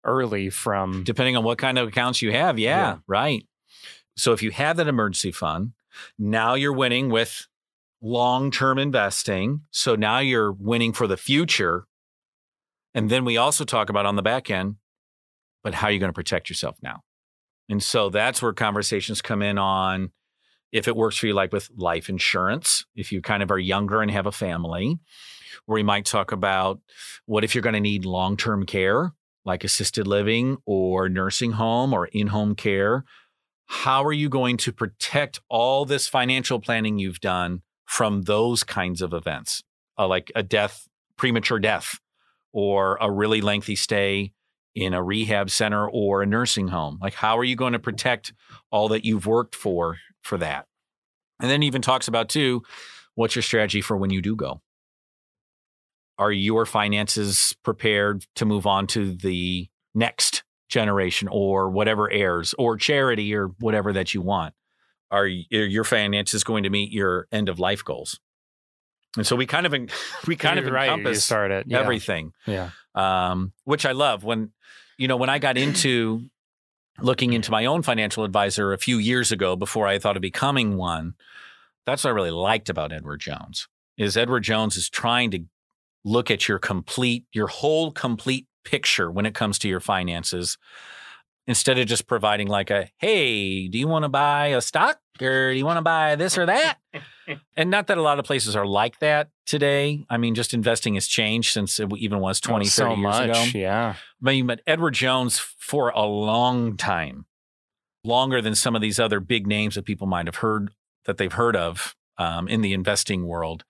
early 0.05 0.51
from 0.51 1.05
depending 1.05 1.37
on 1.37 1.45
what 1.45 1.59
kind 1.59 1.79
of 1.79 1.89
accounts 1.89 2.23
you 2.23 2.33
have. 2.33 2.59
Yeah, 2.59 2.77
Yeah. 2.79 2.97
right. 3.07 3.45
So 4.17 4.33
if 4.33 4.43
you 4.43 4.51
have 4.53 4.77
that 4.79 4.89
emergency 4.89 5.31
fund, 5.33 5.73
now 6.19 6.55
you're 6.55 6.73
winning 6.73 7.11
with 7.11 7.47
long 8.01 8.51
term 8.51 8.79
investing. 8.79 9.63
So 9.71 9.95
now 9.95 10.19
you're 10.19 10.53
winning 10.53 10.93
for 10.93 11.07
the 11.07 11.17
future. 11.17 11.87
And 12.95 13.11
then 13.11 13.25
we 13.25 13.37
also 13.37 13.65
talk 13.65 13.91
about 13.91 14.07
on 14.07 14.17
the 14.17 14.23
back 14.23 14.51
end, 14.51 14.77
but 15.63 15.75
how 15.75 15.89
are 15.89 15.91
you 15.91 15.99
going 15.99 16.09
to 16.09 16.15
protect 16.15 16.49
yourself 16.49 16.77
now? 16.83 17.03
And 17.69 17.83
so 17.83 18.09
that's 18.09 18.41
where 18.41 18.53
conversations 18.53 19.21
come 19.21 19.43
in 19.43 19.59
on 19.59 20.11
if 20.73 20.89
it 20.89 20.97
works 20.97 21.17
for 21.17 21.27
you, 21.27 21.35
like 21.35 21.53
with 21.53 21.71
life 21.77 22.09
insurance, 22.09 22.85
if 22.95 23.13
you 23.13 23.23
kind 23.23 23.43
of 23.43 23.51
are 23.51 23.59
younger 23.59 24.03
and 24.03 24.11
have 24.11 24.27
a 24.27 24.33
family, 24.33 24.99
where 25.65 25.75
we 25.75 25.83
might 25.83 26.05
talk 26.05 26.33
about 26.33 26.81
what 27.27 27.45
if 27.45 27.55
you're 27.55 27.63
going 27.63 27.75
to 27.75 27.81
need 27.81 28.05
long 28.05 28.37
term 28.37 28.67
care, 28.67 29.13
like 29.45 29.65
assisted 29.65 30.07
living 30.07 30.57
or 30.67 31.09
nursing 31.09 31.53
home 31.53 31.93
or 31.93 32.07
in 32.07 32.29
home 32.29 32.55
care. 32.55 33.05
How 33.69 34.05
are 34.05 34.13
you 34.13 34.29
going 34.29 34.59
to 34.59 34.73
protect 34.73 35.41
all 35.49 35.85
this 35.85 36.07
financial 36.07 36.61
planning 36.61 36.99
you've 36.99 37.21
done 37.21 37.63
from 37.87 38.23
those 38.23 38.63
kinds 38.65 39.01
of 39.01 39.13
events, 39.13 39.63
uh, 39.99 40.07
like 40.07 40.31
a 40.35 40.43
death, 40.43 40.87
premature 41.17 41.59
death, 41.59 41.99
or 42.53 42.99
a 43.01 43.11
really 43.11 43.41
lengthy 43.41 43.77
stay 43.77 44.33
in 44.75 44.93
a 44.93 45.03
rehab 45.03 45.51
center 45.51 45.89
or 45.89 46.23
a 46.23 46.27
nursing 46.27 46.69
home? 46.69 46.99
Like, 47.01 47.15
how 47.15 47.39
are 47.39 47.45
you 47.45 47.57
going 47.57 47.73
to 47.73 47.79
protect 47.79 48.33
all 48.71 48.89
that 48.89 49.05
you've 49.05 49.27
worked 49.27 49.55
for 49.55 49.99
for 50.23 50.37
that? 50.39 50.67
And 51.41 51.51
then 51.51 51.63
even 51.63 51.83
talks 51.83 52.09
about 52.09 52.29
too, 52.29 52.63
what's 53.15 53.35
your 53.35 53.43
strategy 53.43 53.81
for 53.81 53.97
when 53.97 54.11
you 54.11 54.21
do 54.21 54.37
go? 54.37 54.61
Are 56.19 56.33
your 56.33 56.67
finances 56.67 57.55
prepared 57.63 58.27
to 58.37 58.45
move 58.47 58.67
on 58.67 58.87
to 58.89 59.15
the 59.15 59.69
next 59.95 60.45
generation 60.69 61.29
or 61.31 61.71
whatever 61.71 62.11
heirs 62.11 62.55
or 62.59 62.77
charity 62.77 63.35
or 63.35 63.49
whatever 63.61 63.93
that 63.93 64.15
you 64.15 64.23
want? 64.23 64.55
Are 65.11 65.25
are 65.25 65.29
your 65.29 65.85
finances 65.85 66.45
going 66.45 66.65
to 66.65 66.71
meet 66.71 66.93
your 66.93 67.27
end 67.31 67.49
of 67.49 67.59
life 67.59 67.85
goals? 67.85 68.19
And 69.17 69.27
so 69.27 69.37
we 69.37 69.47
kind 69.47 69.67
of 69.67 69.73
we 70.27 70.37
kind 70.37 70.59
of 70.59 70.67
You're 70.67 70.75
right. 70.75 70.89
Encompass 70.89 71.25
start 71.25 71.51
it. 71.51 71.67
Yeah. 71.69 71.81
everything 71.81 72.33
Yeah. 72.47 72.71
um, 72.95 73.53
which 73.65 73.87
I 73.87 73.93
love. 73.93 74.25
When 74.25 74.53
you 74.99 75.09
know, 75.09 75.17
when 75.17 75.29
I 75.29 75.39
got 75.39 75.57
into 75.57 76.23
looking 77.01 77.35
into 77.35 77.51
my 77.51 77.67
own 77.67 77.83
financial 77.83 78.25
advisor 78.25 78.73
a 78.73 78.79
few 78.79 78.99
years 78.99 79.31
ago, 79.31 79.55
before 79.57 79.87
I 79.87 79.99
thought 79.99 80.17
of 80.17 80.23
becoming 80.23 80.77
one, 80.77 81.15
that's 81.85 82.05
what 82.05 82.11
I 82.11 82.15
really 82.15 82.31
liked 82.31 82.69
about 82.69 82.93
Edward 82.93 83.21
Jones. 83.21 83.69
Is 83.99 84.17
Edward 84.17 84.43
Jones 84.43 84.77
is 84.77 84.89
trying 84.91 85.31
to 85.33 85.45
look 86.05 86.31
at 86.31 86.49
your 86.49 86.59
complete, 86.59 87.25
your 87.33 87.49
whole 87.49 87.91
complete 87.91 88.47
picture 88.65 89.11
when 89.11 89.27
it 89.27 89.35
comes 89.35 89.59
to 89.61 89.69
your 89.69 89.81
finances. 89.81 90.57
Instead 91.47 91.79
of 91.79 91.87
just 91.87 92.07
providing 92.07 92.49
like 92.49 92.71
a, 92.71 92.89
hey, 92.99 93.69
do 93.69 93.79
you 93.79 93.87
want 93.89 94.05
to 94.05 94.09
buy 94.09 94.49
a 94.49 94.61
stock 94.61 94.99
or 95.21 95.53
do 95.53 95.57
you 95.59 95.65
want 95.65 95.77
to 95.79 95.83
buy 95.83 96.17
this 96.17 96.37
or 96.37 96.47
that? 96.47 96.79
and 97.57 97.71
not 97.71 97.87
that 97.87 97.99
a 97.99 98.03
lot 98.03 98.19
of 98.19 98.25
places 98.25 98.57
are 98.57 98.67
like 98.67 98.99
that 98.99 99.29
today. 99.47 100.05
I 100.11 100.17
mean, 100.17 100.35
just 100.35 100.53
investing 100.55 100.95
has 100.95 101.07
changed 101.07 101.53
since 101.53 101.79
it 101.79 101.89
even 101.99 102.19
was 102.21 102.41
20, 102.41 102.65
Oh, 102.65 102.69
30 102.69 102.69
so 102.69 102.89
years 102.89 102.99
much, 102.99 103.31
ago. 103.31 103.59
yeah. 103.59 103.95
I 104.23 104.25
mean, 104.25 104.47
but 104.47 104.61
Edward 104.67 104.95
Jones 104.95 105.39
for 105.39 105.91
a 105.91 106.03
long 106.03 106.77
time, 106.77 107.27
longer 108.05 108.41
than 108.43 108.55
some 108.55 108.75
of 108.75 108.83
these 108.83 108.99
other 109.01 109.21
big 109.21 109.47
names 109.47 109.75
that 109.77 109.85
people 109.85 110.07
might 110.07 110.27
have 110.27 110.37
heard 110.37 110.71
that 111.05 111.17
they've 111.17 111.33
heard 111.33 111.57
of 111.57 111.95
um, 112.19 112.49
in 112.49 112.61
the 112.61 112.73
investing 112.73 113.27
world. 113.27 113.65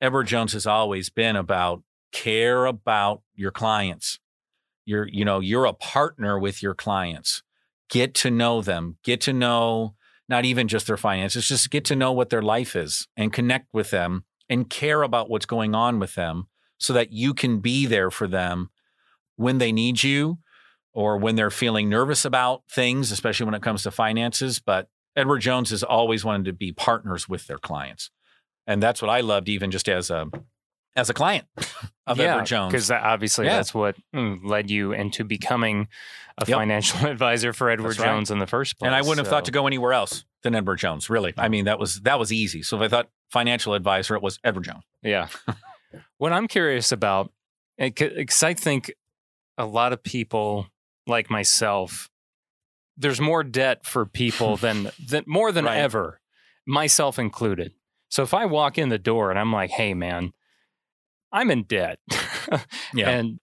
Edward 0.00 0.26
Jones 0.26 0.52
has 0.54 0.66
always 0.66 1.10
been 1.10 1.36
about 1.36 1.82
care 2.12 2.66
about 2.66 3.22
your 3.34 3.50
clients. 3.52 4.18
You're, 4.90 5.08
you 5.08 5.24
know, 5.24 5.38
you're 5.38 5.66
a 5.66 5.72
partner 5.72 6.36
with 6.36 6.62
your 6.62 6.74
clients. 6.74 7.42
Get 7.88 8.12
to 8.16 8.30
know 8.30 8.60
them. 8.60 8.96
Get 9.04 9.20
to 9.22 9.32
know 9.32 9.94
not 10.28 10.44
even 10.44 10.68
just 10.68 10.86
their 10.86 10.96
finances, 10.96 11.48
just 11.48 11.70
get 11.70 11.84
to 11.84 11.96
know 11.96 12.12
what 12.12 12.30
their 12.30 12.42
life 12.42 12.76
is 12.76 13.08
and 13.16 13.32
connect 13.32 13.74
with 13.74 13.90
them 13.90 14.24
and 14.48 14.70
care 14.70 15.02
about 15.02 15.28
what's 15.28 15.46
going 15.46 15.74
on 15.74 15.98
with 15.98 16.14
them 16.14 16.46
so 16.78 16.92
that 16.92 17.12
you 17.12 17.34
can 17.34 17.58
be 17.58 17.84
there 17.84 18.10
for 18.10 18.28
them 18.28 18.70
when 19.36 19.58
they 19.58 19.72
need 19.72 20.02
you 20.02 20.38
or 20.92 21.16
when 21.18 21.34
they're 21.34 21.50
feeling 21.50 21.88
nervous 21.88 22.24
about 22.24 22.62
things, 22.70 23.10
especially 23.10 23.44
when 23.44 23.54
it 23.54 23.62
comes 23.62 23.82
to 23.82 23.90
finances. 23.90 24.60
But 24.60 24.88
Edward 25.16 25.40
Jones 25.40 25.70
has 25.70 25.82
always 25.82 26.24
wanted 26.24 26.44
to 26.46 26.52
be 26.52 26.72
partners 26.72 27.28
with 27.28 27.46
their 27.46 27.58
clients. 27.58 28.10
And 28.66 28.82
that's 28.82 29.02
what 29.02 29.10
I 29.10 29.20
loved 29.20 29.48
even 29.48 29.70
just 29.70 29.88
as 29.88 30.10
a 30.10 30.30
as 30.96 31.08
a 31.10 31.14
client 31.14 31.46
of 32.06 32.18
yeah, 32.18 32.32
Edward 32.32 32.46
Jones. 32.46 32.72
Because 32.72 32.90
obviously 32.90 33.46
Yeah. 33.46 33.56
that's 33.56 33.72
what 33.74 33.96
mm, 34.14 34.38
led 34.44 34.70
you 34.70 34.92
into 34.92 35.24
becoming 35.24 35.88
a 36.38 36.44
Yep. 36.46 36.56
financial 36.58 37.06
advisor 37.06 37.52
for 37.52 37.70
Edward 37.70 37.98
right. 37.98 38.06
Jones 38.06 38.30
in 38.30 38.38
the 38.38 38.46
first 38.46 38.78
place. 38.78 38.86
And 38.86 38.94
I 38.94 39.00
wouldn't 39.00 39.18
have 39.18 39.28
thought 39.28 39.44
to 39.46 39.50
go 39.52 39.66
anywhere 39.66 39.92
else 39.92 40.24
than 40.42 40.54
Edward 40.54 40.76
Jones, 40.76 41.08
really. 41.10 41.34
I 41.36 41.48
mean, 41.48 41.66
that 41.66 41.78
was 41.78 42.00
that 42.02 42.18
was 42.18 42.32
easy. 42.32 42.62
So 42.62 42.76
if 42.76 42.82
I 42.82 42.88
thought 42.88 43.08
financial 43.30 43.74
advisor, 43.74 44.14
it 44.16 44.22
was 44.22 44.38
Edward 44.42 44.64
Jones. 44.64 44.82
Yeah. 45.02 45.28
what 46.18 46.32
I'm 46.32 46.48
curious 46.48 46.92
about, 46.92 47.30
because 47.78 48.42
I 48.42 48.54
think 48.54 48.92
a 49.58 49.66
lot 49.66 49.92
of 49.92 50.02
people 50.02 50.66
like 51.06 51.30
myself, 51.30 52.08
there's 52.96 53.20
more 53.20 53.42
debt 53.44 53.84
for 53.84 54.06
people 54.06 54.56
than, 54.56 54.90
than 55.08 55.24
more 55.26 55.52
than 55.52 55.64
Right. 55.66 55.78
ever, 55.78 56.20
myself 56.66 57.18
included. 57.18 57.72
So 58.08 58.22
if 58.22 58.32
I 58.34 58.46
walk 58.46 58.78
in 58.78 58.88
the 58.88 58.98
door 58.98 59.30
and 59.30 59.38
I'm 59.38 59.52
like, 59.52 59.70
hey, 59.70 59.94
man, 59.94 60.32
I'm 61.32 61.50
in 61.50 61.64
debt. 61.64 61.98
Yeah. 62.92 63.10
And 63.10 63.38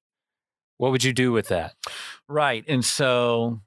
what 0.77 0.91
would 0.91 1.03
you 1.03 1.13
do 1.13 1.31
with 1.31 1.47
that? 1.47 1.75
Right. 2.27 2.65
And 2.67 2.83
so, 2.83 3.61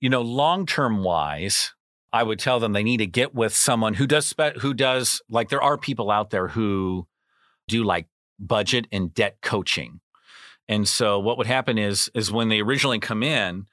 you 0.00 0.10
know, 0.10 0.20
long 0.20 0.66
term 0.66 1.02
wise, 1.02 1.72
I 2.12 2.22
would 2.22 2.38
tell 2.38 2.60
them 2.60 2.72
they 2.72 2.82
need 2.82 2.98
to 2.98 3.06
get 3.06 3.34
with 3.34 3.54
someone 3.54 3.94
who 3.94 4.06
does 4.06 4.26
spe- 4.26 4.58
who 4.60 4.74
does 4.74 5.22
like 5.30 5.48
there 5.48 5.62
are 5.62 5.78
people 5.78 6.10
out 6.10 6.30
there 6.30 6.48
who 6.48 7.06
do 7.68 7.84
like 7.84 8.06
budget 8.38 8.86
and 8.92 9.14
debt 9.14 9.38
coaching. 9.42 10.00
And 10.68 10.86
so 10.86 11.18
what 11.18 11.38
would 11.38 11.46
happen 11.46 11.78
is 11.78 12.10
is 12.14 12.30
when 12.30 12.48
they 12.48 12.60
originally 12.60 12.98
come 12.98 13.22
in, 13.22 13.66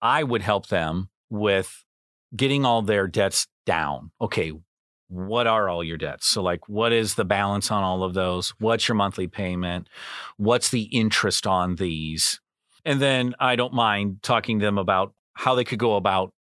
I 0.00 0.22
would 0.22 0.42
help 0.42 0.68
them 0.68 1.08
with 1.30 1.84
getting 2.36 2.64
all 2.64 2.82
their 2.82 3.06
debts 3.08 3.48
down. 3.66 4.12
Okay, 4.20 4.52
what 5.08 5.46
are 5.46 5.68
all 5.68 5.82
your 5.82 5.96
debts? 5.96 6.26
So 6.26 6.42
like 6.42 6.68
what 6.68 6.92
is 6.92 7.14
the 7.14 7.24
balance 7.24 7.70
on 7.70 7.82
all 7.82 8.02
of 8.02 8.14
those? 8.14 8.50
What's 8.58 8.88
your 8.88 8.94
monthly 8.94 9.26
payment? 9.26 9.88
What's 10.36 10.70
the 10.70 10.82
interest 10.82 11.46
on 11.46 11.76
these? 11.76 12.40
And 12.84 13.00
then 13.00 13.34
I 13.40 13.56
don't 13.56 13.74
mind 13.74 14.22
talking 14.22 14.58
to 14.58 14.64
them 14.64 14.78
about 14.78 15.14
how 15.34 15.54
they 15.54 15.64
could 15.64 15.78
go 15.78 15.96
about 15.96 16.32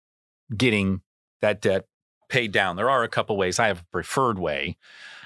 getting 0.55 1.01
that 1.41 1.61
debt 1.61 1.85
paid 2.29 2.51
down. 2.51 2.75
There 2.75 2.89
are 2.89 3.03
a 3.03 3.09
couple 3.09 3.37
ways. 3.37 3.59
I 3.59 3.67
have 3.67 3.81
a 3.81 3.85
preferred 3.91 4.39
way. 4.39 4.77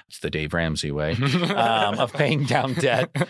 It's 0.08 0.18
the 0.18 0.30
Dave 0.30 0.52
Ramsey 0.52 0.90
way 0.90 1.14
um, 1.56 1.98
of 1.98 2.12
paying 2.12 2.44
down 2.44 2.74
debt. 2.74 3.14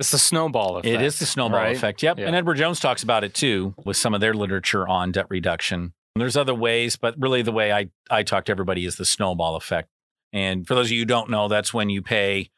It's 0.00 0.10
the 0.10 0.18
snowball 0.18 0.78
effect. 0.78 0.92
It 0.92 1.02
is 1.02 1.20
the 1.20 1.26
snowball 1.26 1.60
right? 1.60 1.76
effect. 1.76 2.02
Yep. 2.02 2.18
Yeah. 2.18 2.26
And 2.26 2.34
Edward 2.34 2.56
Jones 2.56 2.80
talks 2.80 3.04
about 3.04 3.22
it 3.22 3.32
too 3.32 3.74
with 3.84 3.96
some 3.96 4.12
of 4.12 4.20
their 4.20 4.34
literature 4.34 4.88
on 4.88 5.12
debt 5.12 5.26
reduction. 5.28 5.92
There's 6.16 6.36
other 6.36 6.54
ways, 6.54 6.94
but 6.94 7.16
really 7.18 7.42
the 7.42 7.52
way 7.52 7.72
I, 7.72 7.90
I 8.08 8.22
talk 8.22 8.44
to 8.44 8.52
everybody 8.52 8.86
is 8.86 8.96
the 8.96 9.04
snowball 9.04 9.56
effect. 9.56 9.88
And 10.32 10.66
for 10.66 10.74
those 10.74 10.86
of 10.86 10.92
you 10.92 11.00
who 11.00 11.06
don't 11.06 11.30
know, 11.30 11.48
that's 11.48 11.74
when 11.74 11.90
you 11.90 12.02
pay 12.02 12.50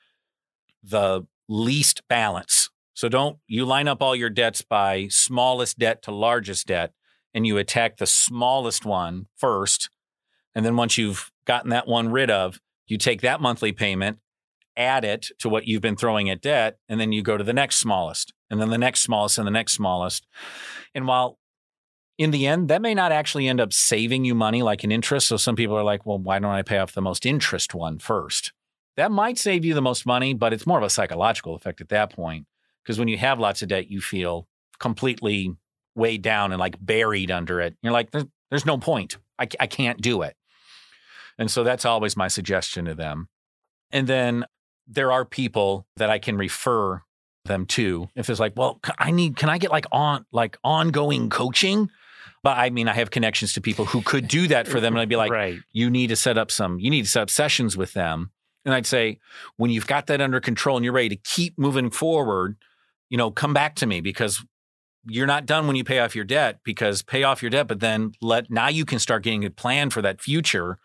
the 0.82 1.26
least 1.48 2.02
balance. 2.09 2.68
So 2.92 3.09
don't 3.09 3.38
you 3.46 3.64
line 3.64 3.88
up 3.88 4.02
all 4.02 4.14
your 4.14 4.30
debts 4.30 4.62
by 4.62 5.09
smallest 5.09 5.78
debt 5.78 6.02
to 6.02 6.11
largest 6.11 6.66
debt 6.66 6.92
and 7.32 7.46
you 7.46 7.59
attack 7.59 7.96
the 7.96 8.07
smallest 8.07 8.84
one 8.84 9.26
first. 9.36 9.90
And 10.54 10.64
then 10.64 10.76
once 10.76 10.96
you've 10.96 11.30
gotten 11.46 11.70
that 11.70 11.86
one 11.86 12.11
rid 12.11 12.30
of, 12.30 12.61
you 12.86 12.96
take 12.96 13.20
that 13.20 13.40
monthly 13.40 13.72
payment, 13.72 14.18
add 14.76 15.04
it 15.04 15.30
to 15.38 15.48
what 15.48 15.66
you've 15.66 15.82
been 15.82 15.96
throwing 15.96 16.30
at 16.30 16.40
debt, 16.40 16.78
and 16.88 16.98
then 16.98 17.12
you 17.12 17.22
go 17.22 17.36
to 17.36 17.44
the 17.44 17.52
next 17.52 17.76
smallest, 17.76 18.32
and 18.48 18.61
then 18.61 18.70
the 18.70 18.78
next 18.78 19.00
smallest, 19.00 19.36
and 19.36 19.46
the 19.46 19.50
next 19.52 19.72
smallest. 19.72 20.26
And 20.94 21.07
while 21.07 21.38
in 22.18 22.30
the 22.30 22.46
end, 22.46 22.68
that 22.68 22.82
may 22.82 22.94
not 22.94 23.12
actually 23.12 23.46
end 23.46 23.60
up 23.60 23.72
saving 23.72 24.24
you 24.24 24.34
money 24.34 24.62
like 24.62 24.84
an 24.84 24.92
interest. 24.92 25.28
So 25.28 25.36
some 25.36 25.56
people 25.56 25.76
are 25.76 25.84
like, 25.84 26.06
well, 26.06 26.18
why 26.18 26.38
don't 26.38 26.50
I 26.50 26.62
pay 26.62 26.78
off 26.78 26.92
the 26.92 27.02
most 27.02 27.26
interest 27.26 27.74
one 27.74 27.98
first? 27.98 28.52
That 28.96 29.12
might 29.12 29.38
save 29.38 29.64
you 29.64 29.74
the 29.74 29.82
most 29.82 30.06
money, 30.06 30.32
but 30.32 30.54
it's 30.54 30.66
more 30.66 30.78
of 30.78 30.84
a 30.84 30.90
psychological 30.90 31.54
effect 31.54 31.80
at 31.80 31.90
that 31.90 32.14
point. 32.14 32.46
Because 32.82 32.98
when 32.98 33.08
you 33.08 33.18
have 33.18 33.38
lots 33.38 33.60
of 33.60 33.68
debt, 33.68 33.90
you 33.90 34.00
feel 34.00 34.48
completely 34.78 35.54
weighed 35.94 36.22
down 36.22 36.52
and 36.52 36.60
like 36.60 36.76
buried 36.80 37.30
under 37.30 37.60
it. 37.60 37.76
You're 37.82 37.92
like, 37.92 38.10
there's, 38.10 38.64
no 38.64 38.78
point. 38.78 39.18
I, 39.38 39.48
I 39.60 39.66
can't 39.66 40.00
do 40.00 40.22
it. 40.22 40.36
And 41.38 41.50
so 41.50 41.64
that's 41.64 41.84
always 41.84 42.16
my 42.16 42.28
suggestion 42.28 42.86
to 42.86 42.94
them. 42.94 43.28
And 43.90 44.06
then 44.06 44.46
there 44.86 45.12
are 45.12 45.24
people 45.24 45.86
that 45.96 46.08
I 46.08 46.18
can 46.18 46.38
refer 46.38 47.02
them 47.44 47.66
to 47.66 48.08
if 48.14 48.30
it's 48.30 48.40
like, 48.40 48.54
well, 48.56 48.80
I 48.98 49.10
need, 49.10 49.36
can 49.36 49.50
I 49.50 49.58
get 49.58 49.70
like 49.70 49.86
on, 49.92 50.24
like 50.32 50.56
ongoing 50.64 51.28
coaching? 51.28 51.90
But 52.43 52.59
I 52.59 52.70
mean, 52.70 52.89
I 52.89 52.95
have 52.95 53.11
connections 53.11 53.53
to 53.55 53.61
people 53.61 53.87
who 53.87 54.03
could 54.03 54.28
do 54.28 54.47
that 54.49 54.68
for 54.68 54.80
them. 54.80 54.95
And 54.95 55.01
I'd 55.01 55.09
be 55.09 55.16
like, 55.16 55.32
right. 55.32 55.59
you 55.72 55.91
need 55.91 56.09
to 56.09 56.16
set 56.16 56.39
up 56.39 56.51
some, 56.51 56.78
you 56.78 56.91
need 56.91 57.05
to 57.05 57.11
set 57.11 57.22
up 57.22 57.30
sessions 57.30 57.76
with 57.76 57.93
them. 57.93 58.30
And 58.64 58.74
I'd 58.74 58.87
say, 58.87 59.18
when 59.57 59.70
you've 59.70 59.87
got 59.87 60.07
that 60.09 60.20
under 60.20 60.41
control 60.41 60.76
and 60.76 60.84
you're 60.84 60.93
ready 60.93 61.11
to 61.11 61.16
keep 61.16 61.59
moving 61.59 61.91
forward, 61.91 62.57
you 63.09 63.16
know, 63.16 63.30
come 63.30 63.55
back 63.55 63.76
to 63.76 63.87
me 63.87 64.01
because 64.01 64.45
you're 65.07 65.26
not 65.26 65.47
done 65.47 65.66
when 65.66 65.76
you 65.76 65.84
pay 65.84 66.01
off 66.01 66.16
your 66.16 66.24
debt 66.24 66.59
because 66.64 67.03
pay 67.03 67.22
off 67.22 67.43
your 67.43 67.51
debt, 67.51 67.68
but 67.68 67.80
then 67.80 68.12
let, 68.20 68.51
now 68.51 68.68
you 68.68 68.84
can 68.84 68.99
start 68.99 69.22
getting 69.22 69.45
a 69.45 69.51
plan 69.51 69.91
for 69.91 70.03
that 70.03 70.20
future 70.20 70.78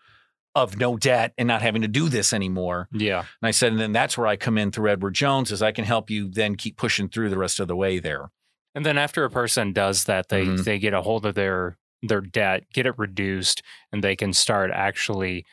of 0.54 0.78
no 0.78 0.96
debt 0.96 1.32
and 1.38 1.48
not 1.48 1.62
having 1.62 1.82
to 1.82 1.88
do 1.88 2.08
this 2.08 2.32
anymore. 2.32 2.88
Yeah. 2.92 3.20
And 3.20 3.48
I 3.48 3.50
said, 3.50 3.72
and 3.72 3.80
then 3.80 3.92
that's 3.92 4.18
where 4.18 4.26
I 4.26 4.36
come 4.36 4.58
in 4.58 4.70
through 4.70 4.90
Edward 4.90 5.14
Jones 5.14 5.50
is 5.50 5.62
I 5.62 5.72
can 5.72 5.84
help 5.84 6.10
you 6.10 6.28
then 6.28 6.56
keep 6.56 6.76
pushing 6.76 7.08
through 7.08 7.30
the 7.30 7.38
rest 7.38 7.58
of 7.58 7.68
the 7.68 7.76
way 7.76 7.98
there. 7.98 8.30
And 8.74 8.84
then 8.86 8.96
after 8.98 9.24
a 9.24 9.30
person 9.30 9.72
does 9.72 10.04
that, 10.04 10.28
they 10.28 10.44
Mhm. 10.46 10.64
they 10.64 10.78
get 10.78 10.94
a 10.94 11.02
hold 11.02 11.26
of 11.26 11.34
their 11.34 11.76
their 12.04 12.20
debt, 12.20 12.64
get 12.72 12.84
it 12.86 12.98
reduced, 12.98 13.62
and 13.92 14.02
they 14.02 14.16
can 14.16 14.32
start 14.32 14.70
actually 14.72 15.44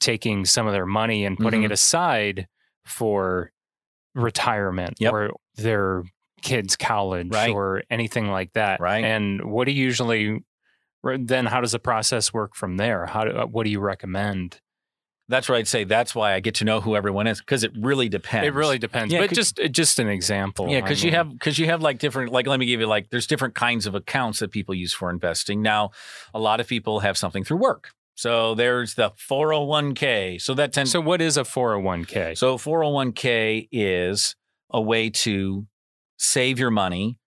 taking 0.00 0.44
some 0.44 0.66
of 0.66 0.72
their 0.74 0.84
money 0.86 1.24
and 1.24 1.38
putting 1.38 1.62
Mhm. 1.62 1.66
it 1.66 1.72
aside 1.72 2.48
for 2.84 3.50
retirement 4.14 4.96
Yep. 5.00 5.12
or 5.12 5.30
their 5.56 6.02
kids' 6.42 6.76
college 6.76 7.30
Right. 7.32 7.50
or 7.50 7.82
anything 7.90 8.28
like 8.28 8.52
that. 8.52 8.78
Right. 8.80 9.02
And 9.04 9.44
what 9.50 9.64
do 9.66 9.72
you 9.72 9.82
usually 9.84 10.40
then 11.18 11.46
how 11.46 11.60
does 11.60 11.72
the 11.72 11.78
process 11.78 12.32
work 12.32 12.54
from 12.54 12.76
there? 12.78 13.06
How 13.06 13.24
do, 13.24 13.30
uh, 13.32 13.46
what 13.46 13.64
do 13.64 13.70
you 13.70 13.80
recommend? 13.80 14.60
That's 15.28 15.48
where 15.48 15.56
I'd 15.56 15.68
say 15.68 15.84
that's 15.84 16.14
why 16.14 16.34
I 16.34 16.40
get 16.40 16.56
to 16.56 16.64
know 16.64 16.80
who 16.80 16.96
everyone 16.96 17.26
is 17.26 17.40
because 17.40 17.64
it 17.64 17.72
really 17.78 18.08
depends. 18.10 18.46
It 18.46 18.52
really 18.52 18.78
depends. 18.78 19.12
Yeah, 19.12 19.20
but 19.20 19.32
just 19.32 19.58
just 19.70 19.98
an 19.98 20.08
example. 20.08 20.68
Yeah, 20.68 20.78
I 20.78 20.80
because 20.82 21.02
you 21.02 21.12
have 21.12 21.30
because 21.30 21.58
you 21.58 21.66
have 21.66 21.80
like 21.80 21.98
different 21.98 22.30
like 22.30 22.46
let 22.46 22.60
me 22.60 22.66
give 22.66 22.80
you 22.80 22.86
like 22.86 23.08
there's 23.10 23.26
different 23.26 23.54
kinds 23.54 23.86
of 23.86 23.94
accounts 23.94 24.40
that 24.40 24.50
people 24.50 24.74
use 24.74 24.92
for 24.92 25.08
investing. 25.08 25.62
Now, 25.62 25.90
a 26.34 26.38
lot 26.38 26.60
of 26.60 26.68
people 26.68 27.00
have 27.00 27.16
something 27.16 27.42
through 27.42 27.58
work. 27.58 27.90
So 28.16 28.54
there's 28.54 28.94
the 28.94 29.10
401k. 29.10 30.40
So 30.40 30.54
that 30.54 30.72
tends 30.72 30.92
So 30.92 31.00
what 31.00 31.20
is 31.20 31.36
a 31.36 31.42
401k? 31.42 32.36
so 32.38 32.56
401k 32.56 33.68
is 33.72 34.36
a 34.70 34.80
way 34.80 35.10
to 35.10 35.66
save 36.16 36.58
your 36.58 36.70
money 36.70 37.18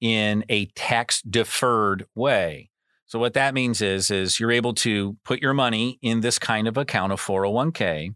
in 0.00 0.44
a 0.48 0.66
tax 0.66 1.22
deferred 1.22 2.06
way. 2.14 2.67
So 3.08 3.18
what 3.18 3.32
that 3.34 3.54
means 3.54 3.80
is 3.80 4.10
is 4.10 4.38
you're 4.38 4.52
able 4.52 4.74
to 4.74 5.16
put 5.24 5.40
your 5.40 5.54
money 5.54 5.98
in 6.02 6.20
this 6.20 6.38
kind 6.38 6.68
of 6.68 6.76
account, 6.76 7.12
a 7.12 7.16
401k, 7.16 8.14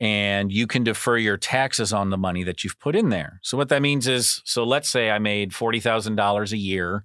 and 0.00 0.50
you 0.50 0.66
can 0.66 0.82
defer 0.84 1.18
your 1.18 1.36
taxes 1.36 1.92
on 1.92 2.08
the 2.08 2.16
money 2.16 2.42
that 2.42 2.64
you've 2.64 2.80
put 2.80 2.96
in 2.96 3.10
there. 3.10 3.40
So 3.42 3.58
what 3.58 3.68
that 3.68 3.82
means 3.82 4.08
is 4.08 4.40
so 4.44 4.64
let's 4.64 4.88
say 4.88 5.10
I 5.10 5.18
made 5.18 5.52
$40,000 5.52 6.52
a 6.52 6.56
year 6.56 7.04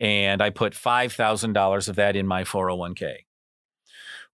and 0.00 0.42
I 0.42 0.50
put 0.50 0.72
$5,000 0.72 1.88
of 1.88 1.96
that 1.96 2.16
in 2.16 2.26
my 2.26 2.42
401k. 2.42 3.14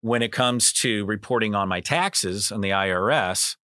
When 0.01 0.23
it 0.23 0.33
comes 0.33 0.73
to 0.75 1.05
reporting 1.05 1.55
on 1.55 1.69
my 1.69 1.81
taxes 1.81 2.51
on 2.51 2.63
the 2.63 2.71
IRS, 2.71 3.57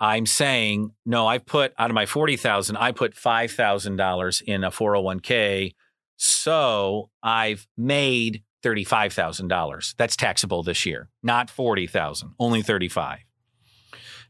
I'm 0.00 0.24
saying, 0.24 0.92
no, 1.04 1.26
I 1.26 1.36
put 1.36 1.74
out 1.78 1.90
of 1.90 1.94
my 1.94 2.06
40,000, 2.06 2.76
I 2.76 2.92
put 2.92 3.14
$5,000 3.14 4.42
in 4.42 4.64
a 4.64 4.70
401k 4.70 5.74
So 6.18 7.10
I've 7.22 7.66
made 7.76 8.42
$35,000. 8.62 9.94
That's 9.96 10.16
taxable 10.16 10.62
this 10.62 10.84
year, 10.84 11.08
not 11.22 11.48
40,000, 11.48 12.34
only 12.38 12.60
35. 12.60 13.20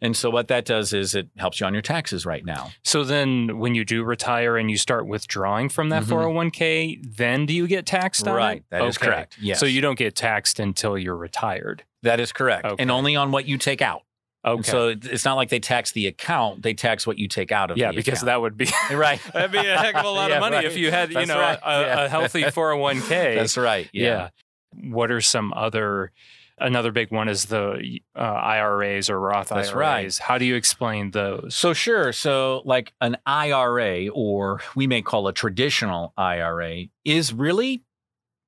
And 0.00 0.16
so 0.16 0.30
what 0.30 0.46
that 0.46 0.64
does 0.64 0.92
is 0.92 1.16
it 1.16 1.28
helps 1.38 1.58
you 1.58 1.66
on 1.66 1.72
your 1.72 1.82
taxes 1.82 2.24
right 2.24 2.44
now. 2.44 2.70
So 2.84 3.02
then 3.02 3.58
when 3.58 3.74
you 3.74 3.84
do 3.84 4.04
retire 4.04 4.56
and 4.56 4.70
you 4.70 4.76
start 4.76 5.08
withdrawing 5.08 5.68
from 5.70 5.88
that 5.88 6.04
Mhm. 6.04 6.08
401k, 6.10 7.00
then 7.02 7.46
do 7.46 7.52
you 7.54 7.66
get 7.66 7.84
taxed 7.84 8.28
on 8.28 8.34
Right, 8.36 8.58
it? 8.58 8.64
that 8.70 8.84
is 8.84 8.96
correct, 8.96 9.38
yes. 9.40 9.58
So 9.58 9.66
you 9.66 9.80
don't 9.80 9.98
get 9.98 10.14
taxed 10.14 10.60
until 10.60 10.96
you're 10.96 11.16
retired. 11.16 11.82
That 12.02 12.20
is 12.20 12.30
correct. 12.32 12.64
Okay. 12.64 12.80
And 12.80 12.92
only 12.92 13.16
on 13.16 13.32
what 13.32 13.46
you 13.46 13.58
take 13.58 13.82
out. 13.82 14.02
Okay. 14.44 14.62
So 14.70 14.88
it's 14.88 15.24
not 15.24 15.34
like 15.34 15.48
they 15.48 15.58
tax 15.60 15.92
the 15.92 16.06
account, 16.06 16.62
they 16.62 16.72
tax 16.74 17.06
what 17.06 17.18
you 17.18 17.26
take 17.28 17.50
out 17.52 17.70
of 17.70 17.76
it. 17.76 17.80
yeah, 17.80 17.90
because 17.92 18.22
account. 18.22 18.26
that 18.26 18.40
would 18.40 18.56
be 18.56 18.68
right. 18.94 19.20
that'd 19.32 19.50
be 19.52 19.58
a 19.58 19.76
heck 19.76 19.94
of 19.96 20.04
a 20.04 20.08
lot 20.08 20.30
Yeah, 20.30 20.36
of 20.36 20.40
money 20.40 20.56
right. 20.56 20.64
if 20.64 20.76
you 20.76 20.90
had, 20.90 21.12
you 21.12 21.26
know, 21.26 21.38
right. 21.38 21.58
a, 21.62 21.80
Yeah. 21.80 22.04
a 22.04 22.08
healthy 22.08 22.42
401k. 22.44 23.34
That's 23.36 23.56
right. 23.56 23.88
yeah. 23.92 24.28
What 24.74 25.10
are 25.10 25.20
some 25.20 25.52
other 25.54 26.12
another 26.60 26.90
big 26.92 27.10
one 27.12 27.28
is 27.28 27.44
the 27.46 28.00
uh, 28.16 28.20
IRAs 28.20 29.08
or 29.10 29.18
Roth 29.20 29.48
That's 29.48 29.68
IRAs. 29.70 29.74
right. 29.74 30.18
How 30.18 30.38
do 30.38 30.44
you 30.44 30.56
explain 30.56 31.10
those? 31.12 31.54
So 31.54 31.72
sure. 31.72 32.12
So 32.12 32.62
like 32.64 32.92
an 33.00 33.16
IRA 33.26 34.08
or 34.08 34.60
we 34.74 34.86
may 34.86 35.02
call 35.02 35.26
a 35.28 35.32
traditional 35.32 36.12
IRA 36.16 36.84
is 37.04 37.32
really 37.32 37.82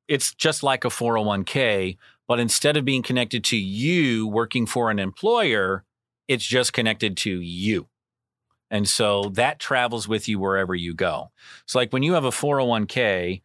it's 0.08 0.34
just 0.34 0.62
like 0.64 0.84
a 0.84 0.88
401k, 0.88 1.96
but 2.30 2.38
instead 2.38 2.76
of 2.76 2.84
being 2.84 3.02
connected 3.02 3.42
to 3.42 3.56
you 3.56 4.24
working 4.24 4.64
for 4.64 4.88
an 4.88 5.00
employer, 5.00 5.82
it's 6.28 6.44
just 6.44 6.72
connected 6.72 7.16
to 7.16 7.40
you. 7.40 7.88
And 8.70 8.88
so 8.88 9.32
that 9.32 9.58
travels 9.58 10.06
with 10.06 10.28
you 10.28 10.38
wherever 10.38 10.72
you 10.72 10.94
go. 10.94 11.32
So 11.66 11.80
like 11.80 11.92
when 11.92 12.04
you 12.04 12.12
have 12.12 12.24
a 12.24 12.30
401k 12.30 13.42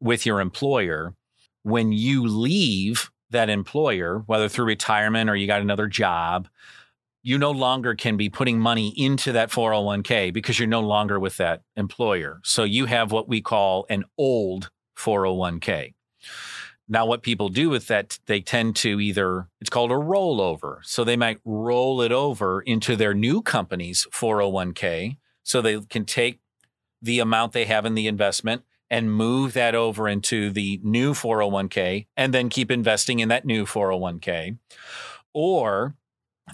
with 0.00 0.26
your 0.26 0.40
employer, 0.40 1.14
when 1.62 1.92
you 1.92 2.26
leave 2.26 3.10
that 3.30 3.48
employer, 3.48 4.22
whether 4.26 4.50
through 4.50 4.66
retirement 4.66 5.30
or 5.30 5.34
you 5.34 5.46
got 5.46 5.62
another 5.62 5.88
job, 5.88 6.46
you 7.22 7.38
no 7.38 7.52
longer 7.52 7.94
can 7.94 8.18
be 8.18 8.28
putting 8.28 8.58
money 8.58 8.92
into 8.98 9.32
that 9.32 9.48
401k 9.48 10.30
because 10.30 10.58
you're 10.58 10.68
no 10.68 10.82
longer 10.82 11.18
with 11.18 11.38
that 11.38 11.62
employer. 11.74 12.40
So 12.44 12.64
you 12.64 12.84
have 12.84 13.12
what 13.12 13.30
we 13.30 13.40
call 13.40 13.86
an 13.88 14.04
old 14.18 14.68
401k. 14.98 15.95
Now, 16.88 17.04
what 17.04 17.22
people 17.22 17.48
do 17.48 17.68
with 17.68 17.88
that, 17.88 18.18
they 18.26 18.40
tend 18.40 18.76
to 18.76 19.00
either, 19.00 19.48
it's 19.60 19.70
called 19.70 19.90
a 19.90 19.94
rollover. 19.94 20.78
So 20.84 21.02
they 21.02 21.16
might 21.16 21.40
roll 21.44 22.00
it 22.00 22.12
over 22.12 22.60
into 22.60 22.94
their 22.94 23.12
new 23.12 23.42
company's 23.42 24.06
401k. 24.12 25.16
So 25.42 25.60
they 25.60 25.80
can 25.80 26.04
take 26.04 26.40
the 27.02 27.18
amount 27.18 27.52
they 27.52 27.64
have 27.64 27.86
in 27.86 27.94
the 27.94 28.06
investment 28.06 28.62
and 28.88 29.12
move 29.12 29.52
that 29.54 29.74
over 29.74 30.08
into 30.08 30.50
the 30.50 30.80
new 30.82 31.12
401k 31.12 32.06
and 32.16 32.32
then 32.32 32.48
keep 32.48 32.70
investing 32.70 33.18
in 33.18 33.28
that 33.28 33.44
new 33.44 33.64
401k. 33.64 34.58
Or 35.34 35.96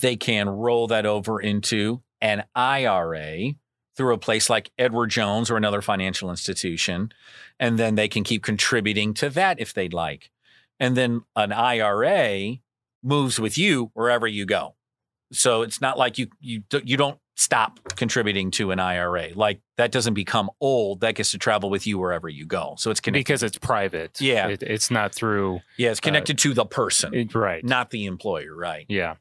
they 0.00 0.16
can 0.16 0.48
roll 0.48 0.86
that 0.86 1.04
over 1.04 1.40
into 1.40 2.02
an 2.20 2.44
IRA 2.54 3.54
through 3.96 4.14
a 4.14 4.18
place 4.18 4.48
like 4.48 4.70
Edward 4.78 5.08
Jones 5.10 5.50
or 5.50 5.56
another 5.56 5.82
financial 5.82 6.30
institution. 6.30 7.12
And 7.60 7.78
then 7.78 7.94
they 7.94 8.08
can 8.08 8.24
keep 8.24 8.42
contributing 8.42 9.14
to 9.14 9.28
that 9.30 9.60
if 9.60 9.74
they'd 9.74 9.92
like. 9.92 10.30
And 10.80 10.96
then 10.96 11.22
an 11.36 11.52
IRA 11.52 12.56
moves 13.02 13.38
with 13.38 13.58
you 13.58 13.90
wherever 13.94 14.26
you 14.26 14.46
go. 14.46 14.74
So 15.32 15.62
it's 15.62 15.80
not 15.80 15.96
like 15.98 16.18
you 16.18 16.28
you 16.40 16.62
you 16.84 16.96
don't 16.96 17.18
stop 17.36 17.80
contributing 17.96 18.50
to 18.52 18.70
an 18.70 18.78
IRA. 18.78 19.30
Like 19.34 19.60
that 19.76 19.90
doesn't 19.90 20.14
become 20.14 20.50
old. 20.60 21.00
That 21.00 21.14
gets 21.14 21.30
to 21.30 21.38
travel 21.38 21.70
with 21.70 21.86
you 21.86 21.98
wherever 21.98 22.28
you 22.28 22.44
go. 22.44 22.74
So 22.78 22.90
it's 22.90 23.00
connected. 23.00 23.20
because 23.26 23.42
it's 23.42 23.58
private. 23.58 24.20
Yeah. 24.20 24.48
It, 24.48 24.62
it's 24.62 24.90
not 24.90 25.14
through 25.14 25.60
yeah, 25.78 25.90
it's 25.90 26.00
uh, 26.00 26.02
connected 26.02 26.38
to 26.38 26.52
the 26.54 26.66
person, 26.66 27.14
it- 27.14 27.34
right. 27.34 27.64
not 27.64 27.90
the 27.90 28.04
employer. 28.06 28.54
Right. 28.54 28.84
Yeah. 28.88 29.16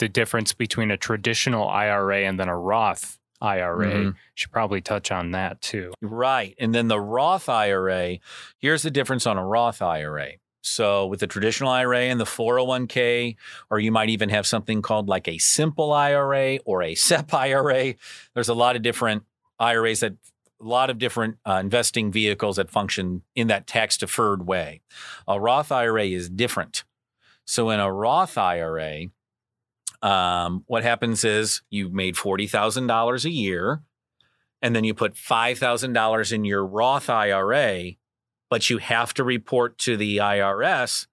The 0.00 0.08
difference 0.08 0.52
between 0.52 0.90
a 0.90 0.96
traditional 0.96 1.68
IRA 1.68 2.22
and 2.22 2.38
then 2.38 2.48
a 2.48 2.56
Roth 2.58 3.17
IRA. 3.40 3.92
Mhm. 3.92 4.14
Should 4.34 4.52
probably 4.52 4.80
touch 4.80 5.10
on 5.10 5.30
that 5.32 5.60
too. 5.60 5.92
Right. 6.00 6.54
And 6.58 6.74
then 6.74 6.88
the 6.88 7.00
Roth 7.00 7.48
IRA, 7.48 8.18
here's 8.58 8.82
the 8.82 8.90
difference 8.90 9.26
on 9.26 9.38
a 9.38 9.44
Roth 9.44 9.80
IRA. 9.82 10.32
So 10.60 11.06
with 11.06 11.20
the 11.20 11.26
traditional 11.26 11.70
IRA 11.70 12.00
and 12.02 12.20
the 12.20 12.26
401k, 12.26 13.36
or 13.70 13.78
you 13.78 13.92
might 13.92 14.08
even 14.08 14.28
have 14.28 14.46
something 14.46 14.82
called 14.82 15.08
like 15.08 15.28
a 15.28 15.38
simple 15.38 15.92
IRA 15.92 16.58
or 16.64 16.82
a 16.82 16.94
SEP 16.94 17.32
IRA. 17.32 17.94
There's 18.34 18.48
a 18.48 18.54
lot 18.54 18.76
of 18.76 18.82
different 18.82 19.24
IRAs 19.58 20.00
that 20.00 20.14
a 20.60 20.64
lot 20.64 20.90
of 20.90 20.98
different 20.98 21.36
uh, 21.46 21.60
investing 21.62 22.10
vehicles 22.10 22.56
that 22.56 22.68
function 22.70 23.22
in 23.36 23.46
that 23.46 23.66
tax 23.68 23.96
deferred 23.96 24.46
way. 24.46 24.80
A 25.28 25.40
Roth 25.40 25.70
IRA 25.70 26.06
is 26.06 26.28
different. 26.28 26.82
So 27.44 27.70
in 27.70 27.78
a 27.80 27.92
Roth 27.92 28.36
IRA, 28.36 29.06
um, 30.02 30.64
what 30.66 30.82
happens 30.82 31.24
is 31.24 31.62
you 31.70 31.88
made 31.88 32.14
$40,000 32.14 33.24
a 33.24 33.30
year 33.30 33.82
and 34.62 34.74
then 34.74 34.84
you 34.84 34.94
put 34.94 35.14
$5,000 35.14 36.32
in 36.32 36.44
your 36.44 36.66
Roth 36.66 37.10
IRA, 37.10 37.92
but 38.50 38.70
you 38.70 38.78
have 38.78 39.14
to 39.14 39.24
report 39.24 39.78
to 39.78 39.96
the 39.96 40.18
IRS 40.18 41.06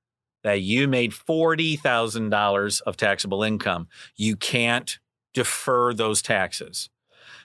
that 0.44 0.62
you 0.62 0.88
made 0.88 1.12
$40,000 1.12 2.82
of 2.82 2.98
taxable 2.98 3.44
income. 3.44 3.88
You 4.16 4.36
can't 4.36 5.00
defer 5.34 5.94
those 5.94 6.22
taxes. 6.22 6.90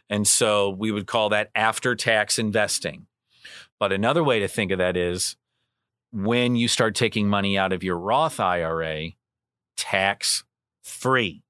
And 0.09 0.26
so 0.26 0.70
we 0.70 0.91
would 0.91 1.07
call 1.07 1.28
that 1.30 1.51
after 1.55 1.95
tax 1.95 2.38
investing. 2.38 3.07
But 3.78 3.93
another 3.93 4.22
way 4.22 4.41
to 4.41 4.49
think 4.49 4.70
of 4.70 4.78
that 4.78 4.97
is 4.97 5.36
when 6.12 6.57
you 6.57 6.68
start 6.68 6.95
taking 6.95 7.28
money 7.28 7.57
out 7.57 7.72
of 7.72 7.82
your 7.82 7.97
Roth 7.97 8.41
IRA, 8.41 9.12
tax 9.76 10.45
free. 10.83 11.43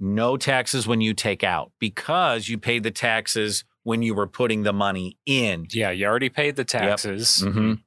No 0.00 0.36
taxes 0.36 0.86
when 0.86 1.00
you 1.00 1.14
take 1.14 1.44
out 1.44 1.72
because 1.78 2.48
you 2.48 2.58
paid 2.58 2.82
the 2.82 2.90
taxes 2.90 3.64
when 3.84 4.02
you 4.02 4.14
were 4.14 4.26
putting 4.26 4.62
the 4.62 4.72
money 4.72 5.16
in. 5.26 5.66
Yeah, 5.70 5.90
you 5.90 6.06
already 6.06 6.28
paid 6.28 6.56
the 6.56 6.64
taxes. 6.64 7.42
Mhm. 7.44 7.80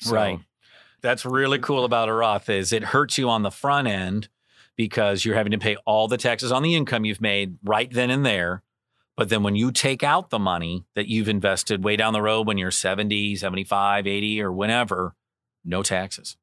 So- 0.00 0.14
Right. 0.14 0.38
That's 1.02 1.24
really 1.24 1.58
cool 1.58 1.84
about 1.86 2.08
a 2.10 2.12
Roth 2.12 2.50
is 2.50 2.72
it 2.74 2.82
hurts 2.84 3.16
you 3.16 3.30
on 3.30 3.42
the 3.42 3.50
front 3.50 3.88
end 3.88 4.28
because 4.76 5.24
you're 5.24 5.34
having 5.34 5.52
to 5.52 5.58
pay 5.58 5.76
all 5.86 6.08
the 6.08 6.18
taxes 6.18 6.52
on 6.52 6.62
the 6.62 6.74
income 6.74 7.04
you've 7.06 7.20
made 7.22 7.56
right 7.62 7.90
then 7.90 8.10
and 8.10 8.24
there. 8.26 8.62
But 9.16 9.28
then 9.30 9.42
when 9.42 9.56
you 9.56 9.72
take 9.72 10.02
out 10.02 10.28
the 10.30 10.38
money 10.38 10.84
that 10.94 11.06
you've 11.08 11.28
invested 11.28 11.84
way 11.84 11.96
down 11.96 12.12
the 12.12 12.22
road 12.22 12.46
when 12.46 12.58
you're 12.58 12.70
70, 12.70 13.34
75, 13.36 14.06
80 14.06 14.40
or 14.42 14.52
whenever, 14.52 15.14
no 15.64 15.82
taxes. 15.82 16.36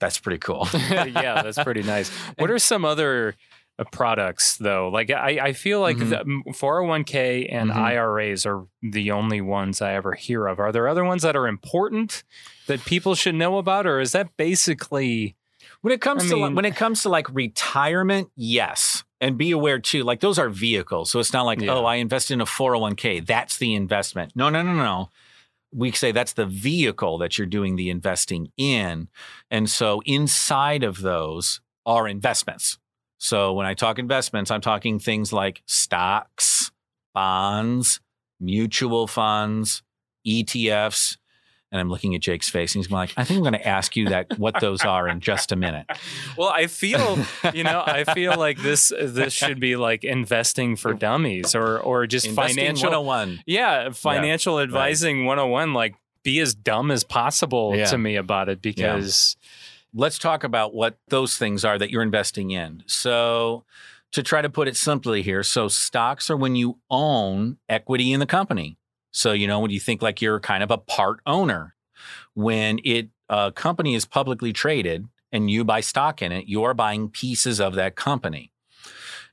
That's 0.00 0.18
pretty 0.18 0.38
cool. 0.38 0.68
yeah, 0.74 1.42
that's 1.42 1.62
pretty 1.62 1.82
nice. 1.82 2.10
What 2.38 2.50
are 2.50 2.58
some 2.58 2.84
other 2.84 3.34
uh, 3.78 3.84
products 3.92 4.56
though? 4.58 4.88
Like 4.90 5.10
I, 5.10 5.38
I 5.48 5.52
feel 5.52 5.80
like 5.80 5.96
Mhm. 5.98 6.24
mm, 6.46 6.56
401k 6.56 7.48
and 7.52 7.70
Mhm. 7.70 7.76
IRAs 7.76 8.46
are 8.46 8.66
the 8.82 9.10
only 9.10 9.40
ones 9.40 9.80
I 9.82 9.94
ever 9.94 10.14
hear 10.14 10.46
of. 10.46 10.58
Are 10.60 10.72
there 10.72 10.86
other 10.88 11.04
ones 11.04 11.22
that 11.22 11.36
are 11.36 11.46
important 11.48 12.22
that 12.66 12.84
people 12.84 13.14
should 13.14 13.34
know 13.34 13.58
about, 13.58 13.86
or 13.86 14.00
is 14.00 14.12
that 14.12 14.36
basically 14.36 15.34
When 15.80 15.92
it 15.92 16.00
comes 16.00 16.24
I 16.24 16.28
to 16.28 16.36
like, 16.36 16.48
mean- 16.48 16.54
when 16.56 16.64
it 16.64 16.76
comes 16.76 17.02
to 17.02 17.08
like 17.08 17.26
retirement, 17.34 18.30
yes. 18.36 19.04
And 19.20 19.36
be 19.36 19.50
aware 19.50 19.78
too, 19.80 20.04
like 20.04 20.20
those 20.20 20.38
are 20.38 20.48
vehicles. 20.48 21.10
So 21.10 21.18
it's 21.18 21.32
not 21.32 21.42
like, 21.42 21.60
Yeah. 21.60 21.72
oh, 21.74 21.84
I 21.84 21.96
invest 21.96 22.30
in 22.30 22.40
a 22.40 22.46
401k. 22.46 23.18
That's 23.26 23.58
the 23.58 23.74
investment. 23.74 24.32
No, 24.36 24.48
no, 24.48 24.62
no, 24.62 24.72
no. 24.74 25.10
We 25.72 25.92
say 25.92 26.12
that's 26.12 26.32
the 26.32 26.46
vehicle 26.46 27.18
that 27.18 27.36
you're 27.36 27.46
doing 27.46 27.76
the 27.76 27.90
investing 27.90 28.52
in. 28.56 29.08
And 29.50 29.68
so 29.68 30.02
inside 30.06 30.82
of 30.82 31.02
those 31.02 31.60
are 31.84 32.08
investments. 32.08 32.78
So 33.18 33.52
when 33.52 33.66
I 33.66 33.74
talk 33.74 33.98
investments, 33.98 34.50
I'm 34.50 34.60
talking 34.60 34.98
things 34.98 35.32
like 35.32 35.62
stocks, 35.66 36.70
bonds, 37.14 38.00
mutual 38.40 39.06
funds, 39.06 39.82
ETFs. 40.26 41.16
And 41.70 41.80
I'm 41.80 41.90
looking 41.90 42.14
at 42.14 42.22
Jake's 42.22 42.48
face 42.48 42.74
and 42.74 42.82
he's 42.82 42.90
like, 42.90 43.12
I 43.16 43.24
think 43.24 43.36
I'm 43.38 43.42
going 43.42 43.52
to 43.52 43.68
ask 43.68 43.94
you 43.94 44.08
that 44.08 44.38
what 44.38 44.58
those 44.60 44.82
are 44.86 45.06
in 45.06 45.20
just 45.20 45.52
a 45.52 45.56
minute. 45.56 45.86
Well, 46.36 46.48
I 46.48 46.66
feel, 46.68 47.18
you 47.52 47.64
know, 47.64 47.82
I 47.84 48.04
feel 48.04 48.36
like 48.38 48.58
this 48.62 48.92
this 48.96 49.32
should 49.32 49.58
be 49.60 49.74
like 49.76 50.04
investing 50.04 50.76
for 50.76 50.94
dummies 50.94 51.54
or 51.54 51.78
or 51.80 52.06
just 52.06 52.26
Investing 52.26 52.56
financial 52.56 52.90
101. 52.90 53.42
Yeah, 53.46 53.90
financial 53.90 54.60
advising 54.60 55.24
101 55.24 55.74
like 55.74 55.94
be 56.22 56.38
as 56.40 56.54
dumb 56.54 56.90
as 56.90 57.02
possible 57.04 57.74
Yeah. 57.74 57.86
to 57.86 57.98
me 57.98 58.16
about 58.16 58.48
it 58.48 58.62
because 58.62 59.36
Let's 59.94 60.18
talk 60.18 60.44
about 60.44 60.74
what 60.74 60.98
those 61.08 61.36
things 61.38 61.64
are 61.64 61.78
that 61.78 61.90
you're 61.90 62.02
investing 62.02 62.50
in. 62.50 62.82
So, 62.86 63.64
to 64.12 64.22
try 64.22 64.42
to 64.42 64.50
put 64.50 64.68
it 64.68 64.76
simply 64.76 65.22
here, 65.22 65.42
so 65.42 65.68
stocks 65.68 66.30
are 66.30 66.36
when 66.36 66.56
you 66.56 66.78
own 66.90 67.56
equity 67.68 68.12
in 68.12 68.20
the 68.20 68.26
company. 68.26 68.76
So, 69.10 69.32
you 69.32 69.46
know, 69.46 69.60
when 69.60 69.70
you 69.70 69.80
think 69.80 70.02
like 70.02 70.20
you're 70.20 70.40
kind 70.40 70.62
of 70.62 70.70
a 70.70 70.78
part 70.78 71.20
owner, 71.26 71.74
when 72.34 72.78
it 72.84 73.08
a 73.28 73.52
company 73.52 73.94
is 73.94 74.06
publicly 74.06 74.52
traded 74.52 75.06
and 75.32 75.50
you 75.50 75.64
buy 75.64 75.80
stock 75.80 76.22
in 76.22 76.32
it, 76.32 76.48
you're 76.48 76.74
buying 76.74 77.08
pieces 77.08 77.60
of 77.60 77.74
that 77.74 77.94
company. 77.94 78.52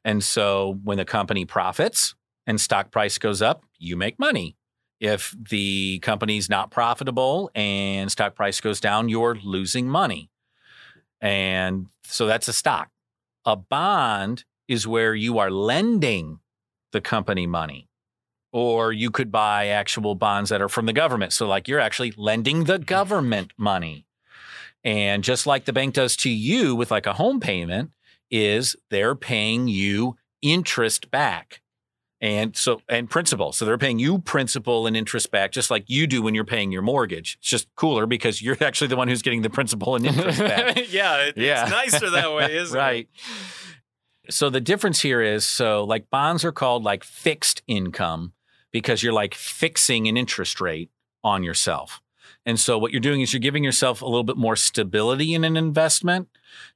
And 0.03 0.23
so 0.23 0.79
when 0.83 0.97
the 0.97 1.05
company 1.05 1.45
profits 1.45 2.15
and 2.45 2.59
stock 2.59 2.91
price 2.91 3.17
goes 3.17 3.41
up, 3.41 3.63
you 3.79 3.95
make 3.95 4.19
money. 4.19 4.57
If 4.99 5.35
the 5.49 5.99
company's 5.99 6.49
not 6.49 6.71
profitable 6.71 7.49
and 7.55 8.11
stock 8.11 8.35
price 8.35 8.61
goes 8.61 8.79
down, 8.79 9.09
you're 9.09 9.35
losing 9.35 9.87
money. 9.87 10.29
And 11.21 11.87
so 12.03 12.27
that's 12.27 12.47
a 12.47 12.53
stock. 12.53 12.89
A 13.45 13.55
bond 13.55 14.43
is 14.67 14.87
where 14.87 15.15
you 15.15 15.37
are 15.39 15.51
lending 15.51 16.39
the 16.91 17.01
company 17.01 17.47
money. 17.47 17.87
Or 18.55 18.93
you 18.93 19.11
could 19.11 19.33
buy 19.33 19.67
actual 19.67 20.15
bonds 20.15 20.49
that 20.49 20.61
are 20.61 20.69
from 20.69 20.85
the 20.85 20.93
government. 20.93 21.33
So, 21.33 21.45
like 21.45 21.67
you're 21.67 21.81
actually 21.81 22.13
lending 22.15 22.63
the 22.63 22.75
mm-hmm. 22.75 22.83
government 22.83 23.51
money. 23.57 24.05
And 24.81 25.25
just 25.25 25.45
like 25.45 25.65
the 25.65 25.73
bank 25.73 25.93
does 25.93 26.15
to 26.17 26.29
you 26.29 26.73
with 26.73 26.89
like 26.89 27.05
a 27.05 27.11
home 27.11 27.41
payment, 27.41 27.91
is 28.31 28.77
they're 28.89 29.13
paying 29.13 29.67
you 29.67 30.15
interest 30.41 31.11
back. 31.11 31.59
And 32.21 32.55
so, 32.55 32.79
and 32.87 33.09
principal. 33.09 33.51
So 33.51 33.65
they're 33.65 33.77
paying 33.77 33.99
you 33.99 34.19
principal 34.19 34.87
and 34.87 34.95
interest 34.95 35.31
back, 35.31 35.51
just 35.51 35.69
like 35.69 35.83
you 35.87 36.07
do 36.07 36.21
when 36.21 36.33
you're 36.33 36.45
paying 36.45 36.71
your 36.71 36.81
mortgage. 36.81 37.35
It's 37.41 37.49
just 37.49 37.67
cooler 37.75 38.05
because 38.05 38.41
you're 38.41 38.55
actually 38.61 38.87
the 38.87 38.95
one 38.95 39.09
who's 39.09 39.21
getting 39.21 39.41
the 39.41 39.49
principal 39.49 39.97
and 39.97 40.05
interest 40.05 40.39
back. 40.39 40.77
yeah, 40.93 41.23
it- 41.23 41.37
Yeah. 41.37 41.63
it's 41.63 41.71
nicer 41.71 42.09
that 42.11 42.33
way, 42.33 42.55
isn't 42.59 42.77
right. 42.77 43.09
So 44.29 44.49
the 44.49 44.61
difference 44.61 45.01
here 45.01 45.21
is 45.21 45.45
so 45.45 45.83
like 45.83 46.09
bonds 46.09 46.45
are 46.45 46.53
called 46.53 46.85
like 46.85 47.03
fixed 47.03 47.61
income 47.67 48.31
because 48.75 49.01
you're 49.01 49.13
like 49.13 49.33
fixing 49.33 50.05
an 50.09 50.17
interest 50.17 50.59
rate 50.59 50.89
on 51.23 51.43
yourself. 51.43 52.01
And 52.45 52.59
so 52.59 52.77
what 52.77 52.91
you're 52.91 52.99
doing 52.99 53.21
is 53.21 53.31
you're 53.31 53.39
giving 53.39 53.63
yourself 53.63 54.01
a 54.01 54.05
little 54.05 54.25
bit 54.25 54.35
more 54.35 54.57
stability 54.57 55.33
in 55.33 55.45
an 55.45 55.55
investment. 55.55 56.27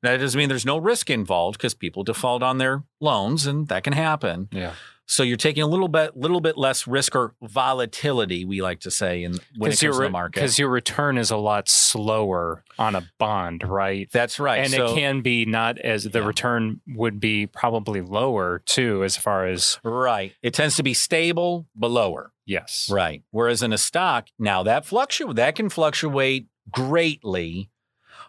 That 0.02 0.16
doesn't 0.16 0.38
mean 0.38 0.48
there's 0.48 0.66
no 0.66 0.78
risk 0.78 1.10
involved 1.10 1.58
because 1.58 1.74
people 1.74 2.06
default 2.06 2.42
on 2.42 2.58
their 2.58 2.86
loans 3.02 3.46
and 3.46 3.68
that 3.68 3.84
can 3.84 3.92
happen. 3.92 4.48
Yeah. 4.54 4.76
So 5.12 5.24
you're 5.24 5.38
taking 5.38 5.64
a 5.64 5.68
little 5.68 5.88
bit 5.88 6.16
little 6.16 6.40
bit 6.40 6.56
less 6.56 6.86
risk 6.86 7.16
or 7.16 7.34
volatility, 7.42 8.46
we 8.46 8.62
like 8.62 8.80
to 8.82 8.92
say, 8.92 9.24
in 9.24 9.40
when 9.58 9.72
it 9.72 9.80
comes 9.80 9.98
to 9.98 10.04
the 10.04 10.10
market. 10.10 10.40
'cause 10.40 10.60
your 10.60 10.70
return 10.70 11.18
is 11.18 11.32
a 11.32 11.36
lot 11.38 11.68
slower 11.68 12.64
on 12.78 12.94
a 12.94 13.10
bond, 13.18 13.64
right? 13.68 14.08
That's 14.12 14.40
right. 14.40 14.60
and 14.60 14.70
So- 14.72 14.92
it 14.92 14.96
can 14.96 15.22
be 15.22 15.46
not 15.46 15.80
as 15.80 16.04
the 16.04 16.20
Yeah. 16.20 16.26
return 16.28 16.82
would 16.90 17.20
be 17.20 17.48
probably 17.48 18.02
lower 18.02 18.60
too, 18.68 19.04
as 19.04 19.18
far 19.18 19.48
as 19.48 19.80
right. 19.84 20.34
It 20.44 20.54
tends 20.54 20.76
to 20.76 20.84
be 20.84 20.94
stable 20.94 21.66
but 21.76 21.90
lower. 21.90 22.32
yes, 22.46 22.88
Right. 22.92 23.24
Whereas 23.32 23.64
in 23.64 23.74
a 23.74 23.78
stock, 23.80 24.28
now 24.38 24.62
that 24.62 24.86
fluctuate 24.86 25.36
that 25.38 25.56
can 25.56 25.70
fluctuate 25.70 26.46
greatly, 26.70 27.72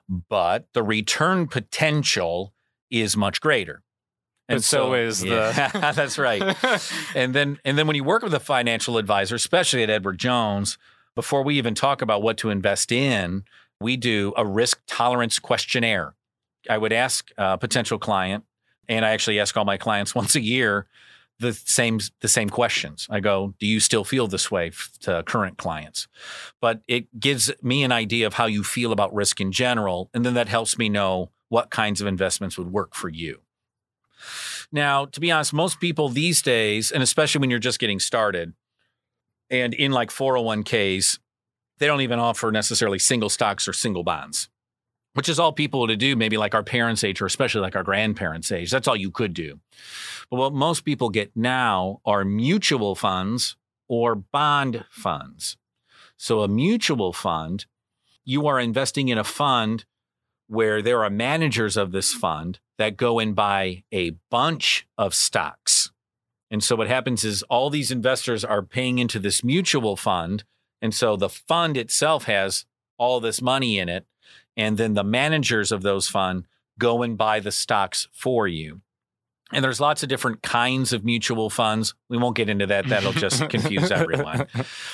but 0.09 0.67
the 0.73 0.83
return 0.83 1.47
potential 1.47 2.55
is 2.91 3.17
much 3.19 3.41
greater. 3.43 3.83
But 4.51 4.65
so 4.65 4.95
is 4.95 5.21
the- 5.21 5.71
that's 5.95 6.19
right. 6.19 6.43
And 7.15 7.35
then 7.35 7.59
and 7.65 7.79
then 7.79 7.87
when 7.87 7.97
you 7.97 8.05
work 8.05 8.23
with 8.23 8.35
a 8.35 8.41
financial 8.41 8.99
advisor, 8.99 9.35
especially 9.35 9.83
at 9.83 9.91
Edward 9.91 10.19
Jones, 10.19 10.79
before 11.15 11.43
we 11.43 11.57
even 11.59 11.75
talk 11.75 12.03
about 12.03 12.23
what 12.23 12.37
to 12.39 12.51
invest 12.51 12.93
in, 12.93 13.45
we 13.81 13.97
do 13.97 14.33
a 14.37 14.47
risk 14.47 14.81
tolerance 14.87 15.39
questionnaire. 15.39 16.15
I 16.69 16.79
would 16.79 16.93
ask 16.93 17.31
a 17.39 17.57
potential 17.57 17.99
client, 17.99 18.45
and 18.89 19.05
I 19.05 19.11
actually 19.11 19.41
ask 19.41 19.57
all 19.57 19.65
my 19.65 19.77
clients 19.77 20.15
once 20.21 20.35
a 20.35 20.41
year 20.41 20.87
the 21.39 21.55
same 21.55 21.99
the 22.21 22.29
same 22.29 22.51
questions. 22.51 23.07
I 23.11 23.21
go, 23.21 23.55
"Do 23.59 23.67
you 23.67 23.81
still 23.81 24.05
feel 24.05 24.27
this 24.27 24.51
way?" 24.51 24.73
to 25.01 25.23
current 25.25 25.57
clients, 25.57 26.07
but 26.61 26.83
it 26.87 27.19
gives 27.19 27.51
me 27.63 27.83
an 27.83 27.93
idea 27.93 28.27
of 28.27 28.35
how 28.35 28.47
you 28.47 28.63
feel 28.63 28.93
about 28.93 29.15
risk 29.15 29.41
in 29.41 29.51
general, 29.51 30.11
and 30.13 30.25
then 30.25 30.35
that 30.35 30.49
helps 30.49 30.77
me 30.77 30.89
know 30.89 31.31
what 31.49 31.71
kinds 31.71 32.01
of 32.01 32.07
investments 32.07 32.57
would 32.59 32.71
work 32.73 32.95
for 32.95 33.09
you. 33.09 33.41
Now, 34.73 35.05
to 35.07 35.21
be 35.21 35.31
honest, 35.31 35.53
most 35.53 35.81
people 35.81 36.09
these 36.09 36.43
days, 36.43 36.91
and 36.91 37.03
especially 37.03 37.41
when 37.41 37.51
you're 37.51 37.59
just 37.59 37.79
getting 37.79 38.01
started, 38.01 38.53
and 39.51 39.75
in 39.75 39.93
like 39.93 40.11
401ks, 40.11 41.19
they 41.79 41.87
don't 41.87 42.03
even 42.03 42.19
offer 42.19 42.53
necessarily 42.53 42.99
single 42.99 43.29
stocks 43.29 43.67
or 43.67 43.73
single 43.73 44.05
bonds, 44.05 44.49
which 45.15 45.29
is 45.29 45.41
all 45.41 45.53
people 45.53 45.87
to 45.87 45.97
do, 45.97 46.15
maybe 46.15 46.37
like 46.37 46.55
our 46.55 46.63
parents' 46.63 47.03
age 47.03 47.21
or 47.21 47.27
especially 47.27 47.63
like 47.63 47.75
our 47.75 47.83
grandparents' 47.83 48.53
age. 48.53 48.71
That's 48.71 48.87
all 48.87 48.97
you 48.97 49.11
could 49.11 49.35
do. 49.35 49.61
But 50.31 50.37
what 50.37 50.53
most 50.53 50.85
people 50.85 51.09
get 51.09 51.33
now 51.35 52.01
are 52.05 52.25
mutual 52.25 52.95
funds 52.95 53.57
or 53.89 54.15
bond 54.15 54.85
funds. 54.91 55.57
So, 56.17 56.41
a 56.41 56.49
mutual 56.49 57.13
fund, 57.13 57.65
you 58.25 58.47
are 58.47 58.61
investing 58.61 59.09
in 59.09 59.19
a 59.19 59.25
fund 59.25 59.87
where 60.51 60.83
there 60.83 61.05
are 61.05 61.11
managers 61.11 61.77
of 61.77 61.93
this 61.93 62.13
fund 62.13 62.59
that 62.77 62.97
go 62.97 63.21
and 63.21 63.37
buy 63.37 63.85
a 63.93 64.11
bunch 64.31 64.85
of 64.99 65.15
stocks. 65.15 65.93
And 66.51 66.63
so 66.63 66.75
what 66.75 66.89
happens 66.89 67.25
is 67.25 67.45
all 67.45 67.71
these 67.71 67.93
investors 67.93 68.45
are 68.45 68.61
paying 68.61 68.99
into 68.99 69.21
this 69.21 69.45
mutual 69.45 69.95
fund. 69.95 70.43
And 70.83 70.93
so 70.93 71.15
the 71.15 71.29
fund 71.29 71.77
itself 71.77 72.25
has 72.25 72.67
all 72.99 73.21
this 73.21 73.41
money 73.41 73.79
in 73.79 73.89
it. 73.89 74.07
And 74.57 74.77
then 74.77 74.95
the 74.95 75.05
managers 75.05 75.71
of 75.71 75.83
those 75.83 76.09
fund 76.09 76.49
go 76.81 77.05
and 77.05 77.17
buy 77.17 77.39
the 77.39 77.53
stocks 77.53 78.09
for 78.11 78.49
you. 78.49 78.81
And 79.53 79.65
there's 79.65 79.81
lots 79.81 80.03
of 80.03 80.09
different 80.09 80.43
kinds 80.43 80.93
of 80.93 81.05
mutual 81.05 81.49
funds. 81.49 81.95
We 82.09 82.19
won't 82.19 82.37
get 82.37 82.49
into 82.49 82.67
that. 82.67 82.89
That'll 82.89 83.13
just 83.13 83.49
confuse 83.51 83.93
everyone. 83.93 84.49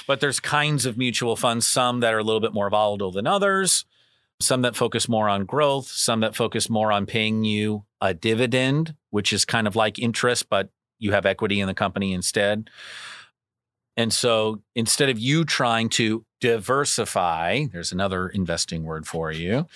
But 0.06 0.20
there's 0.20 0.38
kinds 0.38 0.84
of 0.84 0.98
mutual 0.98 1.34
funds, 1.34 1.66
some 1.66 2.00
that 2.00 2.12
are 2.12 2.18
a 2.18 2.24
little 2.24 2.40
bit 2.40 2.52
more 2.52 2.68
volatile 2.68 3.10
than 3.10 3.26
others 3.26 3.86
some 4.40 4.62
that 4.62 4.76
focus 4.76 5.08
more 5.08 5.28
on 5.28 5.44
growth, 5.44 5.88
some 5.88 6.20
that 6.20 6.36
focus 6.36 6.68
more 6.68 6.92
on 6.92 7.06
paying 7.06 7.44
you 7.44 7.84
a 8.00 8.12
dividend, 8.12 8.94
which 9.10 9.32
is 9.32 9.44
kind 9.44 9.66
of 9.66 9.76
like 9.76 9.98
interest, 9.98 10.48
but 10.50 10.70
you 10.98 11.12
have 11.12 11.26
equity 11.26 11.60
in 11.60 11.66
the 11.66 11.74
company 11.74 12.12
instead. 12.12 12.68
And 13.96 14.12
so 14.12 14.62
instead 14.74 15.08
of 15.08 15.18
you 15.18 15.44
trying 15.44 15.88
to 15.90 16.24
diversify, 16.40 17.64
there's 17.72 17.92
another 17.92 18.28
investing 18.28 18.84
word 18.84 19.06
for 19.06 19.32
you. 19.32 19.66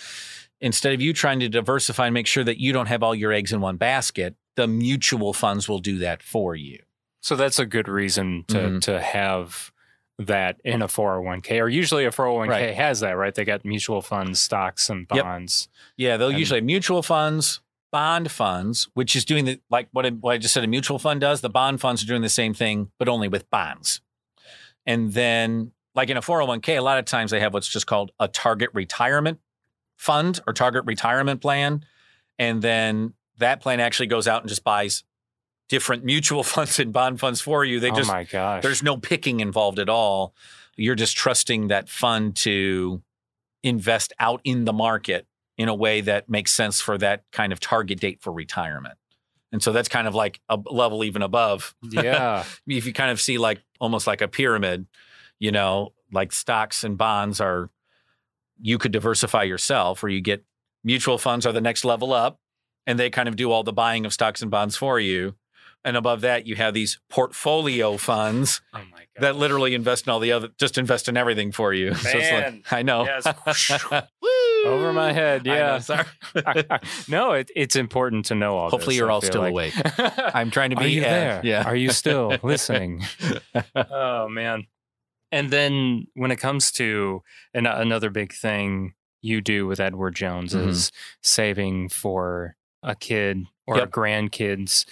Instead 0.61 0.93
of 0.93 1.01
you 1.01 1.15
trying 1.15 1.41
to 1.41 1.49
diversify 1.49 2.07
and 2.07 2.15
make 2.15 2.27
sure 2.27 2.45
that 2.45 2.59
you 2.59 2.73
don't 2.75 2.87
have 2.87 3.03
all 3.03 3.15
your 3.15 3.33
eggs 3.33 3.53
in 3.53 3.63
one 3.63 3.79
basket, 3.79 4.37
the 4.57 4.67
mutual 4.67 5.33
funds 5.33 5.71
will 5.71 5.79
do 5.79 5.99
that 5.99 6.23
for 6.23 6.55
you. 6.55 6.79
So 7.23 7.35
that's 7.35 7.59
a 7.59 7.65
good 7.65 7.89
reason 7.89 8.45
to 8.49 8.57
Mhm. 8.57 8.81
to 8.83 9.01
have 9.01 9.73
that 10.27 10.61
in 10.65 10.83
a 10.83 10.87
401k 10.87 11.61
or 11.61 11.69
usually 11.69 12.05
a 12.05 12.11
401k 12.11 12.49
Right. 12.49 12.75
has 12.75 13.01
that 13.01 13.13
right 13.17 13.35
they 13.35 13.45
got 13.45 13.65
mutual 13.65 14.03
funds 14.03 14.39
stocks 14.41 14.91
and 14.91 15.07
Yep. 15.15 15.25
bonds 15.25 15.69
Yeah, 15.97 16.17
they'll 16.19 16.29
And- 16.29 16.39
usually 16.39 16.59
have 16.59 16.65
mutual 16.65 17.03
funds, 17.03 17.61
bond 17.91 18.31
funds, 18.31 18.89
which 18.95 19.17
is 19.17 19.25
doing 19.25 19.47
the 19.47 19.61
like 19.71 19.89
what 19.93 20.05
I, 20.07 20.11
what 20.11 20.33
I 20.33 20.39
just 20.39 20.53
said 20.55 20.63
a 20.63 20.67
mutual 20.67 20.99
fund 20.99 21.21
does. 21.23 21.41
The 21.41 21.49
bond 21.49 21.81
funds 21.81 22.03
are 22.03 22.07
doing 22.07 22.23
the 22.23 22.29
same 22.29 22.53
thing, 22.55 22.91
but 22.99 23.09
only 23.09 23.29
with 23.29 23.49
bonds. 23.51 24.01
And 24.87 25.13
then, 25.15 25.73
like 25.95 26.09
in 26.11 26.17
a 26.17 26.21
401k, 26.23 26.77
a 26.77 26.83
lot 26.83 26.99
of 26.99 27.05
times 27.05 27.31
they 27.31 27.41
have 27.41 27.53
what's 27.55 27.67
just 27.69 27.87
called 27.87 28.13
a 28.21 28.29
target 28.29 28.71
retirement 28.75 29.41
fund 29.97 30.41
or 30.47 30.53
target 30.53 30.85
retirement 30.87 31.41
plan. 31.41 31.85
And 32.39 32.63
then 32.63 33.15
that 33.39 33.61
plan 33.61 33.81
actually 33.81 34.07
goes 34.07 34.29
out 34.29 34.43
and 34.43 34.49
just 34.49 34.65
buys 34.65 35.03
different 35.71 36.05
mutual 36.05 36.43
funds 36.55 36.79
and 36.79 36.93
bond 36.93 37.19
funds 37.19 37.41
for 37.41 37.65
you. 37.65 37.81
They 37.81 37.91
oh 37.91 37.95
just 37.95 38.13
my 38.13 38.25
gosh 38.25 38.63
there's 38.63 38.83
no 38.83 38.99
picking 38.99 39.41
involved 39.41 39.79
at 39.79 39.89
all. 39.89 40.35
You're 40.77 40.95
just 40.95 41.17
trusting 41.17 41.69
that 41.69 41.89
fund 41.89 42.37
to 42.37 43.03
invest 43.63 44.13
out 44.19 44.41
in 44.45 44.65
the 44.67 44.73
market 44.73 45.27
in 45.57 45.69
a 45.69 45.75
way 45.75 46.01
that 46.01 46.29
makes 46.29 46.53
sense 46.53 46.81
for 46.81 46.97
that 46.99 47.25
kind 47.33 47.53
of 47.53 47.61
target 47.61 48.01
date 48.01 48.21
for 48.21 48.33
retirement. 48.33 48.97
And 49.53 49.63
so 49.63 49.73
that's 49.73 49.89
kind 49.89 50.07
of 50.07 50.15
like 50.15 50.41
a 50.49 50.59
level 50.71 51.05
even 51.05 51.23
above. 51.23 51.75
yeah 51.83 52.45
If 52.67 52.87
you 52.87 52.93
kind 52.93 53.11
of 53.11 53.21
see 53.21 53.37
like 53.37 53.61
almost 53.79 54.07
like 54.07 54.21
a 54.21 54.29
pyramid, 54.29 54.87
you 55.39 55.53
know, 55.53 55.93
like 56.13 56.33
stocks 56.33 56.85
and 56.85 56.97
bonds 56.97 57.41
are, 57.41 57.71
you 58.63 58.79
could 58.79 58.93
diversify 58.93 59.43
yourself 59.43 60.03
or 60.05 60.09
you 60.09 60.21
get 60.21 60.45
mutual 60.85 61.19
funds 61.19 61.47
are 61.47 61.53
the 61.53 61.61
next 61.61 61.85
level 61.85 62.13
up 62.13 62.41
and 62.87 62.99
they 62.99 63.11
kind 63.11 63.29
of 63.29 63.37
do 63.37 63.51
all 63.51 63.63
the 63.63 63.73
buying 63.73 64.07
of 64.07 64.13
stocks 64.13 64.43
and 64.43 64.51
bonds 64.51 64.77
for 64.77 64.99
you. 64.99 65.35
And 65.85 65.97
above 65.97 66.21
that, 66.21 66.47
you 66.47 66.57
have 66.57 66.75
these 66.75 67.01
portfolio 67.09 67.97
funds 67.97 68.61
oh 68.75 68.81
my 68.93 69.05
that 69.19 69.37
literally 69.37 69.75
invest 69.75 70.07
in 70.07 70.11
all 70.13 70.21
the 70.21 70.33
other, 70.33 70.49
just 70.59 70.77
invest 70.79 71.09
in 71.09 71.17
everything 71.17 71.53
for 71.53 71.73
you. 71.75 71.95
So 71.95 72.09
it's 72.19 72.31
like- 72.31 72.53
Man. 72.53 72.63
I 72.71 72.83
know. 72.83 73.05
Yes. 73.05 73.27
Over 74.67 74.93
my 74.93 75.13
head 75.13 75.49
I 75.49 75.51
know, 75.51 75.55
yeah 75.57 75.79
sorry. 75.79 76.05
no 77.09 77.33
it, 77.33 77.51
it's 77.57 77.77
important 77.77 78.27
to 78.27 78.35
know 78.35 78.57
all 78.59 78.69
Hopefully 78.69 78.95
this, 78.95 78.99
you're 78.99 79.11
I 79.11 79.15
all 79.15 79.23
still 79.23 79.41
like. 79.41 79.53
awake. 79.53 79.73
I'm 80.35 80.51
trying 80.51 80.71
to 80.71 80.77
be 80.77 80.85
Are 80.85 80.89
you 80.89 81.01
uh, 81.01 81.05
there? 81.05 81.41
Yeah. 81.45 81.63
Are 81.65 81.77
you 81.77 81.91
still 81.93 82.37
listening? 82.43 83.03
oh 83.75 84.29
man. 84.29 84.67
And 85.33 85.51
then 85.51 86.09
when 86.15 86.31
it 86.31 86.37
comes 86.37 86.71
to 86.73 87.23
an, 87.55 87.65
another 87.67 88.11
big 88.11 88.35
thing 88.35 88.95
you 89.23 89.41
do 89.41 89.67
with 89.67 89.81
Edward 89.81 90.15
Jones 90.15 90.53
Mhm. 90.55 90.69
is 90.69 90.93
saving 91.23 91.89
for 91.89 92.57
a 92.83 92.95
kid 92.95 93.45
or 93.67 93.77
Yep. 93.77 93.89
a 93.89 93.91
grandkid's 93.91 94.85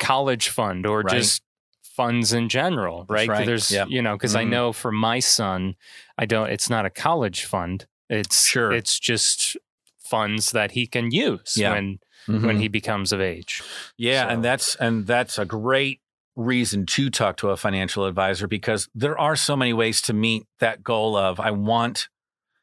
college 0.00 0.48
fund 0.48 0.86
or 0.86 1.00
Right. 1.02 1.16
just 1.16 1.42
funds 1.82 2.32
in 2.32 2.48
general, 2.48 3.04
right? 3.08 3.28
right. 3.28 3.46
There's 3.46 3.70
Yep. 3.70 3.88
you 3.90 4.02
know 4.02 4.16
because 4.16 4.36
I 4.36 4.44
Mhm. 4.44 4.50
know 4.50 4.72
for 4.72 4.92
my 4.92 5.18
son, 5.18 5.74
I 6.16 6.26
don't. 6.26 6.48
It's 6.50 6.70
not 6.70 6.86
a 6.86 6.90
college 6.90 7.44
fund. 7.44 7.86
It's 8.08 8.46
Sure. 8.46 8.72
It's 8.72 8.98
just 8.98 9.56
funds 9.98 10.52
that 10.52 10.72
he 10.72 10.86
can 10.86 11.10
use 11.10 11.54
Yeah. 11.56 11.72
when 11.72 11.98
Mhm. 12.26 12.46
when 12.46 12.58
he 12.60 12.68
becomes 12.68 13.12
of 13.12 13.20
age. 13.20 13.62
Yeah, 13.96 14.28
and 14.32 14.44
that's 14.44 14.74
and 14.76 15.06
that's 15.06 15.38
a 15.38 15.44
great 15.44 16.00
reason 16.36 16.86
to 16.86 17.10
talk 17.10 17.36
to 17.38 17.50
a 17.50 17.56
financial 17.56 18.04
advisor 18.06 18.46
because 18.46 18.88
there 18.94 19.18
are 19.18 19.34
so 19.34 19.56
many 19.56 19.72
ways 19.72 20.00
to 20.02 20.12
meet 20.12 20.46
that 20.60 20.84
goal 20.84 21.16
of 21.16 21.40
I 21.40 21.50
want 21.50 22.08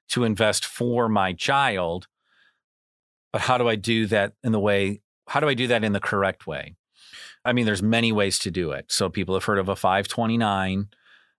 to 0.10 0.24
invest 0.24 0.64
for 0.66 1.10
my 1.10 1.34
child, 1.34 2.08
but 3.34 3.42
how 3.42 3.58
do 3.58 3.68
I 3.68 3.76
do 3.76 4.06
that 4.08 4.34
in 4.44 4.54
the 4.54 4.60
way, 4.62 5.02
how 5.28 5.40
do 5.42 5.50
I 5.50 5.54
do 5.56 5.68
that 5.68 5.84
in 5.84 5.92
the 5.92 6.00
correct 6.00 6.48
way? 6.48 6.76
I 7.46 7.54
mean, 7.54 7.66
there's 7.66 7.84
many 7.84 8.12
ways 8.12 8.40
to 8.40 8.52
do 8.52 8.72
it. 8.72 8.92
So 8.92 9.10
people 9.10 9.36
have 9.36 9.46
heard 9.46 9.60
of 9.60 9.70
a 9.70 9.76
529. 9.76 10.88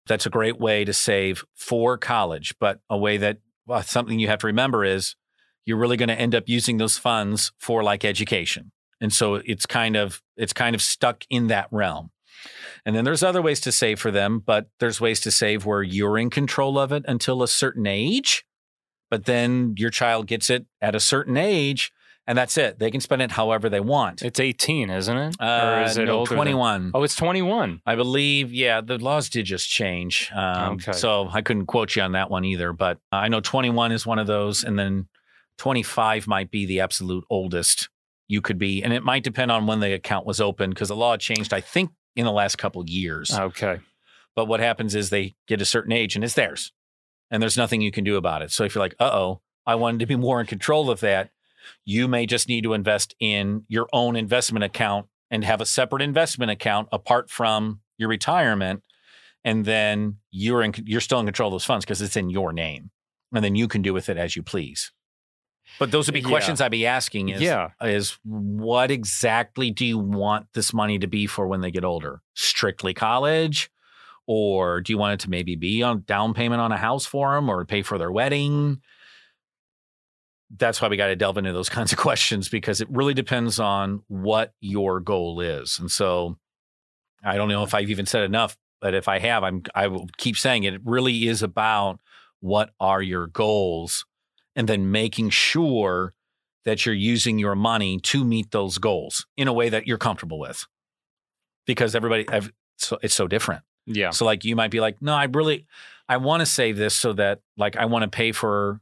That's 0.06 0.26
a 0.26 0.30
great 0.30 0.58
way 0.60 0.84
to 0.84 0.92
save 0.92 1.44
for 1.54 1.98
college, 1.98 2.54
but 2.60 2.80
a 2.88 2.96
way 2.96 3.16
that 3.16 3.38
well, 3.66 3.82
something 3.82 4.18
you 4.18 4.28
have 4.28 4.38
to 4.38 4.46
remember 4.46 4.84
is 4.84 5.16
you're 5.64 5.76
really 5.76 5.96
going 5.96 6.08
to 6.08 6.18
end 6.18 6.34
up 6.34 6.44
using 6.48 6.78
those 6.78 6.96
funds 6.96 7.52
for 7.58 7.82
like 7.82 8.04
education. 8.04 8.70
And 9.00 9.12
so 9.12 9.34
it's 9.44 9.66
kind 9.66 9.96
of 9.96 10.22
it's 10.36 10.52
kind 10.52 10.74
of 10.74 10.80
stuck 10.80 11.24
in 11.28 11.48
that 11.48 11.68
realm. 11.70 12.10
And 12.84 12.94
then 12.94 13.04
there's 13.04 13.22
other 13.22 13.42
ways 13.42 13.60
to 13.62 13.72
save 13.72 13.98
for 13.98 14.10
them, 14.10 14.38
but 14.38 14.68
there's 14.78 15.00
ways 15.00 15.20
to 15.22 15.30
save 15.30 15.66
where 15.66 15.82
you're 15.82 16.18
in 16.18 16.30
control 16.30 16.78
of 16.78 16.92
it 16.92 17.04
until 17.08 17.42
a 17.42 17.48
certain 17.48 17.86
age. 17.86 18.46
But 19.10 19.24
then 19.24 19.74
your 19.76 19.90
child 19.90 20.26
gets 20.26 20.50
it 20.50 20.66
at 20.80 20.94
a 20.94 21.00
certain 21.00 21.36
age, 21.36 21.92
and 22.26 22.36
that's 22.36 22.56
it. 22.58 22.78
They 22.78 22.90
can 22.90 23.00
spend 23.00 23.22
it 23.22 23.30
however 23.32 23.68
they 23.68 23.80
want. 23.80 24.22
It's 24.22 24.40
18, 24.40 24.90
isn't 24.90 25.16
it? 25.16 25.36
Uh, 25.40 25.44
or 25.78 25.82
is 25.82 25.96
it 25.96 26.06
no, 26.06 26.18
older 26.18 26.30
than- 26.30 26.36
21. 26.38 26.90
Oh, 26.94 27.02
it's 27.02 27.14
21. 27.14 27.80
I 27.86 27.94
believe, 27.94 28.52
yeah, 28.52 28.80
the 28.80 28.98
laws 28.98 29.28
did 29.28 29.46
just 29.46 29.68
change. 29.68 30.30
Um, 30.34 30.74
Okay. 30.74 30.92
So 30.92 31.28
I 31.32 31.42
couldn't 31.42 31.66
quote 31.66 31.94
you 31.96 32.02
on 32.02 32.12
that 32.12 32.30
one 32.30 32.44
either, 32.44 32.72
but 32.72 32.98
I 33.12 33.28
know 33.28 33.40
21 33.40 33.92
is 33.92 34.04
one 34.06 34.18
of 34.18 34.26
those, 34.26 34.64
and 34.64 34.78
then 34.78 35.08
25 35.58 36.26
might 36.26 36.50
be 36.50 36.66
the 36.66 36.80
absolute 36.80 37.24
oldest 37.30 37.88
you 38.28 38.40
could 38.40 38.58
be. 38.58 38.82
And 38.82 38.92
it 38.92 39.02
might 39.04 39.22
depend 39.24 39.50
on 39.52 39.66
when 39.66 39.80
the 39.80 39.92
account 39.94 40.26
was 40.26 40.40
opened 40.40 40.74
because 40.74 40.88
the 40.88 40.96
law 40.96 41.16
changed, 41.16 41.52
I 41.54 41.60
think, 41.60 41.90
in 42.16 42.24
the 42.24 42.32
last 42.32 42.56
couple 42.58 42.80
of 42.80 42.88
years. 42.88 43.30
Okay. 43.32 43.78
But 44.34 44.46
what 44.46 44.60
happens 44.60 44.94
is 44.94 45.10
they 45.10 45.34
get 45.46 45.62
a 45.62 45.64
certain 45.64 45.92
age 45.92 46.14
and 46.16 46.24
it's 46.24 46.34
theirs, 46.34 46.72
and 47.30 47.40
there's 47.42 47.56
nothing 47.56 47.80
you 47.80 47.90
can 47.92 48.04
do 48.04 48.16
about 48.16 48.42
it. 48.42 48.50
So 48.50 48.64
if 48.64 48.74
you're 48.74 48.84
like, 48.84 48.94
uh 49.00 49.10
oh, 49.12 49.40
I 49.64 49.76
wanted 49.76 50.00
to 50.00 50.06
be 50.06 50.16
more 50.16 50.40
in 50.40 50.46
control 50.46 50.90
of 50.90 51.00
that, 51.00 51.30
you 51.84 52.08
may 52.08 52.26
just 52.26 52.48
need 52.48 52.64
to 52.64 52.72
invest 52.74 53.14
in 53.20 53.64
your 53.68 53.88
own 53.92 54.16
investment 54.16 54.64
account 54.64 55.06
and 55.30 55.44
have 55.44 55.60
a 55.60 55.66
separate 55.66 56.02
investment 56.02 56.50
account 56.50 56.88
apart 56.92 57.30
from 57.30 57.80
your 57.98 58.08
retirement. 58.08 58.82
And 59.44 59.64
then 59.64 60.16
you're 60.30 60.62
in, 60.62 60.74
you're 60.84 61.00
still 61.00 61.20
in 61.20 61.26
control 61.26 61.48
of 61.48 61.54
those 61.54 61.64
funds 61.64 61.84
because 61.84 62.02
it's 62.02 62.16
in 62.16 62.30
your 62.30 62.52
name, 62.52 62.90
and 63.32 63.44
then 63.44 63.54
you 63.54 63.68
can 63.68 63.80
do 63.82 63.92
with 63.92 64.08
it 64.08 64.16
as 64.16 64.34
you 64.34 64.42
please. 64.42 64.92
But 65.78 65.90
those 65.90 66.06
would 66.06 66.14
be 66.14 66.20
Yeah. 66.20 66.28
questions 66.28 66.60
I'd 66.60 66.70
be 66.70 66.86
asking. 66.86 67.28
Is, 67.28 67.40
Yeah. 67.40 67.70
is 67.82 68.18
what 68.24 68.90
exactly 68.90 69.70
do 69.70 69.84
you 69.84 69.98
want 69.98 70.46
this 70.54 70.72
money 70.72 70.98
to 70.98 71.06
be 71.06 71.26
for 71.26 71.46
when 71.46 71.60
they 71.60 71.70
get 71.70 71.84
older? 71.84 72.22
Strictly 72.34 72.94
college? 72.94 73.70
Or 74.28 74.80
do 74.80 74.92
you 74.92 74.98
want 74.98 75.14
it 75.14 75.24
to 75.24 75.30
maybe 75.30 75.54
be 75.54 75.82
on 75.82 76.02
down 76.06 76.34
payment 76.34 76.60
on 76.60 76.72
a 76.72 76.76
house 76.76 77.06
for 77.06 77.34
them 77.34 77.48
or 77.48 77.64
pay 77.64 77.82
for 77.82 77.98
their 77.98 78.10
wedding? 78.10 78.80
That's 80.50 80.80
why 80.80 80.88
we 80.88 80.96
got 80.96 81.08
to 81.08 81.16
delve 81.16 81.38
into 81.38 81.52
those 81.52 81.68
kinds 81.78 81.92
of 81.92 81.98
questions 81.98 82.48
because 82.48 82.80
it 82.80 82.88
really 82.90 83.14
depends 83.14 83.58
on 83.58 84.02
what 84.08 84.52
your 84.60 85.00
goal 85.00 85.40
is. 85.40 85.78
And 85.78 85.90
so 85.90 86.36
I 87.24 87.36
don't 87.36 87.48
know 87.48 87.64
if 87.64 87.74
I've 87.74 87.90
even 87.90 88.06
said 88.06 88.24
enough, 88.24 88.56
but 88.80 88.94
if 88.94 89.08
I 89.08 89.18
have, 89.18 89.42
I'm 89.42 89.62
I 89.74 89.88
will 89.88 90.08
keep 90.16 90.36
saying 90.36 90.64
it. 90.64 90.74
It 90.74 90.80
really 90.84 91.26
is 91.26 91.42
about 91.42 91.98
what 92.40 92.70
are 92.78 93.02
your 93.02 93.26
goals 93.26 94.04
and 94.54 94.68
then 94.68 94.90
making 94.90 95.30
sure 95.30 96.14
that 96.64 96.84
you're 96.84 96.94
using 96.94 97.38
your 97.38 97.54
money 97.54 97.98
to 98.00 98.24
meet 98.24 98.50
those 98.50 98.78
goals 98.78 99.26
in 99.36 99.48
a 99.48 99.52
way 99.52 99.68
that 99.68 99.86
you're 99.86 99.98
comfortable 99.98 100.38
with. 100.38 100.66
Because 101.64 101.94
everybody, 101.94 102.28
I've, 102.28 102.52
so 102.76 102.98
it's 103.02 103.14
so 103.14 103.28
different. 103.28 103.62
Yeah. 103.86 104.10
So 104.10 104.24
like 104.24 104.44
you 104.44 104.56
might 104.56 104.70
be 104.70 104.80
like, 104.80 105.00
no, 105.00 105.14
I 105.14 105.24
really, 105.24 105.66
I 106.08 106.16
want 106.16 106.40
to 106.40 106.46
save 106.46 106.76
this 106.76 106.94
so 106.94 107.12
that 107.14 107.40
like 107.56 107.76
I 107.76 107.86
want 107.86 108.02
to 108.02 108.08
pay 108.08 108.32
for, 108.32 108.80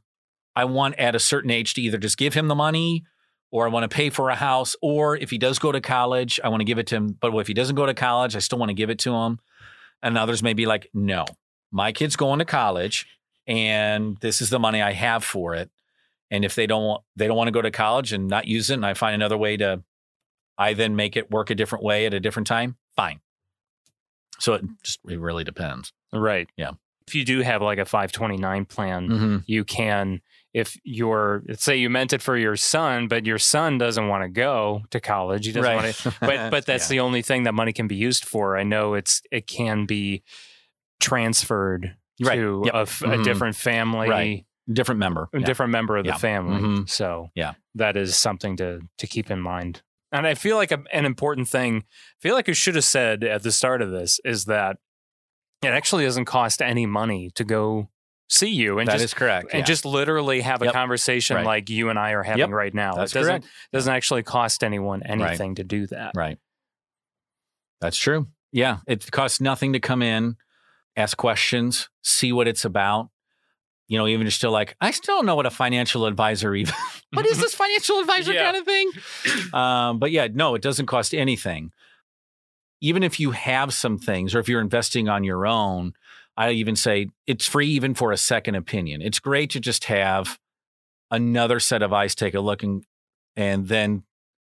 I 0.55 0.65
want 0.65 0.95
at 0.99 1.15
a 1.15 1.19
certain 1.19 1.51
age 1.51 1.73
to 1.75 1.81
either 1.81 1.97
just 1.97 2.17
give 2.17 2.33
him 2.33 2.47
the 2.47 2.55
money 2.55 3.03
or 3.51 3.65
I 3.65 3.69
want 3.69 3.89
to 3.89 3.93
pay 3.95 4.09
for 4.09 4.29
a 4.29 4.35
house. 4.35 4.75
Or 4.81 5.15
if 5.17 5.29
he 5.29 5.37
does 5.37 5.59
go 5.59 5.71
to 5.71 5.81
college, 5.81 6.39
I 6.43 6.49
want 6.49 6.61
to 6.61 6.65
give 6.65 6.77
it 6.79 6.87
to 6.87 6.95
him. 6.95 7.17
But 7.19 7.35
if 7.35 7.47
he 7.47 7.53
doesn't 7.53 7.75
go 7.75 7.85
to 7.85 7.93
college, 7.93 8.35
I 8.35 8.39
still 8.39 8.57
want 8.59 8.69
to 8.69 8.73
give 8.73 8.89
it 8.89 8.99
to 8.99 9.13
him. 9.13 9.39
And 10.01 10.17
others 10.17 10.41
may 10.43 10.53
be 10.53 10.65
like, 10.65 10.89
no, 10.93 11.25
my 11.71 11.91
kid's 11.91 12.15
going 12.15 12.39
to 12.39 12.45
college 12.45 13.05
and 13.47 14.17
this 14.21 14.41
is 14.41 14.49
the 14.49 14.59
money 14.59 14.81
I 14.81 14.93
have 14.93 15.23
for 15.23 15.53
it. 15.55 15.69
And 16.31 16.43
if 16.43 16.55
they 16.55 16.65
don't 16.67 16.83
want, 16.83 17.03
they 17.15 17.27
don't 17.27 17.37
want 17.37 17.47
to 17.47 17.51
go 17.51 17.61
to 17.61 17.69
college 17.71 18.11
and 18.11 18.27
not 18.27 18.47
use 18.47 18.71
it, 18.71 18.73
and 18.73 18.85
I 18.85 18.95
find 18.95 19.13
another 19.13 19.37
way 19.37 19.55
to, 19.57 19.83
I 20.57 20.73
then 20.73 20.95
make 20.95 21.15
it 21.15 21.29
work 21.29 21.51
a 21.51 21.55
different 21.55 21.83
way 21.85 22.07
at 22.07 22.13
a 22.15 22.19
different 22.19 22.47
time. 22.47 22.77
Fine. 22.95 23.19
So 24.39 24.53
it 24.53 24.63
just 24.83 24.99
it 25.07 25.19
really 25.19 25.43
depends. 25.43 25.93
Right. 26.11 26.49
Yeah. 26.57 26.71
If 27.07 27.13
you 27.13 27.23
do 27.23 27.41
have 27.41 27.61
like 27.61 27.77
a 27.77 27.85
529 27.85 28.65
plan, 28.65 29.07
Mm-hmm. 29.09 29.37
you 29.45 29.63
can 29.63 30.21
if 30.61 30.77
you're 30.85 31.43
let's 31.49 31.63
say 31.65 31.75
you 31.75 31.89
meant 31.89 32.13
it 32.13 32.21
for 32.21 32.37
your 32.37 32.55
son 32.55 33.07
but 33.09 33.25
your 33.25 33.37
son 33.37 33.77
doesn't 33.77 34.07
want 34.07 34.23
to 34.23 34.29
go 34.29 34.81
to 34.89 34.99
college 35.01 35.45
he 35.45 35.51
doesn't 35.51 35.75
want 35.75 35.93
to 35.95 36.13
but 36.29 36.49
but 36.49 36.65
that's 36.65 36.87
the 36.87 36.99
only 37.01 37.21
thing 37.21 37.43
that 37.43 37.53
money 37.53 37.73
can 37.73 37.87
be 37.87 37.95
used 37.95 38.23
for 38.23 38.55
i 38.57 38.63
know 38.63 38.93
it's 38.93 39.21
it 39.31 39.47
can 39.47 39.85
be 39.85 40.23
transferred 40.99 41.95
Right. 42.21 42.35
to 42.37 42.61
Yep. 42.65 42.73
a, 42.73 42.77
f- 42.77 43.01
a 43.01 43.23
different 43.23 43.55
family 43.57 44.07
Right. 44.09 44.45
different 44.71 44.99
member. 44.99 45.27
a 45.33 45.39
Yeah. 45.41 45.45
different 45.45 45.71
member 45.73 45.97
of 45.97 46.05
the 46.05 46.11
Yeah. 46.11 46.17
family 46.17 46.61
Mhm. 46.61 46.89
so 46.89 47.29
Yeah. 47.35 47.53
that 47.75 47.97
is 47.97 48.17
something 48.17 48.55
to 48.57 48.79
to 48.97 49.07
keep 49.07 49.29
in 49.29 49.41
mind 49.41 49.81
and 50.13 50.25
i 50.25 50.33
feel 50.33 50.55
like 50.55 50.71
a, 50.71 50.81
an 50.93 51.05
important 51.05 51.49
thing 51.49 51.83
i 51.85 52.19
feel 52.21 52.33
like 52.33 52.47
i 52.47 52.53
should 52.53 52.75
have 52.75 52.85
said 52.85 53.23
at 53.23 53.43
the 53.43 53.51
start 53.51 53.81
of 53.81 53.91
this 53.91 54.19
is 54.23 54.45
that 54.45 54.77
it 55.61 55.67
actually 55.69 56.05
doesn't 56.05 56.25
cost 56.25 56.61
any 56.61 56.85
money 56.85 57.29
to 57.35 57.43
go 57.43 57.89
see 58.29 58.49
you 58.49 58.79
and 58.79 58.87
That 58.87 58.93
just 58.93 59.03
is 59.05 59.13
correct. 59.13 59.49
and 59.53 59.59
yeah. 59.59 59.65
just 59.65 59.85
literally 59.85 60.41
have 60.41 60.61
a 60.61 60.71
conversation 60.71 61.35
Right. 61.37 61.45
like 61.45 61.69
you 61.69 61.89
and 61.89 61.99
I 61.99 62.11
are 62.11 62.23
having 62.23 62.39
Yep. 62.39 62.49
right 62.49 62.73
now. 62.73 62.93
That's 62.95 63.11
it 63.13 63.19
doesn't 63.19 63.41
correct. 63.41 63.47
doesn't 63.71 63.93
actually 63.93 64.23
cost 64.23 64.63
anyone 64.63 65.03
anything 65.03 65.55
to 65.55 65.63
do 65.63 65.85
that. 65.87 66.11
Right. 66.15 66.37
That's 67.81 67.97
true. 67.97 68.27
Yeah. 68.51 68.77
It 68.87 69.11
costs 69.11 69.41
nothing 69.41 69.73
to 69.73 69.79
come 69.79 70.01
in, 70.01 70.37
ask 70.95 71.17
questions, 71.17 71.89
see 72.03 72.31
what 72.31 72.47
it's 72.47 72.65
about. 72.65 73.09
You 73.87 73.99
know, 73.99 74.07
even 74.07 74.21
you're 74.25 74.31
still 74.31 74.51
like, 74.51 74.75
I 74.81 74.89
still 74.91 75.17
don't 75.17 75.27
know 75.27 75.35
what 75.35 75.45
a 75.45 75.51
financial 75.51 76.05
advisor 76.07 76.55
even. 76.55 76.73
what 77.13 77.25
is 77.27 77.37
this 77.37 77.53
financial 77.63 77.99
advisor 77.99 78.33
Yeah. 78.33 78.45
kind 78.45 78.57
of 78.57 78.65
thing? 78.65 78.91
Um, 79.53 79.99
but 79.99 80.11
yeah, 80.11 80.27
no, 80.33 80.55
it 80.55 80.61
doesn't 80.61 80.87
cost 80.87 81.13
anything. 81.13 81.71
Even 82.81 83.03
if 83.03 83.19
you 83.19 83.31
have 83.31 83.73
some 83.73 83.97
things, 83.97 84.33
or 84.35 84.39
if 84.39 84.49
you're 84.49 84.59
investing 84.61 85.07
on 85.07 85.23
your 85.23 85.45
own, 85.45 85.93
I 86.37 86.51
even 86.51 86.75
say 86.75 87.07
it's 87.27 87.47
free 87.47 87.67
even 87.67 87.93
for 87.93 88.11
a 88.11 88.17
second 88.17 88.55
opinion. 88.55 89.01
It's 89.01 89.19
great 89.19 89.49
to 89.51 89.59
just 89.59 89.85
have 89.85 90.37
another 91.11 91.59
set 91.59 91.81
of 91.81 91.93
eyes 91.93 92.15
take 92.15 92.33
a 92.33 92.39
look 92.39 92.63
and 92.63 92.83
and 93.35 93.67
then 93.67 94.03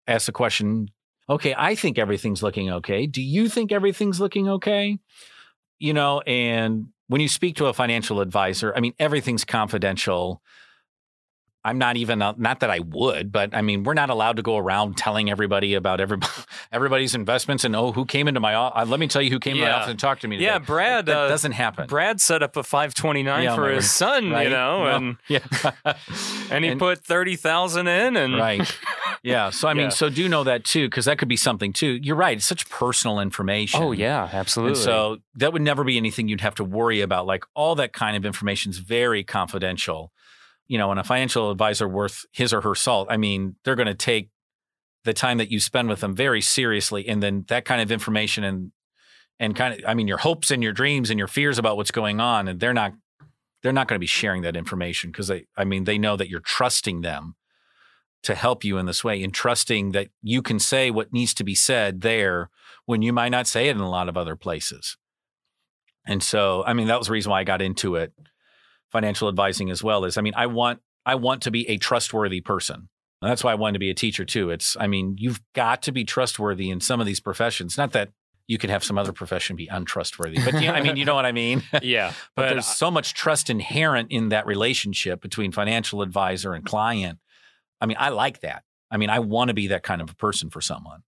ask 0.08 0.26
the 0.26 0.32
question, 0.32 0.90
okay, 1.30 1.56
I 1.58 1.76
think 1.76 1.98
everything's 1.98 2.44
looking 2.44 2.70
okay. 2.70 3.08
Do 3.08 3.22
you 3.22 3.48
think 3.48 3.72
everything's 3.72 4.20
looking 4.20 4.50
okay? 4.50 5.00
You 5.80 5.94
know, 5.94 6.22
and 6.22 6.88
when 7.08 7.22
you 7.22 7.30
speak 7.30 7.56
to 7.58 7.68
a 7.68 7.74
financial 7.74 8.22
advisor, 8.22 8.74
I 8.76 8.80
mean, 8.80 8.94
everything's 9.00 9.46
confidential. 9.46 10.42
I'm 11.66 11.78
not 11.78 11.96
even 11.96 12.20
not 12.20 12.60
that 12.60 12.70
I 12.70 12.80
would, 12.80 13.32
but 13.32 13.56
I 13.56 13.62
mean, 13.62 13.84
we're 13.84 13.94
not 13.94 14.10
allowed 14.10 14.36
to 14.36 14.42
go 14.42 14.58
around 14.58 14.98
telling 14.98 15.30
everybody 15.30 15.76
about 15.76 16.02
everybody, 16.02 16.32
everybody's 16.74 17.16
investments 17.16 17.64
and 17.64 17.74
oh, 17.76 17.94
who 17.94 18.04
came 18.06 18.28
into 18.28 18.42
my 18.42 18.54
office. 18.54 18.90
Let 18.90 19.00
me 19.00 19.08
tell 19.08 19.22
you 19.22 19.30
who 19.30 19.40
came 19.40 19.56
to 19.56 19.62
my 19.62 19.72
office 19.72 19.92
and 19.92 20.00
talked 20.00 20.22
to 20.24 20.28
me. 20.28 20.36
Today. 20.36 20.46
Yeah. 20.48 20.60
Brad. 20.60 21.06
that 21.06 21.18
uh, 21.18 21.28
doesn't 21.30 21.54
happen. 21.54 21.88
Brad 21.88 22.20
set 22.20 22.44
up 22.44 22.58
a 22.58 22.64
529 22.64 23.44
Yeah, 23.44 23.56
for 23.56 23.70
his 23.70 23.90
son, 23.90 24.30
right? 24.32 24.44
you 24.44 24.50
know, 24.50 24.84
No. 24.84 24.96
and 24.96 25.18
yeah, 25.30 25.40
and 26.52 26.66
he 26.66 26.72
And- 26.72 26.80
put 26.80 27.04
thirty 27.06 27.36
thousand 27.38 27.88
in, 27.88 28.18
and 28.18 28.36
right. 28.38 28.78
Yeah. 29.24 29.50
So 29.50 29.68
I 29.70 29.74
mean, 29.74 29.86
Yeah. 29.86 29.90
so 29.90 30.10
do 30.10 30.28
know 30.28 30.44
that 30.44 30.66
too, 30.66 30.88
because 30.90 31.06
that 31.06 31.18
could 31.18 31.30
be 31.30 31.38
something 31.38 31.72
too. 31.72 31.98
You're 32.02 32.18
right. 32.18 32.36
It's 32.38 32.46
such 32.46 32.70
personal 32.70 33.22
information. 33.22 33.82
Oh 33.82 33.94
yeah, 33.94 34.30
absolutely. 34.34 34.74
And 34.74 34.84
so 34.84 35.18
that 35.36 35.54
would 35.54 35.62
never 35.62 35.86
be 35.86 35.96
anything 35.96 36.28
you'd 36.28 36.42
have 36.42 36.56
to 36.56 36.64
worry 36.66 37.00
about. 37.00 37.26
Like 37.26 37.46
all 37.54 37.76
that 37.76 37.94
kind 37.94 38.18
of 38.18 38.26
information 38.26 38.72
is 38.72 38.80
very 38.80 39.24
confidential. 39.24 40.12
You 40.68 40.78
know, 40.78 40.92
and 40.92 41.00
a 41.00 41.04
financial 41.04 41.52
advisor 41.52 41.88
worth 41.88 42.26
his 42.32 42.54
or 42.54 42.62
her 42.62 42.76
salt, 42.76 43.08
I 43.12 43.18
mean, 43.18 43.56
they're 43.64 43.76
going 43.76 43.88
to 43.88 43.94
take 43.94 44.30
the 45.04 45.14
time 45.14 45.38
that 45.38 45.52
you 45.52 45.60
spend 45.60 45.90
with 45.90 46.00
them 46.00 46.16
very 46.16 46.42
seriously. 46.42 47.08
And 47.08 47.22
then 47.22 47.46
that 47.50 47.66
kind 47.66 47.82
of 47.82 47.92
information 47.92 48.44
and, 48.44 48.72
and 49.40 49.56
kind 49.56 49.74
of, 49.74 49.82
I 49.86 49.94
mean, 49.94 50.08
your 50.08 50.20
hopes 50.20 50.52
and 50.52 50.64
your 50.64 50.72
dreams 50.72 51.10
and 51.10 51.20
your 51.20 51.28
fears 51.28 51.60
about 51.60 51.76
what's 51.76 51.92
going 51.92 52.22
on, 52.22 52.48
and 52.48 52.60
they're 52.60 52.74
not, 52.74 52.94
they're 53.62 53.74
not 53.74 53.88
going 53.88 53.98
to 53.98 54.00
be 54.00 54.08
sharing 54.08 54.42
that 54.44 54.56
information 54.56 55.12
because 55.12 55.28
they, 55.28 55.46
I 55.58 55.66
mean, 55.66 55.84
they 55.84 55.98
know 55.98 56.16
that 56.16 56.30
you're 56.30 56.40
trusting 56.40 57.02
them 57.02 57.36
to 58.24 58.36
help 58.36 58.64
you 58.64 58.78
in 58.78 58.86
this 58.86 59.04
way 59.04 59.22
and 59.22 59.34
trusting 59.34 59.92
that 59.92 60.08
you 60.22 60.42
can 60.42 60.60
say 60.60 60.90
what 60.90 61.12
needs 61.12 61.34
to 61.34 61.44
be 61.44 61.56
said 61.56 62.02
there 62.02 62.50
when 62.86 63.02
you 63.02 63.12
might 63.12 63.30
not 63.30 63.48
say 63.48 63.68
it 63.68 63.76
in 63.76 63.82
a 63.82 63.90
lot 63.90 64.08
of 64.08 64.18
other 64.18 64.38
places. 64.38 64.98
And 66.06 66.24
so, 66.24 66.64
I 66.66 66.74
mean, 66.74 66.88
that 66.88 66.98
was 66.98 67.08
the 67.08 67.14
reason 67.14 67.32
why 67.32 67.42
I 67.42 67.44
got 67.44 67.62
into 67.62 67.96
it, 67.96 68.14
financial 68.94 69.28
advising 69.28 69.70
as 69.70 69.84
well. 69.84 70.06
Is 70.06 70.18
I 70.18 70.22
mean, 70.22 70.34
I 70.38 70.46
want 70.46 70.80
I 71.06 71.16
want 71.16 71.42
to 71.42 71.52
be 71.52 71.68
a 71.70 71.78
trustworthy 71.78 72.40
person. 72.40 72.88
And 73.22 73.32
that's 73.32 73.44
why 73.44 73.52
I 73.52 73.56
wanted 73.56 73.74
to 73.74 73.80
be 73.80 73.90
a 73.90 73.96
teacher 73.96 74.24
too. 74.24 74.50
It's 74.50 74.78
I 74.80 74.88
mean, 74.88 75.16
you've 75.18 75.42
got 75.54 75.82
to 75.84 75.92
be 75.92 76.06
trustworthy 76.06 76.70
in 76.70 76.80
some 76.80 77.02
of 77.02 77.06
these 77.06 77.20
professions. 77.20 77.78
Not 77.78 77.92
that 77.92 78.12
you 78.48 78.58
could 78.58 78.70
have 78.70 78.84
some 78.84 78.98
other 78.98 79.14
profession 79.14 79.56
be 79.56 79.68
untrustworthy. 79.68 80.38
But 80.44 80.62
yeah, 80.62 80.74
I 80.74 80.82
mean, 80.82 80.98
you 80.98 81.06
know 81.06 81.16
what 81.16 81.26
I 81.26 81.32
mean? 81.32 81.64
yeah, 81.82 82.10
but, 82.36 82.44
but, 82.44 82.50
there's 82.50 82.68
so 82.68 82.92
much 82.92 83.14
trust 83.14 83.50
inherent 83.50 84.12
in 84.12 84.30
that 84.30 84.46
relationship 84.46 85.22
between 85.22 85.52
financial 85.52 86.02
advisor 86.02 86.54
and 86.54 86.66
client. 86.66 87.20
I 87.80 87.86
mean, 87.86 87.98
I 88.00 88.10
like 88.10 88.42
that. 88.42 88.64
I 88.92 88.98
mean, 88.98 89.10
I 89.10 89.20
want 89.20 89.48
to 89.48 89.54
be 89.54 89.68
that 89.68 89.84
kind 89.84 90.02
of 90.02 90.12
a 90.12 90.16
person 90.16 90.50
for 90.50 90.62
someone. 90.62 91.04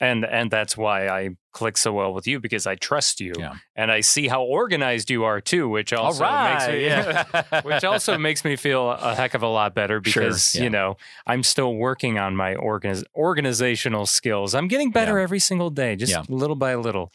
And 0.00 0.24
and 0.24 0.50
that's 0.50 0.76
why 0.76 1.08
I 1.08 1.30
click 1.52 1.78
so 1.78 1.90
well 1.92 2.12
with 2.12 2.26
you 2.26 2.38
because 2.38 2.66
I 2.66 2.74
trust 2.74 3.18
you, 3.20 3.32
Yeah. 3.38 3.54
and 3.74 3.90
I 3.90 4.00
see 4.02 4.28
how 4.28 4.42
organized 4.42 5.08
you 5.08 5.24
are 5.24 5.40
too, 5.40 5.68
which 5.70 5.92
also 5.94 6.24
makes 6.24 6.68
me 6.68 6.84
yeah. 6.84 7.60
which 7.62 7.82
also 7.84 8.18
makes 8.18 8.44
me 8.44 8.56
feel 8.56 8.90
a 8.90 9.14
heck 9.14 9.32
of 9.34 9.42
a 9.42 9.48
lot 9.48 9.74
better 9.74 10.02
Sure, 10.04 10.22
because 10.22 10.54
yeah. 10.54 10.62
you 10.64 10.70
know 10.70 10.96
I'm 11.26 11.42
still 11.42 11.74
working 11.74 12.18
on 12.18 12.36
my 12.36 12.54
organiz- 12.56 13.04
organizational 13.14 14.06
skills. 14.06 14.54
I'm 14.54 14.68
getting 14.68 14.90
better 14.90 15.18
every 15.18 15.38
single 15.38 15.70
day, 15.70 15.96
just 15.96 16.28
little 16.30 16.56
by 16.56 16.74
little. 16.74 17.12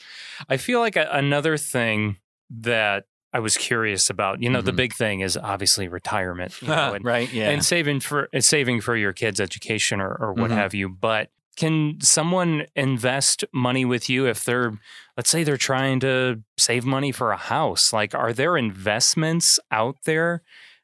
I 0.49 0.57
feel 0.57 0.79
like 0.79 0.95
a- 0.95 1.09
another 1.11 1.57
thing 1.57 2.17
that 2.49 3.05
I 3.33 3.39
was 3.39 3.55
curious 3.57 4.09
about, 4.09 4.41
you 4.41 4.49
know, 4.49 4.61
the 4.61 4.73
Mhm. 4.73 4.75
big 4.75 4.93
thing 4.93 5.21
is 5.21 5.37
obviously 5.37 5.87
retirement, 5.87 6.61
you 6.61 6.67
know, 6.67 6.93
and, 6.95 7.05
right? 7.05 7.31
Yeah. 7.31 7.49
and 7.49 7.63
saving 7.63 8.01
for 8.01 8.27
and 8.33 8.43
saving 8.43 8.81
for 8.81 8.95
your 8.95 9.13
kids' 9.13 9.39
education 9.39 10.01
or, 10.01 10.13
or 10.15 10.33
what 10.33 10.51
Mhm. 10.51 10.55
have 10.55 10.73
you. 10.73 10.89
But 10.89 11.29
can 11.61 12.01
someone 12.01 12.65
invest 12.75 13.43
money 13.53 13.85
with 13.85 14.09
you 14.09 14.25
if 14.25 14.43
they're, 14.43 14.79
let's 15.15 15.29
say, 15.29 15.43
they're 15.43 15.57
trying 15.57 15.99
to 15.99 16.41
save 16.57 16.85
money 16.85 17.11
for 17.11 17.31
a 17.31 17.37
house? 17.37 17.93
Like, 17.93 18.15
are 18.15 18.33
there 18.33 18.57
investments 18.57 19.59
out 19.69 19.97
there 20.05 20.41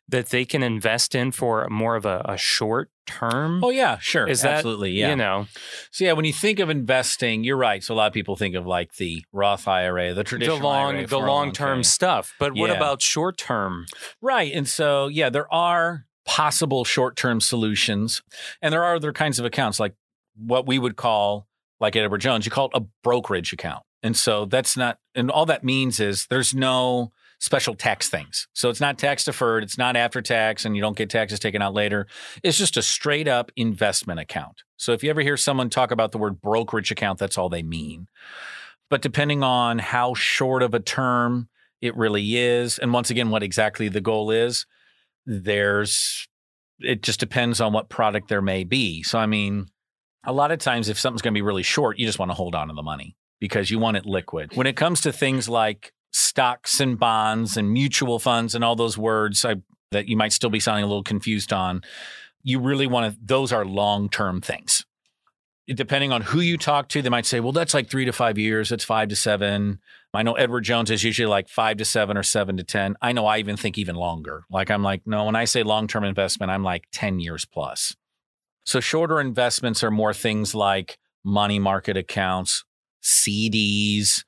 that 0.08 0.28
they 0.30 0.46
can 0.46 0.62
invest 0.62 1.16
in 1.16 1.32
for 1.32 1.68
more 1.70 1.96
of 1.96 2.06
a, 2.06 2.22
a 2.26 2.38
short 2.38 2.92
term? 3.08 3.64
oh 3.64 3.72
yeah, 3.72 3.98
sure. 3.98 4.28
Is 4.28 4.44
that, 4.44 4.58
Absolutely. 4.58 4.92
Yeah. 4.92 5.10
You 5.10 5.16
know, 5.16 5.48
So 5.90 6.06
yeah, 6.06 6.14
when 6.14 6.26
you 6.26 6.34
think 6.34 6.60
of 6.60 6.70
investing, 6.70 7.44
you're 7.44 7.58
right. 7.58 7.84
So 7.84 7.96
a 7.96 7.98
lot 7.98 8.06
of 8.06 8.14
people 8.14 8.36
think 8.36 8.54
of 8.54 8.68
like 8.68 8.98
the 8.98 9.26
Roth 9.34 9.68
IRA, 9.68 10.14
the 10.14 10.24
traditional 10.24 10.60
the 10.60 10.64
long, 10.64 10.96
IRA, 10.98 11.08
the 11.08 11.18
long 11.18 11.54
term 11.54 11.82
stuff. 11.82 12.36
But 12.38 12.54
what 12.54 12.70
about 12.70 13.02
short 13.02 13.40
term? 13.40 13.88
Right. 14.22 14.54
And 14.54 14.68
so, 14.68 15.08
yeah, 15.08 15.32
there 15.32 15.52
are 15.52 16.06
possible 16.26 16.84
short 16.84 17.16
term 17.16 17.42
solutions. 17.42 18.22
And 18.62 18.72
there 18.72 18.84
are 18.84 18.96
other 18.96 19.12
kinds 19.12 19.40
of 19.40 19.46
accounts, 19.46 19.80
like 19.80 19.96
what 20.38 20.68
we 20.68 20.80
would 20.80 20.96
call, 20.96 21.48
like 21.80 21.96
at 21.96 22.04
Edward 22.04 22.22
Jones, 22.22 22.46
you 22.46 22.52
call 22.52 22.66
it 22.68 22.72
a 22.76 22.86
brokerage 23.04 23.54
account. 23.54 23.84
And 24.04 24.16
so 24.16 24.46
that's 24.46 24.78
not, 24.78 25.00
and 25.16 25.32
all 25.32 25.46
that 25.48 25.64
means 25.64 26.00
is 26.00 26.28
there's 26.28 26.54
no 26.54 27.12
special 27.40 27.76
tax 27.76 28.10
things. 28.10 28.48
So 28.54 28.70
it's 28.70 28.82
not 28.82 28.98
tax 28.98 29.24
deferred, 29.24 29.64
it's 29.64 29.78
not 29.78 29.96
after 29.96 30.22
tax, 30.22 30.66
and 30.66 30.76
you 30.76 30.82
don't 30.82 30.98
get 30.98 31.10
taxes 31.10 31.40
taken 31.40 31.62
out 31.62 31.74
later. 31.74 32.08
It's 32.44 32.58
just 32.58 32.78
a 32.78 32.82
straight 32.82 33.28
up 33.28 33.52
investment 33.56 34.20
account. 34.20 34.64
So 34.78 34.92
if 34.94 35.04
you 35.04 35.10
ever 35.10 35.22
hear 35.22 35.38
someone 35.38 35.70
talk 35.70 35.92
about 35.92 36.12
the 36.12 36.18
word 36.18 36.42
brokerage 36.42 36.92
account, 36.92 37.20
that's 37.20 37.38
all 37.38 37.50
they 37.50 37.64
mean. 37.64 38.08
But 38.90 39.02
depending 39.02 39.44
on 39.44 39.80
how 39.80 40.14
short 40.14 40.64
of 40.64 40.74
a 40.74 40.80
term 40.80 41.50
it 41.82 41.96
really 41.96 42.38
is, 42.38 42.80
and 42.80 42.94
once 42.94 43.10
again, 43.10 43.30
what 43.30 43.44
exactly 43.44 43.90
the 43.90 44.02
goal 44.02 44.32
is, 44.32 44.66
there's 45.26 46.28
it 46.80 47.02
just 47.02 47.20
depends 47.20 47.60
on 47.60 47.74
what 47.74 47.90
product 47.90 48.30
there 48.30 48.42
may 48.42 48.64
be. 48.64 49.04
So 49.04 49.20
I 49.20 49.26
mean, 49.26 49.68
a 50.26 50.34
lot 50.34 50.52
of 50.52 50.60
times 50.60 50.90
if 50.90 51.00
something's 51.00 51.22
going 51.22 51.34
to 51.34 51.38
be 51.38 51.42
really 51.44 51.64
short, 51.64 51.98
you 51.98 52.06
just 52.06 52.20
want 52.20 52.32
to 52.32 52.36
hold 52.36 52.56
on 52.56 52.68
to 52.68 52.74
the 52.74 52.84
money 52.84 53.16
because 53.40 53.70
you 53.72 53.80
want 53.80 53.98
it 53.98 54.06
liquid. 54.06 54.52
When 54.56 54.68
it 54.68 54.76
comes 54.76 55.02
to 55.02 55.12
things 55.12 55.48
like 55.48 55.94
stocks 56.12 56.80
and 56.80 56.98
bonds 56.98 57.58
and 57.58 57.72
mutual 57.72 58.20
funds 58.20 58.56
and 58.56 58.64
all 58.64 58.76
those 58.76 58.98
words 58.98 59.46
I, 59.46 59.56
that 59.92 60.08
you 60.08 60.18
might 60.18 60.34
still 60.34 60.50
be 60.50 60.60
sounding 60.60 60.84
a 60.84 60.88
little 60.88 61.04
confused 61.04 61.54
on, 61.54 61.82
you 62.44 62.60
really 62.60 62.88
want 62.88 63.14
to 63.14 63.20
those 63.24 63.52
are 63.52 63.66
long-term 63.66 64.42
things. 64.42 64.86
Depending 65.68 66.14
on 66.14 66.22
who 66.22 66.40
you 66.40 66.58
talk 66.58 66.88
to, 66.90 67.02
they 67.02 67.10
might 67.10 67.26
say, 67.26 67.42
"Well, 67.42 67.52
that's 67.52 67.74
like 67.74 67.90
3 67.90 68.06
to 68.06 68.14
5 68.14 68.38
years, 68.38 68.72
it's 68.72 68.86
5 68.86 69.10
to 69.10 69.16
7." 69.16 69.80
I 70.14 70.24
know 70.24 70.34
Edward 70.34 70.62
Jones 70.62 70.90
is 70.90 71.04
usually 71.04 71.28
like 71.28 71.50
5 71.50 71.78
to 71.78 71.86
7 71.86 72.18
or 72.18 72.24
7 72.24 72.56
to 72.58 72.64
10. 72.64 72.96
I 73.02 73.12
know 73.12 73.26
I 73.26 73.38
even 73.40 73.58
think 73.58 73.78
even 73.78 73.96
longer. 73.96 74.46
Like 74.50 74.72
I'm 74.72 74.82
like, 74.82 75.02
"No, 75.06 75.26
when 75.26 75.36
I 75.36 75.44
say 75.46 75.64
long-term 75.64 76.06
investment, 76.06 76.52
I'm 76.52 76.64
like 76.64 76.86
10 76.94 77.20
years 77.20 77.46
plus." 77.46 77.96
So 78.68 78.82
shorter 78.82 79.22
investments 79.22 79.82
are 79.82 79.92
more 79.92 80.14
things 80.14 80.54
like 80.54 81.00
money 81.24 81.58
market 81.58 81.96
accounts, 81.96 82.66
CDs, 83.02 84.26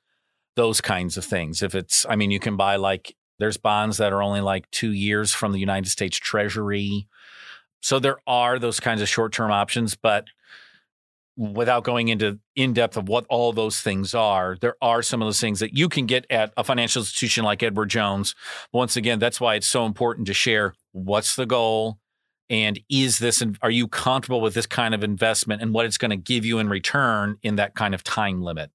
those 0.56 0.80
kinds 0.80 1.18
of 1.18 1.26
things. 1.26 1.62
If 1.62 1.74
it's, 1.74 2.06
I 2.08 2.16
mean, 2.16 2.30
you 2.30 2.40
can 2.40 2.56
buy 2.56 2.76
like, 2.76 3.14
there's 3.38 3.58
bonds 3.58 3.98
that 3.98 4.14
are 4.14 4.22
only 4.22 4.40
like 4.40 4.70
two 4.70 4.92
years 4.92 5.34
from 5.34 5.52
the 5.52 5.58
United 5.58 5.90
States 5.90 6.16
Treasury. 6.16 7.06
So 7.82 7.98
there 7.98 8.16
are 8.26 8.58
those 8.58 8.80
kinds 8.80 9.02
of 9.02 9.10
short 9.10 9.34
term 9.34 9.50
options, 9.50 9.94
but 9.94 10.24
without 11.36 11.84
going 11.84 12.08
into 12.08 12.38
in 12.56 12.72
depth 12.72 12.96
of 12.96 13.10
what 13.10 13.26
all 13.28 13.52
those 13.52 13.82
things 13.82 14.14
are, 14.14 14.56
there 14.62 14.76
are 14.80 15.02
some 15.02 15.20
of 15.20 15.26
those 15.26 15.40
things 15.40 15.60
that 15.60 15.76
you 15.76 15.90
can 15.90 16.06
get 16.06 16.24
at 16.30 16.54
a 16.56 16.64
financial 16.64 17.02
institution 17.02 17.44
like 17.44 17.62
Edward 17.62 17.90
Jones. 17.90 18.34
Once 18.72 18.96
again, 18.96 19.18
that's 19.18 19.38
why 19.38 19.56
it's 19.56 19.66
so 19.66 19.84
important 19.84 20.26
to 20.28 20.34
share 20.34 20.72
what's 20.92 21.36
the 21.36 21.44
goal 21.44 21.98
and 22.50 22.78
is 22.90 23.18
this 23.20 23.42
are 23.62 23.70
you 23.70 23.88
comfortable 23.88 24.40
with 24.42 24.52
this 24.54 24.66
kind 24.66 24.94
of 24.94 25.02
investment 25.02 25.62
and 25.62 25.72
what 25.72 25.86
it's 25.86 25.96
going 25.96 26.10
to 26.10 26.16
give 26.16 26.44
you 26.44 26.58
in 26.58 26.68
return 26.68 27.38
in 27.42 27.56
that 27.56 27.74
kind 27.74 27.94
of 27.94 28.02
time 28.04 28.42
limit 28.42 28.70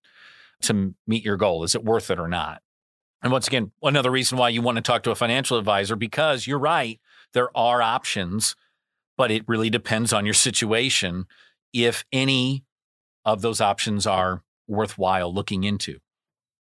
to 0.62 0.96
meet 1.06 1.24
your 1.24 1.38
goal? 1.38 1.64
Is 1.64 1.76
it 1.76 1.84
worth 1.84 2.10
it 2.10 2.18
or 2.20 2.28
not? 2.28 2.62
And 3.22 3.32
once 3.32 3.48
again, 3.48 3.72
another 3.84 4.10
reason 4.12 4.38
why 4.38 4.50
you 4.50 4.62
want 4.62 4.78
to 4.78 4.82
talk 4.82 5.04
to 5.04 5.12
a 5.12 5.16
financial 5.16 5.58
advisor 5.58 5.96
because 5.96 6.48
you're 6.48 6.60
right, 6.60 7.00
there 7.34 7.56
are 7.58 7.82
options, 7.82 8.56
but 9.18 9.30
it 9.32 9.44
really 9.48 9.70
depends 9.70 10.14
on 10.14 10.26
your 10.26 10.34
situation 10.34 11.26
if 11.74 12.06
any 12.14 12.64
of 13.26 13.42
those 13.42 13.60
options 13.60 14.08
are 14.08 14.44
worthwhile 14.68 15.34
looking 15.34 15.64
into. 15.64 16.00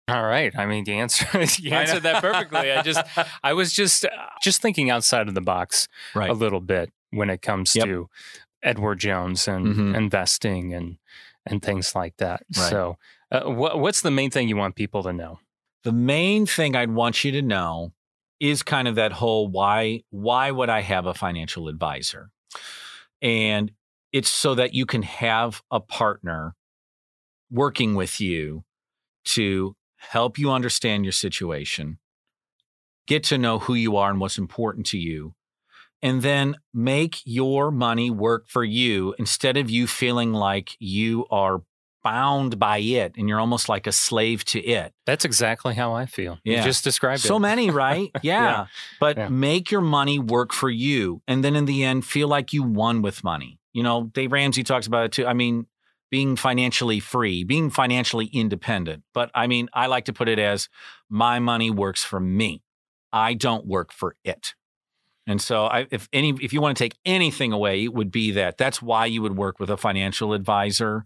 All 0.08 0.24
right. 0.24 0.52
I 0.56 0.66
mean, 0.66 0.84
the 0.84 0.94
answer 0.94 1.26
you 1.62 1.70
I 1.70 1.74
know. 1.74 1.80
answered 1.80 2.02
that 2.02 2.20
perfectly. 2.22 2.72
I 2.72 2.82
just 2.82 3.00
I 3.42 3.52
was 3.52 3.72
just 3.72 4.04
uh, 4.04 4.08
just 4.42 4.61
thinking 4.61 4.90
outside 4.90 5.28
of 5.28 5.34
the 5.34 5.40
box 5.40 5.88
Right. 6.14 6.28
a 6.28 6.32
little 6.34 6.61
bit 6.61 6.90
when 7.11 7.30
it 7.30 7.42
comes 7.42 7.74
Yep. 7.74 7.86
to 7.86 8.08
Edward 8.62 9.00
Jones 9.00 9.48
and 9.48 9.66
Mhm. 9.74 9.96
investing 9.96 10.74
and 10.74 10.98
and 11.46 11.62
things 11.62 11.94
like 11.94 12.16
that. 12.18 12.42
Right. 12.56 12.68
So, 12.70 12.98
uh, 13.32 13.44
what 13.50 13.78
what's 13.80 14.02
the 14.02 14.11
main 14.11 14.30
thing 14.30 14.48
you 14.48 14.56
want 14.56 14.76
people 14.76 15.02
to 15.04 15.12
know? 15.12 15.40
the 15.82 15.92
main 15.92 16.44
thing 16.44 16.76
I'd 16.76 16.90
want 16.90 17.24
you 17.24 17.32
to 17.32 17.40
know 17.40 17.94
is 18.38 18.62
kind 18.62 18.86
of 18.86 18.96
that 18.96 19.12
whole 19.12 19.48
why 19.48 20.02
why 20.11 20.50
would 20.50 20.68
I 20.68 20.82
have 20.82 21.06
a 21.06 21.14
financial 21.14 21.68
advisor? 21.68 22.30
And 23.22 23.72
it's 24.12 24.28
so 24.30 24.54
that 24.56 24.74
you 24.74 24.84
can 24.84 25.02
have 25.02 25.62
a 25.70 25.80
partner 25.80 26.54
working 27.50 27.94
with 27.94 28.20
you 28.20 28.64
to 29.24 29.74
help 29.96 30.38
you 30.38 30.50
understand 30.50 31.04
your 31.06 31.12
situation, 31.12 31.98
get 33.06 33.22
to 33.24 33.38
know 33.38 33.58
who 33.61 33.74
you 33.74 33.96
are 33.96 34.11
and 34.11 34.20
what's 34.20 34.38
important 34.38 34.84
to 34.86 34.98
you, 34.98 35.34
and 36.03 36.22
then 36.22 36.57
make 36.72 37.20
your 37.24 37.70
money 37.70 38.11
work 38.11 38.48
for 38.48 38.64
you 38.64 39.14
instead 39.18 39.57
of 39.57 39.68
you 39.70 39.86
feeling 39.86 40.32
like 40.32 40.76
you 40.78 41.26
are 41.30 41.62
bound 42.03 42.59
by 42.59 42.78
it 42.78 43.12
and 43.18 43.28
you're 43.28 43.40
almost 43.40 43.68
like 43.68 43.86
a 43.86 43.92
slave 43.92 44.42
to 44.46 44.59
it. 44.61 44.94
That's 45.05 45.26
exactly 45.26 45.74
how 45.74 45.92
I 45.92 46.07
feel. 46.07 46.38
Yeah. 46.44 46.59
You 46.59 46.64
just 46.64 46.82
described 46.82 47.20
So 47.20 47.26
it. 47.26 47.28
So 47.28 47.38
many, 47.38 47.70
right? 47.70 48.11
Yeah. 48.22 48.42
Yeah. 48.42 48.66
But 48.98 49.16
Yeah. 49.18 49.28
make 49.28 49.70
your 49.70 49.82
money 49.82 50.18
work 50.18 50.53
for 50.53 50.70
you. 50.70 51.20
And 51.28 51.44
then 51.44 51.55
in 51.57 51.66
the 51.66 51.84
end, 51.84 52.07
feel 52.07 52.28
like 52.28 52.53
you 52.55 52.62
won 52.62 53.03
with 53.03 53.22
money. 53.22 53.59
You 53.74 53.82
know, 53.82 54.05
Dave 54.05 54.32
Ramsey 54.32 54.62
talks 54.62 54.86
about 54.86 55.05
it 55.05 55.12
too. 55.12 55.26
I 55.26 55.34
mean, 55.34 55.66
being 56.11 56.36
financially 56.36 57.01
free, 57.01 57.44
being 57.44 57.70
financially 57.70 58.26
independent. 58.26 59.05
But 59.12 59.30
I 59.34 59.46
mean, 59.46 59.68
I 59.74 59.86
like 59.86 60.07
to 60.07 60.12
put 60.12 60.28
it 60.28 60.38
as 60.38 60.68
my 61.09 61.38
money 61.38 61.70
works 61.70 62.03
for 62.03 62.18
me. 62.18 62.62
I 63.12 63.34
don't 63.34 63.66
work 63.66 63.92
for 63.92 64.16
it. 64.24 64.55
And 65.26 65.40
so 65.40 65.66
I, 65.66 65.86
if 65.90 66.08
any 66.12 66.30
if 66.40 66.52
you 66.52 66.60
want 66.60 66.76
to 66.76 66.82
take 66.84 66.98
anything 67.04 67.52
away, 67.52 67.84
it 67.84 67.94
would 67.94 68.10
be 68.10 68.32
that. 68.32 68.58
That's 68.58 68.82
why 68.82 69.06
you 69.06 69.22
would 69.22 69.36
work 69.36 69.60
with 69.60 69.70
a 69.70 69.76
financial 69.76 70.32
advisor 70.32 71.04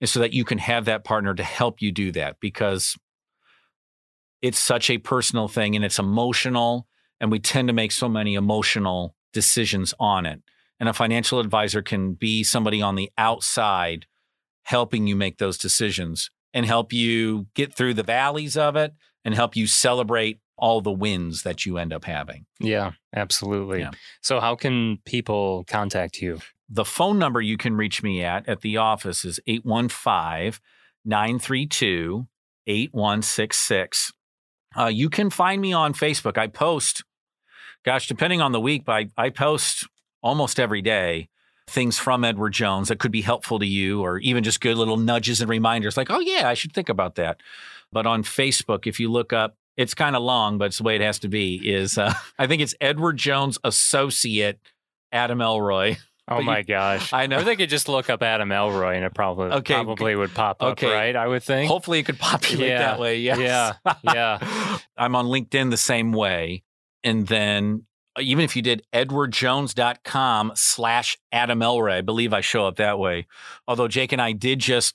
is 0.00 0.10
so 0.10 0.20
that 0.20 0.32
you 0.32 0.44
can 0.44 0.58
have 0.58 0.84
that 0.84 1.04
partner 1.04 1.34
to 1.34 1.42
help 1.42 1.82
you 1.82 1.92
do 1.92 2.12
that 2.12 2.36
because 2.40 2.96
it's 4.40 4.58
such 4.58 4.88
a 4.90 4.98
personal 4.98 5.48
thing 5.48 5.74
and 5.74 5.84
it's 5.84 5.98
emotional 5.98 6.86
and 7.20 7.32
we 7.32 7.40
tend 7.40 7.68
to 7.68 7.74
make 7.74 7.90
so 7.90 8.08
many 8.08 8.34
emotional 8.34 9.14
decisions 9.32 9.92
on 9.98 10.24
it 10.24 10.40
and 10.80 10.88
a 10.88 10.92
financial 10.92 11.40
advisor 11.40 11.82
can 11.82 12.14
be 12.14 12.44
somebody 12.44 12.80
on 12.80 12.94
the 12.94 13.10
outside 13.18 14.06
helping 14.64 15.06
you 15.06 15.16
make 15.16 15.38
those 15.38 15.58
decisions 15.58 16.30
and 16.54 16.66
help 16.66 16.92
you 16.92 17.46
get 17.54 17.74
through 17.74 17.94
the 17.94 18.02
valleys 18.02 18.56
of 18.56 18.76
it 18.76 18.92
and 19.24 19.34
help 19.34 19.56
you 19.56 19.66
celebrate 19.66 20.38
all 20.58 20.80
the 20.80 20.92
wins 20.92 21.42
that 21.44 21.64
you 21.64 21.78
end 21.78 21.92
up 21.92 22.04
having 22.04 22.46
Yeah, 22.60 22.92
absolutely. 23.14 23.80
Yeah. 23.80 23.92
So, 24.22 24.40
how 24.40 24.54
can 24.56 24.98
people 25.04 25.64
contact 25.66 26.20
you? 26.20 26.40
the 26.70 26.84
phone 26.84 27.18
number 27.18 27.40
you 27.40 27.56
can 27.56 27.76
reach 27.76 28.02
me 28.02 28.22
at 28.22 28.46
at 28.46 28.60
the 28.60 28.76
office 28.76 29.24
is 29.24 29.40
815 29.46 30.60
932 31.06 32.26
8166. 32.66 34.12
Uh, 34.78 34.86
You 34.86 35.08
can 35.08 35.30
find 35.30 35.60
me 35.62 35.72
on 35.72 35.94
Facebook. 35.94 36.36
I 36.36 36.46
post, 36.46 37.04
gosh, 37.84 38.06
depending 38.06 38.40
on 38.42 38.52
the 38.52 38.60
week, 38.60 38.84
but 38.84 38.92
I, 38.92 39.06
I 39.16 39.30
post 39.30 39.88
almost 40.22 40.60
every 40.60 40.82
day 40.82 41.28
things 41.66 41.98
from 41.98 42.24
Edward 42.24 42.52
Jones 42.52 42.88
that 42.88 42.98
could 42.98 43.12
be 43.12 43.22
helpful 43.22 43.58
to 43.58 43.66
you, 43.66 44.02
or 44.02 44.18
even 44.18 44.44
just 44.44 44.60
good 44.60 44.76
little 44.76 44.96
nudges 44.96 45.40
and 45.40 45.48
reminders 45.50 45.96
like, 45.96 46.10
oh, 46.10 46.20
yeah, 46.20 46.48
I 46.48 46.54
should 46.54 46.72
think 46.72 46.88
about 46.88 47.14
that. 47.16 47.40
But 47.92 48.06
on 48.06 48.22
Facebook, 48.22 48.86
if 48.86 49.00
you 49.00 49.10
look 49.10 49.32
up, 49.32 49.56
it's 49.78 49.94
kind 49.94 50.14
of 50.14 50.22
long, 50.22 50.58
but 50.58 50.66
it's 50.66 50.76
the 50.78 50.82
way 50.84 50.96
it 50.96 51.00
has 51.00 51.18
to 51.20 51.28
be, 51.28 51.54
is 51.66 51.96
uh, 51.96 52.12
I 52.38 52.46
think 52.46 52.60
it's 52.60 52.74
Edward 52.82 53.16
Jones 53.16 53.58
Associate 53.64 54.58
Adam 55.12 55.40
Elroy. 55.40 55.96
Oh 56.30 56.34
But 56.34 56.38
you- 56.40 56.44
my 56.44 56.60
gosh. 56.62 57.14
I 57.14 57.26
know. 57.26 57.38
Or 57.38 57.42
they 57.42 57.56
could 57.56 57.70
just 57.70 57.88
look 57.88 58.10
up 58.10 58.22
Adam 58.22 58.52
Elroy 58.52 58.96
and 58.96 59.02
it 59.06 59.14
probably 59.14 59.46
Okay, 59.46 59.72
probably 59.72 60.14
would 60.14 60.34
pop 60.34 60.62
up, 60.62 60.72
okay. 60.72 60.92
right? 60.92 61.16
I 61.16 61.26
would 61.26 61.42
think. 61.42 61.70
Hopefully 61.70 62.00
it 62.00 62.02
could 62.04 62.18
populate 62.18 62.68
Yeah, 62.68 62.78
that 62.80 63.00
way. 63.00 63.18
Yes. 63.20 63.38
yeah, 63.38 63.94
yeah. 64.04 64.78
I'm 64.98 65.16
on 65.16 65.24
LinkedIn 65.24 65.70
the 65.70 65.78
same 65.78 66.12
way. 66.12 66.64
And 67.02 67.26
then 67.28 67.86
uh, 68.14 68.20
even 68.20 68.44
if 68.44 68.56
you 68.56 68.60
did 68.60 68.82
edwardjones.com 68.92 70.52
slash 70.54 71.16
Adam 71.32 71.62
Elroy, 71.62 71.98
I 71.98 72.00
believe 72.02 72.32
I 72.32 72.40
show 72.40 72.66
up 72.66 72.76
that 72.76 72.98
way. 72.98 73.26
Although 73.66 73.88
Jake 73.88 74.12
and 74.12 74.20
I 74.20 74.32
did 74.32 74.58
just 74.58 74.94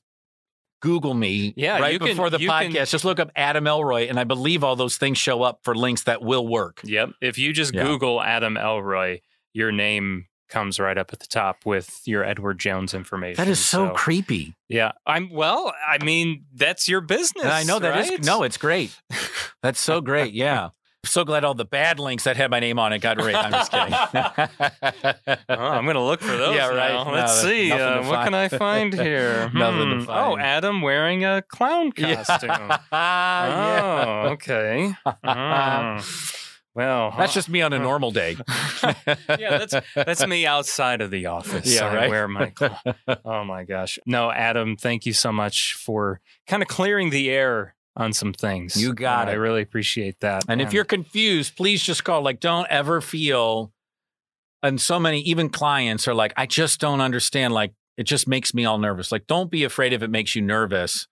Google 0.84 1.14
me 1.14 1.54
Yeah, 1.56 1.80
right 1.80 1.94
you 1.94 2.00
can- 2.00 2.10
before 2.10 2.30
the 2.30 2.40
podcast. 2.40 2.74
can- 2.74 2.86
Just 2.88 3.06
look 3.06 3.18
up 3.18 3.32
Adam 3.38 3.66
Elroy, 3.68 4.10
and 4.10 4.20
I 4.20 4.26
believe 4.26 4.66
all 4.66 4.76
those 4.76 4.98
things 4.98 5.18
show 5.18 5.42
up 5.42 5.62
for 5.64 5.74
links 5.74 6.04
that 6.04 6.22
will 6.22 6.46
work. 6.46 6.82
Yep. 6.84 7.12
If 7.22 7.38
you 7.38 7.54
just 7.54 7.74
Yeah. 7.74 7.84
Google 7.84 8.22
Adam 8.22 8.58
Elroy, 8.58 9.22
your 9.54 9.72
name 9.72 10.26
comes 10.50 10.82
right 10.82 10.98
up 10.98 11.14
at 11.14 11.20
the 11.20 11.26
top 11.28 11.66
with 11.66 12.02
your 12.06 12.26
Edward 12.26 12.60
Jones 12.60 12.94
information. 12.94 13.44
That 13.44 13.50
is 13.50 13.66
so, 13.66 13.92
creepy. 13.92 14.56
Yeah. 14.68 14.92
I'm 15.06 15.30
well, 15.32 15.74
I 15.88 16.04
mean, 16.04 16.44
that's 16.54 16.90
your 16.90 17.00
business. 17.00 17.46
And 17.46 17.54
I 17.54 17.64
know 17.64 17.80
that 17.80 17.98
is 18.00 18.10
right? 18.10 18.24
no, 18.26 18.44
it's 18.44 18.58
great. 18.58 18.94
That's 19.64 19.80
so 19.80 20.02
great. 20.02 20.34
Yeah. 20.34 20.70
So 21.06 21.26
glad 21.26 21.44
all 21.44 21.54
the 21.54 21.66
bad 21.66 22.00
links 22.00 22.24
that 22.24 22.38
had 22.38 22.50
my 22.50 22.60
name 22.62 22.80
on 22.80 22.94
it 22.94 23.00
got 23.00 23.18
rid. 23.22 23.36
I'm 23.36 23.52
just 23.52 23.72
kidding. 23.72 23.94
Oh, 25.50 25.56
I'm 25.56 25.86
gonna 25.86 26.04
look 26.04 26.22
for 26.22 26.36
those. 26.36 26.56
Yeah, 26.56 26.70
right. 26.70 26.94
now. 26.94 27.12
Let's 27.12 27.42
there's 27.42 27.54
see. 27.54 27.72
Uh, 27.72 28.08
what 28.08 28.24
can 28.24 28.34
I 28.34 28.48
find 28.48 28.94
here? 29.00 29.52
Nothing 29.54 29.90
to 29.90 29.96
Hmm. 29.98 30.02
find. 30.06 30.34
Oh, 30.34 30.38
Adam 30.38 30.82
wearing 30.82 31.26
a 31.26 31.42
clown 31.42 31.92
Yeah. 31.98 32.16
costume. 32.24 32.50
yeah. 32.50 34.24
Oh, 34.28 34.30
okay. 34.32 34.94
Mm. 35.06 36.40
Well, 36.76 37.14
That's 37.18 37.34
just 37.36 37.50
me 37.50 37.62
on 37.62 37.72
a 37.74 37.80
normal 37.80 38.10
day. 38.12 38.36
yeah, 38.82 39.58
that's 39.64 39.76
that's 39.96 40.26
me 40.26 40.48
outside 40.48 41.02
of 41.02 41.12
the 41.12 41.28
office. 41.28 41.72
Yeah, 41.76 41.86
I 41.88 41.96
right. 41.96 42.10
wear 42.10 42.28
my 42.28 42.52
cl- 42.58 42.80
oh 43.26 43.44
my 43.44 43.64
gosh. 43.64 44.00
No, 44.08 44.32
Adam, 44.32 44.76
thank 44.78 45.06
you 45.06 45.14
so 45.14 45.32
much 45.32 45.76
for 45.76 46.20
kind 46.48 46.64
of 46.64 46.68
clearing 46.70 47.12
the 47.12 47.30
air 47.30 47.76
on 47.96 48.14
some 48.14 48.34
things. 48.34 48.82
You 48.82 48.92
uh, 48.92 48.94
got 48.94 49.22
And 49.24 49.32
I 49.32 49.34
really 49.34 49.62
appreciate 49.62 50.20
that. 50.22 50.44
And 50.48 50.62
if 50.62 50.74
you're 50.74 50.86
confused, 50.86 51.56
please 51.56 51.84
just 51.84 52.04
call. 52.04 52.22
Like, 52.22 52.40
don't 52.40 52.68
ever 52.70 53.02
feel. 53.02 53.72
And 54.62 54.80
so 54.80 55.00
many, 55.00 55.22
even 55.22 55.50
clients 55.50 56.08
are 56.08 56.14
like, 56.14 56.34
I 56.38 56.46
just 56.46 56.80
don't 56.80 57.02
understand. 57.02 57.54
Like, 57.54 57.74
it 57.98 58.04
just 58.04 58.28
makes 58.28 58.54
me 58.54 58.66
all 58.66 58.78
nervous. 58.78 59.12
Like, 59.12 59.28
don't 59.28 59.52
be 59.52 59.64
afraid 59.64 59.94
if 59.94 60.02
it 60.02 60.10
makes 60.10 60.36
you 60.36 60.42
nervous. 60.42 61.08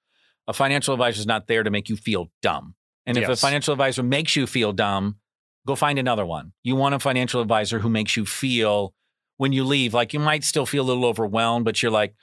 A 0.48 0.54
financial 0.54 0.94
advisor 0.94 1.20
is 1.20 1.28
not 1.28 1.48
there 1.48 1.64
to 1.64 1.70
make 1.70 1.90
you 1.90 1.96
feel 1.96 2.32
dumb. 2.42 2.76
And 3.06 3.18
if 3.18 3.30
a 3.30 3.36
financial 3.36 3.74
advisor 3.74 4.04
makes 4.04 4.36
you 4.36 4.48
feel 4.48 4.74
dumb, 4.74 5.18
go 5.66 5.76
find 5.76 6.00
another 6.00 6.26
one. 6.26 6.54
You 6.64 6.76
want 6.76 6.96
a 6.96 7.00
financial 7.00 7.42
advisor 7.42 7.80
who 7.80 7.90
makes 7.90 8.16
you 8.16 8.26
feel 8.26 8.94
when 9.38 9.54
you 9.54 9.64
leave, 9.64 9.94
like 9.94 10.14
you 10.14 10.20
might 10.20 10.44
still 10.44 10.68
feel 10.68 10.84
a 10.84 10.86
little 10.86 11.06
overwhelmed, 11.06 11.66
but 11.66 11.82
you're 11.82 11.92
like, 11.92 12.14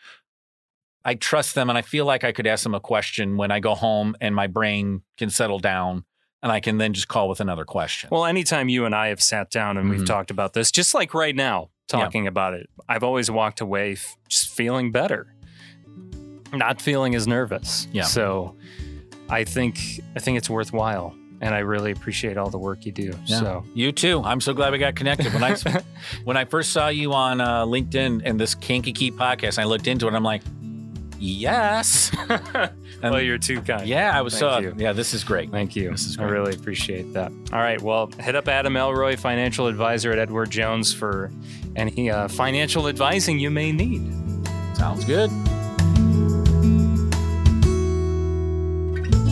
I 1.04 1.14
trust 1.14 1.54
them 1.54 1.68
and 1.70 1.78
I 1.78 1.82
feel 1.82 2.04
like 2.04 2.24
I 2.24 2.32
could 2.32 2.46
ask 2.46 2.62
them 2.64 2.74
a 2.74 2.80
question 2.80 3.36
when 3.36 3.50
I 3.50 3.60
go 3.60 3.74
home 3.74 4.16
and 4.20 4.34
my 4.34 4.46
brain 4.46 5.02
can 5.16 5.30
settle 5.30 5.58
down 5.58 6.04
and 6.42 6.52
I 6.52 6.60
can 6.60 6.78
then 6.78 6.92
just 6.92 7.08
call 7.08 7.28
with 7.28 7.40
another 7.40 7.64
question. 7.64 8.10
well, 8.12 8.24
anytime 8.26 8.68
you 8.68 8.84
and 8.84 8.94
I 8.94 9.08
have 9.08 9.20
sat 9.22 9.50
down 9.50 9.76
and 9.76 9.88
we've 9.90 10.00
Mhm. 10.02 10.06
talked 10.06 10.30
about 10.30 10.52
this, 10.52 10.70
just 10.70 10.94
like 10.94 11.14
right 11.14 11.34
now, 11.34 11.70
Yeah. 11.92 12.00
talking 12.00 12.26
about 12.26 12.54
it, 12.54 12.68
I've 12.88 13.02
always 13.02 13.30
walked 13.30 13.60
away 13.60 13.92
f- 13.92 14.16
just 14.28 14.48
feeling 14.50 14.92
better, 14.92 15.34
not 16.52 16.80
feeling 16.80 17.14
as 17.14 17.26
nervous. 17.26 17.88
Yeah. 17.92 18.04
So, 18.04 18.56
I 19.30 19.44
think 19.44 19.78
I 20.16 20.20
think 20.20 20.38
it's 20.38 20.48
worthwhile, 20.48 21.14
and 21.40 21.54
I 21.54 21.58
really 21.58 21.90
appreciate 21.90 22.36
all 22.38 22.48
the 22.50 22.58
work 22.58 22.86
you 22.86 22.92
do. 22.92 23.12
Yeah. 23.26 23.40
So. 23.40 23.64
You 23.74 23.92
too. 23.92 24.22
I'm 24.24 24.40
so 24.40 24.54
glad 24.54 24.72
we 24.72 24.78
got 24.78 24.94
connected. 24.96 25.32
When 25.34 25.44
I 25.44 25.54
when 26.24 26.36
I 26.36 26.44
first 26.46 26.72
saw 26.72 26.88
you 26.88 27.12
on 27.12 27.40
uh, 27.40 27.64
LinkedIn 27.66 28.22
and 28.24 28.40
this 28.40 28.54
Kankakee 28.54 29.10
podcast, 29.10 29.58
I 29.58 29.64
looked 29.64 29.86
into 29.86 30.08
it. 30.08 30.14
I'm 30.14 30.22
like, 30.24 30.42
yes. 31.18 32.10
Well, 33.00 33.20
you're 33.22 33.38
too 33.38 33.60
kind. 33.62 33.86
yeah, 33.86 34.18
I 34.18 34.22
was 34.22 34.32
Thank 34.32 34.40
so 34.40 34.58
you. 34.58 34.74
yeah. 34.76 34.92
This 34.92 35.14
is 35.14 35.22
great. 35.22 35.52
Thank 35.52 35.76
you. 35.76 35.90
This 35.92 36.04
is 36.06 36.18
I 36.18 36.22
great. 36.22 36.32
really 36.32 36.54
appreciate 36.56 37.12
that. 37.12 37.30
All 37.52 37.60
right. 37.60 37.80
Well, 37.80 38.08
hit 38.18 38.34
up 38.34 38.48
Adam 38.48 38.76
Elroy, 38.76 39.16
financial 39.16 39.68
advisor 39.68 40.10
at 40.10 40.18
Edward 40.18 40.50
Jones, 40.50 40.92
for 40.92 41.30
any 41.76 42.10
uh, 42.10 42.26
financial 42.26 42.88
advising 42.88 43.38
you 43.38 43.50
may 43.52 43.70
need. 43.70 44.02
Sounds 44.76 45.04
good. 45.04 45.30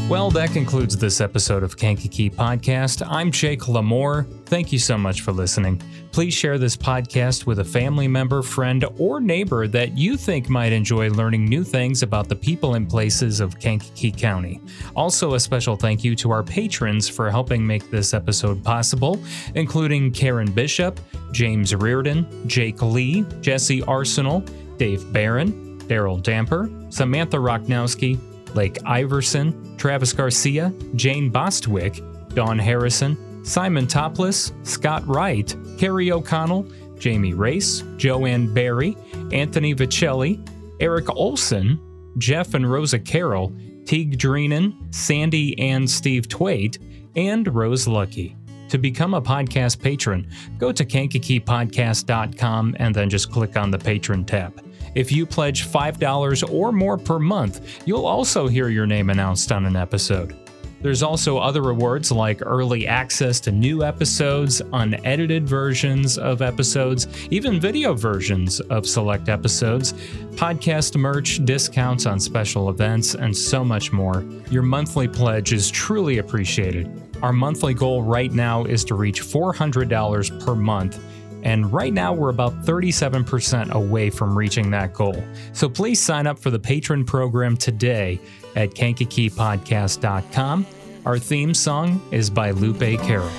Well, 0.08 0.30
that 0.30 0.52
concludes 0.52 0.96
this 0.96 1.20
episode 1.20 1.64
of 1.64 1.76
Kankakee 1.76 2.30
Podcast. 2.30 3.04
I'm 3.10 3.32
Jake 3.32 3.62
Lamore. 3.62 4.24
Thank 4.46 4.70
you 4.70 4.78
so 4.78 4.96
much 4.96 5.22
for 5.22 5.32
listening. 5.32 5.82
Please 6.12 6.32
share 6.32 6.58
this 6.58 6.76
podcast 6.76 7.44
with 7.44 7.58
a 7.58 7.64
family 7.64 8.06
member, 8.06 8.40
friend, 8.40 8.84
or 9.00 9.20
neighbor 9.20 9.66
that 9.66 9.98
you 9.98 10.16
think 10.16 10.48
might 10.48 10.70
enjoy 10.70 11.10
learning 11.10 11.46
new 11.46 11.64
things 11.64 12.04
about 12.04 12.28
the 12.28 12.36
people 12.36 12.74
and 12.74 12.88
places 12.88 13.40
of 13.40 13.58
Kankakee 13.58 14.12
County. 14.12 14.60
Also, 14.94 15.34
a 15.34 15.40
special 15.40 15.74
thank 15.74 16.04
you 16.04 16.14
to 16.14 16.30
our 16.30 16.44
patrons 16.44 17.08
for 17.08 17.28
helping 17.28 17.66
make 17.66 17.90
this 17.90 18.14
episode 18.14 18.62
possible, 18.62 19.18
including 19.56 20.12
Karen 20.12 20.52
Bishop, 20.52 21.00
James 21.32 21.74
Reardon, 21.74 22.48
Jake 22.48 22.80
Lee, 22.80 23.24
Jesse 23.40 23.82
Arsenal, 23.82 24.38
Dave 24.76 25.12
Barron, 25.12 25.80
Daryl 25.88 26.22
Damper, 26.22 26.70
Samantha 26.90 27.36
Rocknowski, 27.36 28.18
Blake 28.56 28.78
Iverson, 28.86 29.76
Travis 29.76 30.14
Garcia, 30.14 30.72
Jane 30.94 31.28
Bostwick, 31.28 32.00
Don 32.30 32.58
Harrison, 32.58 33.44
Simon 33.44 33.86
Topless, 33.86 34.54
Scott 34.62 35.06
Wright, 35.06 35.54
Carrie 35.76 36.10
O'Connell, 36.10 36.66
Jamie 36.98 37.34
Race, 37.34 37.84
Joanne 37.98 38.54
Barry, 38.54 38.96
Anthony 39.30 39.74
Vicelli, 39.74 40.42
Eric 40.80 41.14
Olson, 41.14 41.78
Jeff 42.16 42.54
and 42.54 42.72
Rosa 42.72 42.98
Carroll, 42.98 43.52
Teague 43.84 44.16
Dreenan, 44.16 44.74
Sandy 44.94 45.58
and 45.58 45.88
Steve 45.88 46.26
Twait, 46.26 46.78
and 47.14 47.54
Rose 47.54 47.86
Lucky. 47.86 48.34
To 48.70 48.78
become 48.78 49.12
a 49.12 49.20
podcast 49.20 49.82
patron, 49.82 50.30
go 50.56 50.72
to 50.72 50.82
kankakeepodcast.com 50.82 52.76
and 52.78 52.94
then 52.94 53.10
just 53.10 53.30
click 53.30 53.54
on 53.58 53.70
the 53.70 53.78
patron 53.78 54.24
tab. 54.24 54.65
If 54.96 55.12
you 55.12 55.26
pledge 55.26 55.66
$5 55.66 56.50
or 56.50 56.72
more 56.72 56.96
per 56.96 57.18
month, 57.18 57.82
you'll 57.84 58.06
also 58.06 58.48
hear 58.48 58.70
your 58.70 58.86
name 58.86 59.10
announced 59.10 59.52
on 59.52 59.66
an 59.66 59.76
episode. 59.76 60.34
There's 60.80 61.02
also 61.02 61.36
other 61.36 61.60
rewards 61.60 62.10
like 62.10 62.40
early 62.40 62.86
access 62.86 63.38
to 63.40 63.52
new 63.52 63.82
episodes, 63.82 64.62
unedited 64.72 65.46
versions 65.46 66.16
of 66.16 66.40
episodes, 66.40 67.08
even 67.30 67.60
video 67.60 67.92
versions 67.92 68.60
of 68.60 68.86
select 68.86 69.28
episodes, 69.28 69.92
podcast 70.32 70.96
merch, 70.96 71.44
discounts 71.44 72.06
on 72.06 72.18
special 72.18 72.70
events, 72.70 73.14
and 73.14 73.36
so 73.36 73.62
much 73.62 73.92
more. 73.92 74.24
Your 74.50 74.62
monthly 74.62 75.08
pledge 75.08 75.52
is 75.52 75.70
truly 75.70 76.18
appreciated. 76.18 76.90
Our 77.20 77.34
monthly 77.34 77.74
goal 77.74 78.02
right 78.02 78.32
now 78.32 78.64
is 78.64 78.82
to 78.84 78.94
reach 78.94 79.22
$400 79.22 80.44
per 80.44 80.54
month. 80.54 80.98
And 81.46 81.72
right 81.72 81.92
now, 81.92 82.12
we're 82.12 82.30
about 82.30 82.64
37% 82.64 83.70
away 83.70 84.10
from 84.10 84.36
reaching 84.36 84.68
that 84.72 84.92
goal. 84.92 85.22
So 85.52 85.68
please 85.68 86.02
sign 86.02 86.26
up 86.26 86.40
for 86.40 86.50
the 86.50 86.58
patron 86.58 87.04
program 87.04 87.56
today 87.56 88.20
at 88.56 88.70
kankakeepodcast.com. 88.70 90.66
Our 91.04 91.18
theme 91.20 91.54
song 91.54 92.02
is 92.10 92.30
by 92.30 92.50
Lupe 92.50 93.00
Carroll. 93.00 93.30